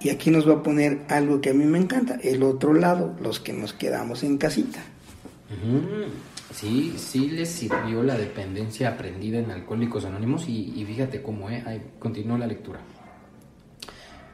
Y 0.00 0.10
aquí 0.10 0.30
nos 0.30 0.48
va 0.48 0.54
a 0.54 0.62
poner 0.62 1.00
algo 1.08 1.40
que 1.40 1.50
a 1.50 1.54
mí 1.54 1.64
me 1.64 1.78
encanta, 1.78 2.20
el 2.22 2.44
otro 2.44 2.74
lado, 2.74 3.16
los 3.20 3.40
que 3.40 3.52
nos 3.52 3.72
quedamos 3.72 4.22
en 4.22 4.38
casita. 4.38 4.80
Sí, 6.54 6.94
sí 6.96 7.30
les 7.30 7.48
sirvió 7.48 8.02
la 8.02 8.16
dependencia 8.16 8.90
aprendida 8.90 9.38
en 9.38 9.50
Alcohólicos 9.50 10.04
Anónimos 10.04 10.48
y, 10.48 10.84
fíjate 10.86 11.22
cómo, 11.22 11.50
¿eh? 11.50 11.62
Ahí 11.66 11.82
la 12.38 12.46
lectura. 12.46 12.80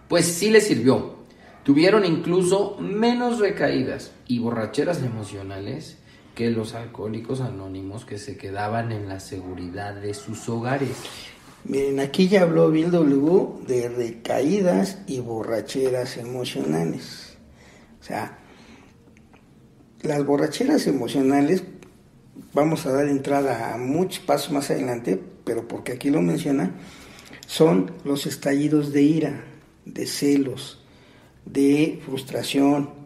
Pues 0.09 0.27
sí 0.27 0.51
les 0.51 0.67
sirvió, 0.67 1.23
Tuvieron 1.63 2.05
incluso 2.05 2.77
menos 2.81 3.39
recaídas 3.39 4.13
y 4.27 4.41
borracheras 4.41 5.01
emocionales 5.03 5.99
que 6.35 6.51
los 6.51 6.75
alcohólicos 6.75 7.41
anónimos 7.41 8.05
que 8.05 8.19
se 8.19 8.37
quedaban 8.37 8.93
en 8.93 9.09
la 9.09 9.21
seguridad 9.21 9.95
de 9.95 10.15
sus 10.15 10.49
hogares. 10.49 10.97
Miren, 11.65 12.01
aquí 12.01 12.29
ya 12.29 12.43
habló 12.43 12.71
Bill 12.71 12.91
W 12.91 13.67
de 13.67 13.89
recaídas 13.89 14.99
y 15.07 15.21
borracheras 15.21 16.17
emocionales. 16.17 17.37
O 18.01 18.05
sea, 18.05 18.39
las 20.03 20.25
borracheras 20.27 20.87
emocionales, 20.89 21.63
vamos 22.53 22.87
a 22.87 22.93
dar 22.93 23.07
entrada 23.07 23.75
a 23.75 23.79
muchos 23.79 24.25
pasos 24.25 24.51
más 24.51 24.71
adelante, 24.71 25.23
pero 25.45 25.69
porque 25.69 25.93
aquí 25.93 26.11
lo 26.11 26.21
menciona, 26.21 26.73
son 27.47 27.93
los 28.05 28.27
estallidos 28.27 28.93
de 28.93 29.03
ira, 29.03 29.45
de 29.85 30.07
celos, 30.07 30.83
de 31.45 32.01
frustración, 32.05 33.02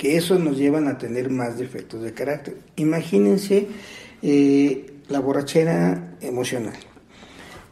que 0.00 0.16
eso 0.16 0.38
nos 0.38 0.56
llevan 0.56 0.88
a 0.88 0.96
tener 0.96 1.28
más 1.28 1.58
defectos 1.58 2.00
de 2.00 2.14
carácter. 2.14 2.56
Imagínense 2.76 3.66
eh, 4.22 4.94
la 5.10 5.20
borrachera 5.20 6.16
emocional. 6.22 6.72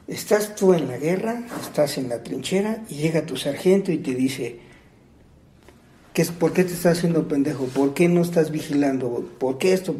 Estás 0.06 0.54
tú 0.54 0.74
en 0.74 0.88
la 0.88 0.98
guerra, 0.98 1.46
estás 1.62 1.96
en 1.96 2.10
la 2.10 2.22
trinchera 2.22 2.84
y 2.90 2.96
llega 2.96 3.24
tu 3.24 3.38
sargento 3.38 3.92
y 3.92 3.96
te 3.96 4.14
dice, 4.14 4.58
¿qué 6.12 6.20
es, 6.20 6.30
¿por 6.30 6.52
qué 6.52 6.64
te 6.64 6.74
estás 6.74 6.98
haciendo 6.98 7.26
pendejo? 7.26 7.64
¿Por 7.64 7.94
qué 7.94 8.10
no 8.10 8.20
estás 8.20 8.50
vigilando? 8.50 9.26
¿Por 9.38 9.56
qué 9.56 9.72
esto? 9.72 9.96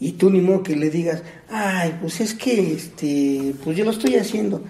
Y 0.00 0.12
tú 0.12 0.30
ni 0.30 0.40
modo 0.40 0.62
que 0.62 0.76
le 0.76 0.88
digas, 0.88 1.24
ay, 1.50 1.98
pues 2.00 2.22
es 2.22 2.32
que, 2.32 2.72
este, 2.72 3.54
pues 3.62 3.76
yo 3.76 3.84
lo 3.84 3.90
estoy 3.90 4.14
haciendo. 4.16 4.64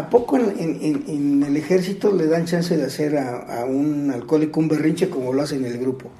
¿A 0.00 0.08
poco 0.08 0.38
en, 0.38 1.44
el 1.46 1.56
ejército 1.58 2.10
le 2.10 2.26
dan 2.26 2.46
chance 2.46 2.74
de 2.74 2.84
hacer 2.84 3.18
a, 3.18 3.66
un 3.66 4.10
alcohólico 4.10 4.58
un 4.58 4.68
berrinche 4.68 5.10
como 5.10 5.34
lo 5.34 5.42
hacen 5.42 5.66
en 5.66 5.72
el 5.72 5.78
grupo? 5.78 6.10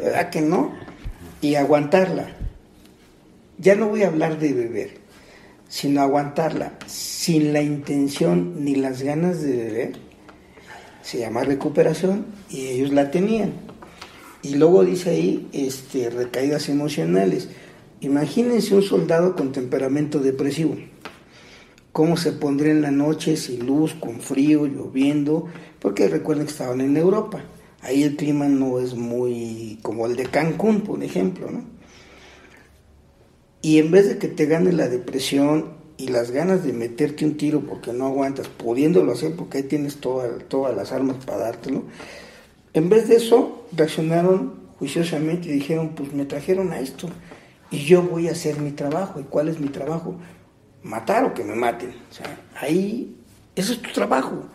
¿Verdad 0.00 0.30
que 0.30 0.40
no? 0.40 0.72
Y 1.40 1.56
aguantarla. 1.56 2.28
Ya 3.58 3.74
no 3.74 3.88
voy 3.88 4.04
a 4.04 4.06
hablar 4.06 4.38
de 4.38 4.52
beber. 4.52 4.90
sino 5.68 6.00
aguantarla 6.00 6.74
sin 6.86 7.52
la 7.52 7.60
intención 7.60 8.64
ni 8.64 8.76
las 8.76 9.02
ganas 9.02 9.42
de 9.42 9.56
beber, 9.56 9.92
se 11.02 11.18
llama 11.18 11.42
recuperación 11.42 12.24
y 12.48 12.68
ellos 12.68 12.92
la 12.92 13.10
tenían. 13.10 13.52
Y 14.44 14.54
luego 14.54 14.84
dice 14.84 15.10
ahí 15.10 15.48
este, 15.52 16.08
recaídas 16.08 16.68
emocionales. 16.68 17.48
Imagínense 18.00 18.76
un 18.76 18.82
soldado 18.82 19.34
con 19.34 19.50
temperamento 19.50 20.20
depresivo. 20.20 20.76
¿Cómo 21.98 22.16
se 22.16 22.30
pondría 22.30 22.70
en 22.70 22.82
la 22.82 22.92
noche 22.92 23.36
sin 23.36 23.66
luz, 23.66 23.92
con 23.94 24.20
frío, 24.20 24.66
lloviendo? 24.66 25.46
Porque 25.80 26.06
recuerden 26.06 26.46
que 26.46 26.52
estaban 26.52 26.80
en 26.80 26.96
Europa. 26.96 27.42
Ahí 27.80 28.04
el 28.04 28.14
clima 28.14 28.46
no 28.46 28.78
es 28.78 28.94
muy 28.94 29.80
como 29.82 30.06
el 30.06 30.14
de 30.14 30.26
Cancún, 30.26 30.82
por 30.82 31.02
ejemplo, 31.02 31.50
¿no? 31.50 31.64
Y 33.62 33.78
en 33.78 33.90
vez 33.90 34.06
de 34.06 34.16
que 34.16 34.28
te 34.28 34.46
gane 34.46 34.72
la 34.72 34.88
depresión 34.88 35.72
y 35.96 36.06
las 36.06 36.30
ganas 36.30 36.62
de 36.62 36.72
meterte 36.72 37.24
un 37.24 37.36
tiro 37.36 37.62
porque 37.62 37.92
no 37.92 38.06
aguantas, 38.06 38.46
pudiéndolo 38.46 39.10
hacer 39.10 39.34
porque 39.34 39.58
ahí 39.58 39.64
tienes 39.64 39.96
todas 39.96 40.76
las 40.76 40.92
armas 40.92 41.16
para 41.26 41.38
dártelo, 41.38 41.82
en 42.74 42.88
vez 42.88 43.08
de 43.08 43.16
eso 43.16 43.66
reaccionaron 43.72 44.68
juiciosamente 44.78 45.48
y 45.48 45.52
dijeron, 45.54 45.96
pues 45.96 46.12
me 46.12 46.26
trajeron 46.26 46.70
a 46.70 46.78
esto 46.78 47.08
y 47.72 47.78
yo 47.78 48.02
voy 48.02 48.28
a 48.28 48.30
hacer 48.30 48.60
mi 48.60 48.70
trabajo. 48.70 49.18
¿Y 49.18 49.24
cuál 49.24 49.48
es 49.48 49.58
mi 49.58 49.66
trabajo? 49.66 50.14
Matar 50.88 51.24
o 51.24 51.34
que 51.34 51.44
me 51.44 51.54
maten. 51.54 51.90
O 52.10 52.14
sea, 52.14 52.40
ahí, 52.58 53.14
ese 53.54 53.74
es 53.74 53.82
tu 53.82 53.92
trabajo. 53.92 54.46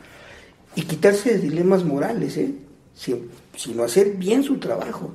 Y 0.75 0.81
quitarse 0.81 1.33
de 1.35 1.39
dilemas 1.39 1.83
morales, 1.83 2.37
¿eh? 2.37 2.55
sino 2.95 3.83
hacer 3.83 4.15
bien 4.17 4.41
su 4.41 4.57
trabajo. 4.57 5.13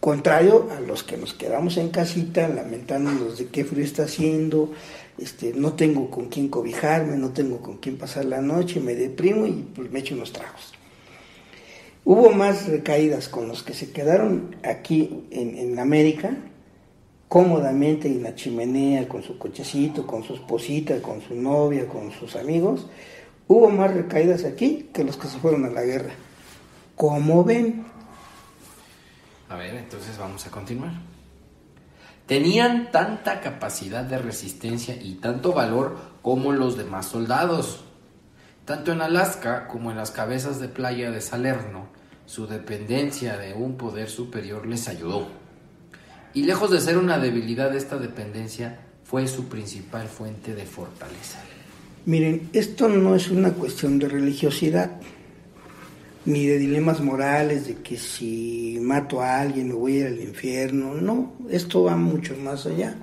Contrario 0.00 0.68
a 0.76 0.80
los 0.80 1.02
que 1.02 1.16
nos 1.16 1.34
quedamos 1.34 1.76
en 1.76 1.90
casita 1.90 2.48
lamentándonos 2.48 3.38
de 3.38 3.46
qué 3.46 3.64
frío 3.64 3.84
está 3.84 4.04
haciendo, 4.04 4.72
este, 5.18 5.52
no 5.54 5.72
tengo 5.72 6.10
con 6.10 6.26
quién 6.28 6.48
cobijarme, 6.48 7.16
no 7.16 7.30
tengo 7.30 7.60
con 7.60 7.78
quién 7.78 7.96
pasar 7.96 8.24
la 8.26 8.40
noche, 8.40 8.80
me 8.80 8.94
deprimo 8.94 9.46
y 9.46 9.64
pues 9.74 9.90
me 9.90 10.00
echo 10.00 10.14
unos 10.14 10.32
tragos. 10.32 10.74
Hubo 12.04 12.30
más 12.30 12.68
recaídas 12.68 13.28
con 13.28 13.48
los 13.48 13.62
que 13.62 13.74
se 13.74 13.90
quedaron 13.90 14.56
aquí 14.62 15.24
en, 15.30 15.56
en 15.56 15.78
América, 15.78 16.36
cómodamente 17.28 18.08
en 18.08 18.22
la 18.22 18.34
chimenea, 18.34 19.08
con 19.08 19.22
su 19.22 19.38
cochecito, 19.38 20.06
con 20.06 20.22
su 20.22 20.34
esposita, 20.34 21.00
con 21.02 21.20
su 21.20 21.34
novia, 21.34 21.88
con 21.88 22.12
sus 22.12 22.36
amigos. 22.36 22.86
Hubo 23.48 23.68
más 23.70 23.92
recaídas 23.92 24.44
aquí 24.44 24.90
que 24.92 25.04
los 25.04 25.16
que 25.16 25.28
se 25.28 25.38
fueron 25.38 25.64
a 25.64 25.70
la 25.70 25.82
guerra. 25.82 26.14
¿Cómo 26.94 27.44
ven? 27.44 27.84
A 29.48 29.56
ver, 29.56 29.74
entonces 29.74 30.18
vamos 30.18 30.46
a 30.46 30.50
continuar. 30.50 30.92
Tenían 32.26 32.90
tanta 32.90 33.40
capacidad 33.40 34.02
de 34.02 34.18
resistencia 34.18 34.96
y 35.00 35.14
tanto 35.14 35.52
valor 35.52 35.96
como 36.22 36.52
los 36.52 36.76
demás 36.76 37.06
soldados. 37.06 37.84
Tanto 38.64 38.90
en 38.90 39.00
Alaska 39.00 39.68
como 39.68 39.92
en 39.92 39.96
las 39.96 40.10
cabezas 40.10 40.58
de 40.58 40.66
playa 40.68 41.12
de 41.12 41.20
Salerno, 41.20 41.86
su 42.26 42.48
dependencia 42.48 43.36
de 43.36 43.54
un 43.54 43.76
poder 43.76 44.10
superior 44.10 44.66
les 44.66 44.88
ayudó. 44.88 45.28
Y 46.36 46.42
lejos 46.42 46.70
de 46.70 46.82
ser 46.82 46.98
una 46.98 47.18
debilidad, 47.18 47.74
esta 47.74 47.96
dependencia 47.96 48.78
fue 49.04 49.26
su 49.26 49.48
principal 49.48 50.06
fuente 50.06 50.54
de 50.54 50.66
fortaleza. 50.66 51.38
Miren, 52.04 52.50
esto 52.52 52.90
no 52.90 53.14
es 53.14 53.30
una 53.30 53.54
cuestión 53.54 53.98
de 53.98 54.06
religiosidad 54.06 55.00
ni 56.26 56.44
de 56.44 56.58
dilemas 56.58 57.00
morales, 57.00 57.66
de 57.68 57.76
que 57.76 57.96
si 57.96 58.76
mato 58.82 59.22
a 59.22 59.40
alguien 59.40 59.68
me 59.68 59.74
voy 59.74 59.94
a 59.94 60.00
ir 60.00 60.06
al 60.08 60.20
infierno. 60.20 60.92
No, 60.92 61.32
esto 61.48 61.84
va 61.84 61.96
mucho 61.96 62.36
más 62.36 62.66
allá. 62.66 62.98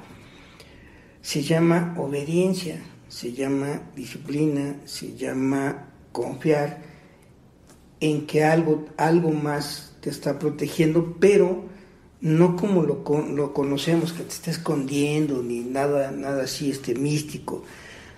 Se 1.23 1.41
llama 1.41 1.95
obediencia, 1.97 2.83
se 3.07 3.33
llama 3.33 3.81
disciplina, 3.95 4.75
se 4.85 5.15
llama 5.15 5.87
confiar 6.11 6.83
en 7.99 8.27
que 8.27 8.43
algo, 8.43 8.85
algo 8.95 9.31
más 9.31 9.95
te 10.01 10.11
está 10.11 10.37
protegiendo, 10.37 11.17
pero 11.19 11.72
no 12.23 12.55
como 12.55 12.83
lo, 12.83 13.03
lo 13.35 13.53
conocemos, 13.53 14.13
que 14.13 14.23
te 14.23 14.29
está 14.29 14.49
escondiendo, 14.49 15.43
ni 15.43 15.59
nada, 15.59 16.09
nada 16.11 16.43
así 16.43 16.71
este, 16.71 16.95
místico, 16.95 17.65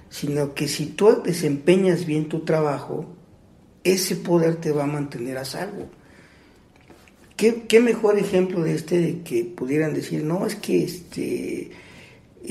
sino 0.10 0.54
que 0.54 0.68
si 0.68 0.86
tú 0.86 1.24
desempeñas 1.24 2.06
bien 2.06 2.30
tu 2.30 2.42
trabajo, 2.42 3.08
ese 3.84 4.16
poder 4.16 4.58
te 4.58 4.72
va 4.72 4.84
a 4.84 4.88
mantener 4.88 5.40
a 5.40 5.44
salvo. 5.44 5.90
¿Qué, 7.36 7.80
mejor 7.80 8.20
ejemplo 8.20 8.64
de 8.64 8.76
este 8.76 9.00
de 9.00 9.22
que 9.24 9.44
pudieran 9.44 9.96
decir, 9.96 10.24
no, 10.24 10.46
es 10.46 10.56
que 10.56 10.84
este, 10.84 11.72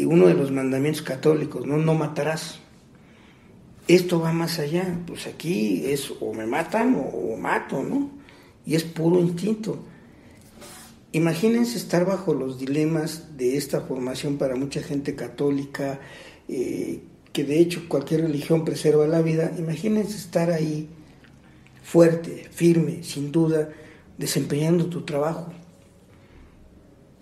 uno 0.04 0.26
de 0.26 0.34
los 0.34 0.50
mandamientos 0.50 1.02
católicos, 1.02 1.64
no, 1.64 1.76
no 1.76 1.94
matarás. 1.94 2.58
Esto 3.86 4.18
va 4.18 4.32
más 4.32 4.58
allá, 4.58 4.98
pues 5.06 5.28
aquí 5.28 5.84
es 5.86 6.12
o 6.20 6.34
me 6.34 6.46
matan 6.46 6.96
o, 6.98 7.36
mato, 7.36 7.80
¿no? 7.80 8.10
Y 8.66 8.74
es 8.74 8.82
puro 8.82 9.20
instinto. 9.20 9.93
Imagínense 11.14 11.78
estar 11.78 12.04
bajo 12.04 12.34
los 12.34 12.58
dilemas 12.58 13.36
de 13.36 13.56
esta 13.56 13.80
formación 13.82 14.36
para 14.36 14.56
mucha 14.56 14.82
gente 14.82 15.14
católica, 15.14 16.00
eh, 16.48 17.02
que 17.32 17.44
de 17.44 17.60
hecho 17.60 17.88
cualquier 17.88 18.22
religión 18.22 18.64
preserva 18.64 19.06
la 19.06 19.22
vida. 19.22 19.52
Imagínense 19.56 20.16
estar 20.16 20.50
ahí 20.50 20.88
fuerte, 21.84 22.48
firme, 22.50 23.04
sin 23.04 23.30
duda, 23.30 23.68
desempeñando 24.18 24.86
tu 24.86 25.02
trabajo, 25.02 25.52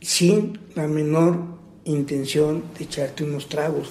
sin 0.01 0.59
la 0.74 0.88
menor 0.88 1.45
intención 1.84 2.64
de 2.78 2.84
echarte 2.84 3.24
unos 3.24 3.51
tragos, 3.51 3.90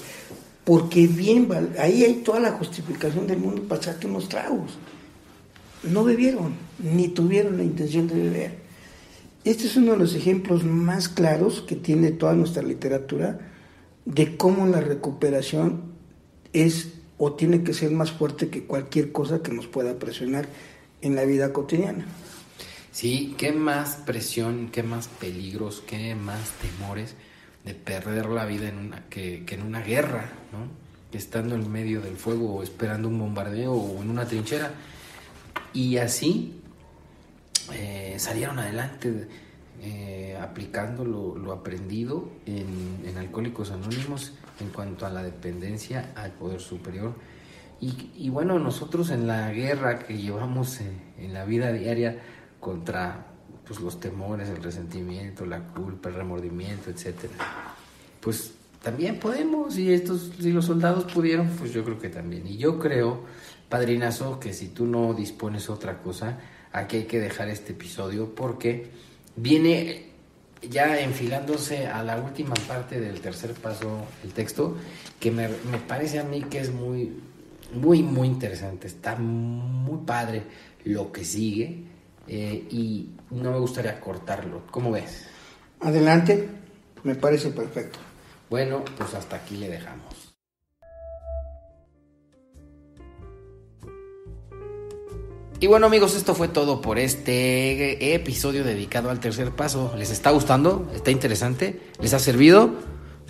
porque 0.64 1.06
bien, 1.06 1.48
ahí 1.78 2.04
hay 2.04 2.24
toda 2.24 2.40
la 2.40 2.54
justificación 2.54 3.28
del 3.28 3.38
mundo 3.38 3.62
para 3.68 3.80
echarte 3.80 4.08
unos 4.08 4.28
tragos. 4.30 4.80
No 5.84 6.04
bebieron, 6.04 6.56
ni 6.80 7.08
tuvieron 7.10 7.58
la 7.58 7.64
intención 7.64 8.08
de 8.08 8.16
beber. 8.16 8.61
Este 9.44 9.66
es 9.66 9.76
uno 9.76 9.94
de 9.94 9.98
los 9.98 10.14
ejemplos 10.14 10.64
más 10.64 11.10
claros 11.10 11.62
que 11.62 11.76
tiene 11.76 12.12
toda 12.12 12.34
nuestra 12.34 12.62
literatura 12.62 13.40
de 14.06 14.38
cómo 14.38 14.68
la 14.68 14.82
recuperación 14.82 15.94
es 16.54 16.94
o 17.18 17.34
tiene 17.34 17.64
que 17.64 17.74
ser 17.74 17.92
más 17.92 18.12
fuerte 18.12 18.50
que 18.50 18.66
cualquier 18.66 19.12
cosa 19.12 19.42
que 19.42 19.52
nos 19.52 19.68
pueda 19.68 19.98
presionar 19.98 20.48
en 21.02 21.16
la 21.16 21.26
vida 21.26 21.54
cotidiana. 21.54 22.06
Sí, 22.92 23.36
qué 23.38 23.52
más 23.52 23.96
presión, 23.96 24.70
qué 24.72 24.84
más 24.84 25.08
peligros, 25.08 25.82
qué 25.88 26.14
más 26.14 26.52
temores 26.62 27.16
de 27.66 27.74
perder 27.74 28.28
la 28.28 28.46
vida 28.46 28.70
en 28.70 28.78
una, 28.78 29.06
que, 29.10 29.44
en 29.48 29.62
una 29.64 29.82
guerra, 29.82 30.32
¿no? 30.52 30.68
Estando 31.18 31.56
en 31.56 31.72
medio 31.72 32.02
del 32.02 32.16
fuego 32.16 32.56
o 32.56 32.64
esperando 32.64 33.08
un 33.08 33.18
bombardeo 33.18 33.74
o 33.74 34.02
en 34.02 34.10
una 34.10 34.26
trinchera. 34.26 34.74
Y 35.74 35.98
así 35.98 36.61
eh, 37.74 38.16
salieron 38.18 38.60
adelante 38.60 39.28
eh, 39.82 40.38
aplicando 40.40 41.04
lo, 41.04 41.52
aprendido 41.52 42.30
en, 42.46 43.18
Alcohólicos 43.18 43.72
Anónimos 43.72 44.34
en 44.60 44.70
cuanto 44.70 45.06
a 45.06 45.10
la 45.10 45.24
dependencia 45.24 46.12
al 46.16 46.32
poder 46.32 46.60
superior. 46.60 47.14
Y, 47.80 48.30
bueno, 48.30 48.60
nosotros 48.60 49.10
en 49.10 49.26
la 49.26 49.52
guerra 49.52 49.98
que 49.98 50.16
llevamos 50.16 50.82
en, 50.82 51.34
la 51.34 51.46
vida 51.46 51.72
diaria 51.72 52.20
contra 52.60 53.26
pues, 53.66 53.80
los 53.80 54.00
temores, 54.00 54.50
el 54.50 54.62
resentimiento, 54.62 55.48
la 55.48 55.64
culpa, 55.64 56.10
el 56.10 56.16
remordimiento, 56.16 56.92
etcétera, 56.92 57.34
pues 58.20 58.54
también 58.84 59.20
podemos, 59.20 59.80
y 59.80 59.94
estos, 59.94 60.32
si 60.40 60.52
los 60.52 60.66
soldados 60.66 61.12
pudieron, 61.12 61.48
pues 61.50 61.74
yo 61.74 61.84
creo 61.84 62.00
que 62.00 62.10
también. 62.10 62.46
Y 62.46 62.58
yo 62.58 62.78
creo, 62.78 63.24
padrinazo, 63.68 64.40
que 64.40 64.54
si 64.54 64.68
tú 64.68 64.86
no 64.86 65.16
dispones 65.16 65.70
otra 65.70 66.04
cosa, 66.04 66.38
aquí 66.74 66.98
hay 66.98 67.04
que 67.06 67.20
dejar 67.20 67.50
este 67.50 67.74
episodio 67.74 68.34
porque 68.34 68.90
viene 69.36 70.12
ya 70.70 71.00
enfilándose 71.00 71.88
a 71.88 72.04
la 72.04 72.18
última 72.18 72.54
parte 72.68 73.00
del 73.00 73.20
tercer 73.20 73.54
paso, 73.54 74.06
el 74.24 74.32
texto, 74.34 74.78
que 75.20 75.32
me, 75.32 75.50
parece 75.88 76.20
a 76.20 76.24
mí 76.24 76.44
que 76.44 76.60
es 76.60 76.72
muy, 76.72 77.12
muy, 77.74 78.04
muy 78.04 78.28
interesante. 78.28 78.88
Está 78.88 79.16
muy 79.16 80.06
padre 80.06 80.44
lo 80.84 81.12
que 81.12 81.26
sigue 81.26 81.84
eh, 82.28 82.68
y 82.70 83.10
no 83.32 83.52
me 83.52 83.60
gustaría 83.60 84.00
cortarlo. 84.00 84.64
¿Cómo 84.70 84.92
ves? 84.92 85.26
Adelante, 85.80 86.48
me 87.04 87.16
parece 87.16 87.50
perfecto. 87.50 88.00
Bueno, 88.50 88.84
pues 88.98 89.14
hasta 89.14 89.38
aquí 89.38 89.58
le 89.58 89.70
dejamos. 89.70 90.21
Y 95.62 95.68
bueno 95.68 95.86
amigos, 95.86 96.16
esto 96.16 96.34
fue 96.34 96.48
todo 96.48 96.82
por 96.82 96.98
este 96.98 98.16
episodio 98.16 98.64
dedicado 98.64 99.12
al 99.12 99.20
tercer 99.20 99.52
paso. 99.52 99.94
¿Les 99.96 100.10
está 100.10 100.32
gustando? 100.32 100.90
¿Está 100.96 101.12
interesante? 101.12 101.80
¿Les 102.00 102.16
ha 102.16 102.20
servido? 102.20 102.72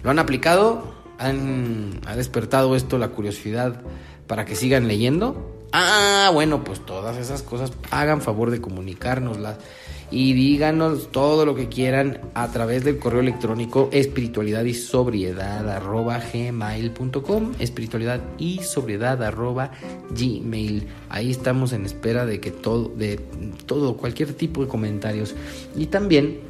¿Lo 0.02 0.12
han 0.12 0.18
aplicado? 0.18 0.94
¿Han, 1.18 2.00
¿Ha 2.06 2.16
despertado 2.16 2.78
esto 2.78 2.98
la 2.98 3.10
curiosidad 3.10 3.82
para 4.28 4.46
que 4.46 4.56
sigan 4.56 4.88
leyendo? 4.88 5.68
Ah, 5.74 6.32
bueno, 6.34 6.64
pues 6.64 6.80
todas 6.86 7.18
esas 7.18 7.44
cosas 7.44 7.74
hagan 7.92 8.22
favor 8.22 8.50
de 8.50 8.62
comunicárnoslas. 8.62 9.58
Y 10.12 10.34
díganos 10.34 11.12
todo 11.12 11.46
lo 11.46 11.56
que 11.56 11.70
quieran 11.70 12.20
a 12.34 12.52
través 12.52 12.84
del 12.84 13.00
correo 13.00 13.22
electrónico 13.22 13.90
espiritualidad 13.92 14.66
y 14.66 14.74
sobriedad 14.74 15.68
arroba 15.70 16.20
gmail.com 16.20 17.54
espiritualidad 17.60 18.22
y 18.38 18.60
sobriedad 18.60 19.24
arroba 19.24 19.72
gmail 20.10 20.88
ahí 21.10 21.32
estamos 21.32 21.72
en 21.72 21.86
espera 21.86 22.26
de 22.26 22.42
que 22.42 22.52
todo 22.52 22.90
de 22.90 23.18
todo 23.66 23.96
cualquier 23.96 24.34
tipo 24.34 24.62
de 24.62 24.68
comentarios 24.68 25.34
y 25.76 25.88
también 25.88 26.42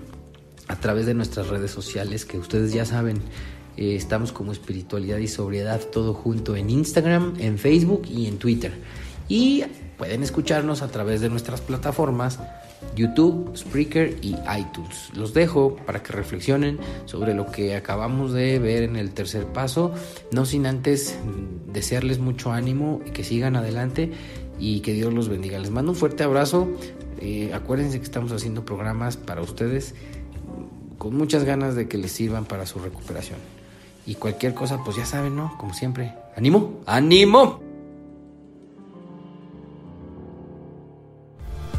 a 0.68 0.76
través 0.78 1.06
de 1.06 1.14
nuestras 1.14 1.48
redes 1.50 1.70
sociales 1.70 2.26
que 2.26 2.40
ustedes 2.40 2.74
ya 2.74 2.86
saben 2.86 3.22
eh, 3.78 3.96
estamos 3.96 4.32
como 4.32 4.52
espiritualidad 4.52 5.18
y 5.18 5.28
sobriedad 5.28 5.80
todo 5.80 6.14
junto 6.14 6.56
en 6.56 6.70
Instagram, 6.70 7.36
en 7.40 7.58
Facebook 7.58 8.04
y 8.10 8.28
en 8.28 8.38
Twitter. 8.38 8.74
Y 9.30 9.64
pueden 9.98 10.24
escucharnos 10.24 10.82
a 10.82 10.90
través 10.90 11.22
de 11.22 11.30
nuestras 11.30 11.62
plataformas 11.62 12.40
YouTube, 12.96 13.56
Spreaker 13.56 14.18
y 14.22 14.36
iTunes. 14.58 15.12
Los 15.16 15.34
dejo 15.34 15.76
para 15.86 16.04
que 16.04 16.14
reflexionen 16.14 16.80
sobre 17.06 17.34
lo 17.34 17.52
que 17.52 17.76
acabamos 17.76 18.34
de 18.34 18.60
ver 18.60 18.84
en 18.84 18.96
el 18.96 19.12
tercer 19.12 19.46
paso, 19.46 19.94
no 20.32 20.46
sin 20.46 20.66
antes 20.66 21.18
desearles 21.68 22.20
mucho 22.20 22.52
ánimo 22.52 23.02
y 23.06 23.12
que 23.12 23.24
sigan 23.24 23.56
adelante 23.56 24.12
y 24.60 24.82
que 24.82 24.94
Dios 24.94 25.14
los 25.14 25.30
bendiga. 25.30 25.60
Les 25.60 25.72
mando 25.72 25.92
un 25.92 25.98
fuerte 25.98 26.24
abrazo. 26.24 26.68
Eh, 27.20 27.52
acuérdense 27.54 28.00
que 28.00 28.06
estamos 28.06 28.32
haciendo 28.32 28.66
programas 28.66 29.16
para 29.16 29.42
ustedes 29.42 29.94
con 30.98 31.16
muchas 31.16 31.44
ganas 31.44 31.76
de 31.76 31.88
que 31.88 31.98
les 31.98 32.12
sirvan 32.12 32.46
para 32.46 32.66
su 32.66 32.80
recuperación. 32.80 33.40
Y 34.06 34.16
cualquier 34.16 34.54
cosa, 34.54 34.84
pues 34.84 34.98
ya 34.98 35.06
saben, 35.06 35.36
¿no? 35.36 35.58
Como 35.58 35.74
siempre. 35.74 36.14
¡Ánimo! 36.36 36.82
¡Ánimo! 36.86 37.71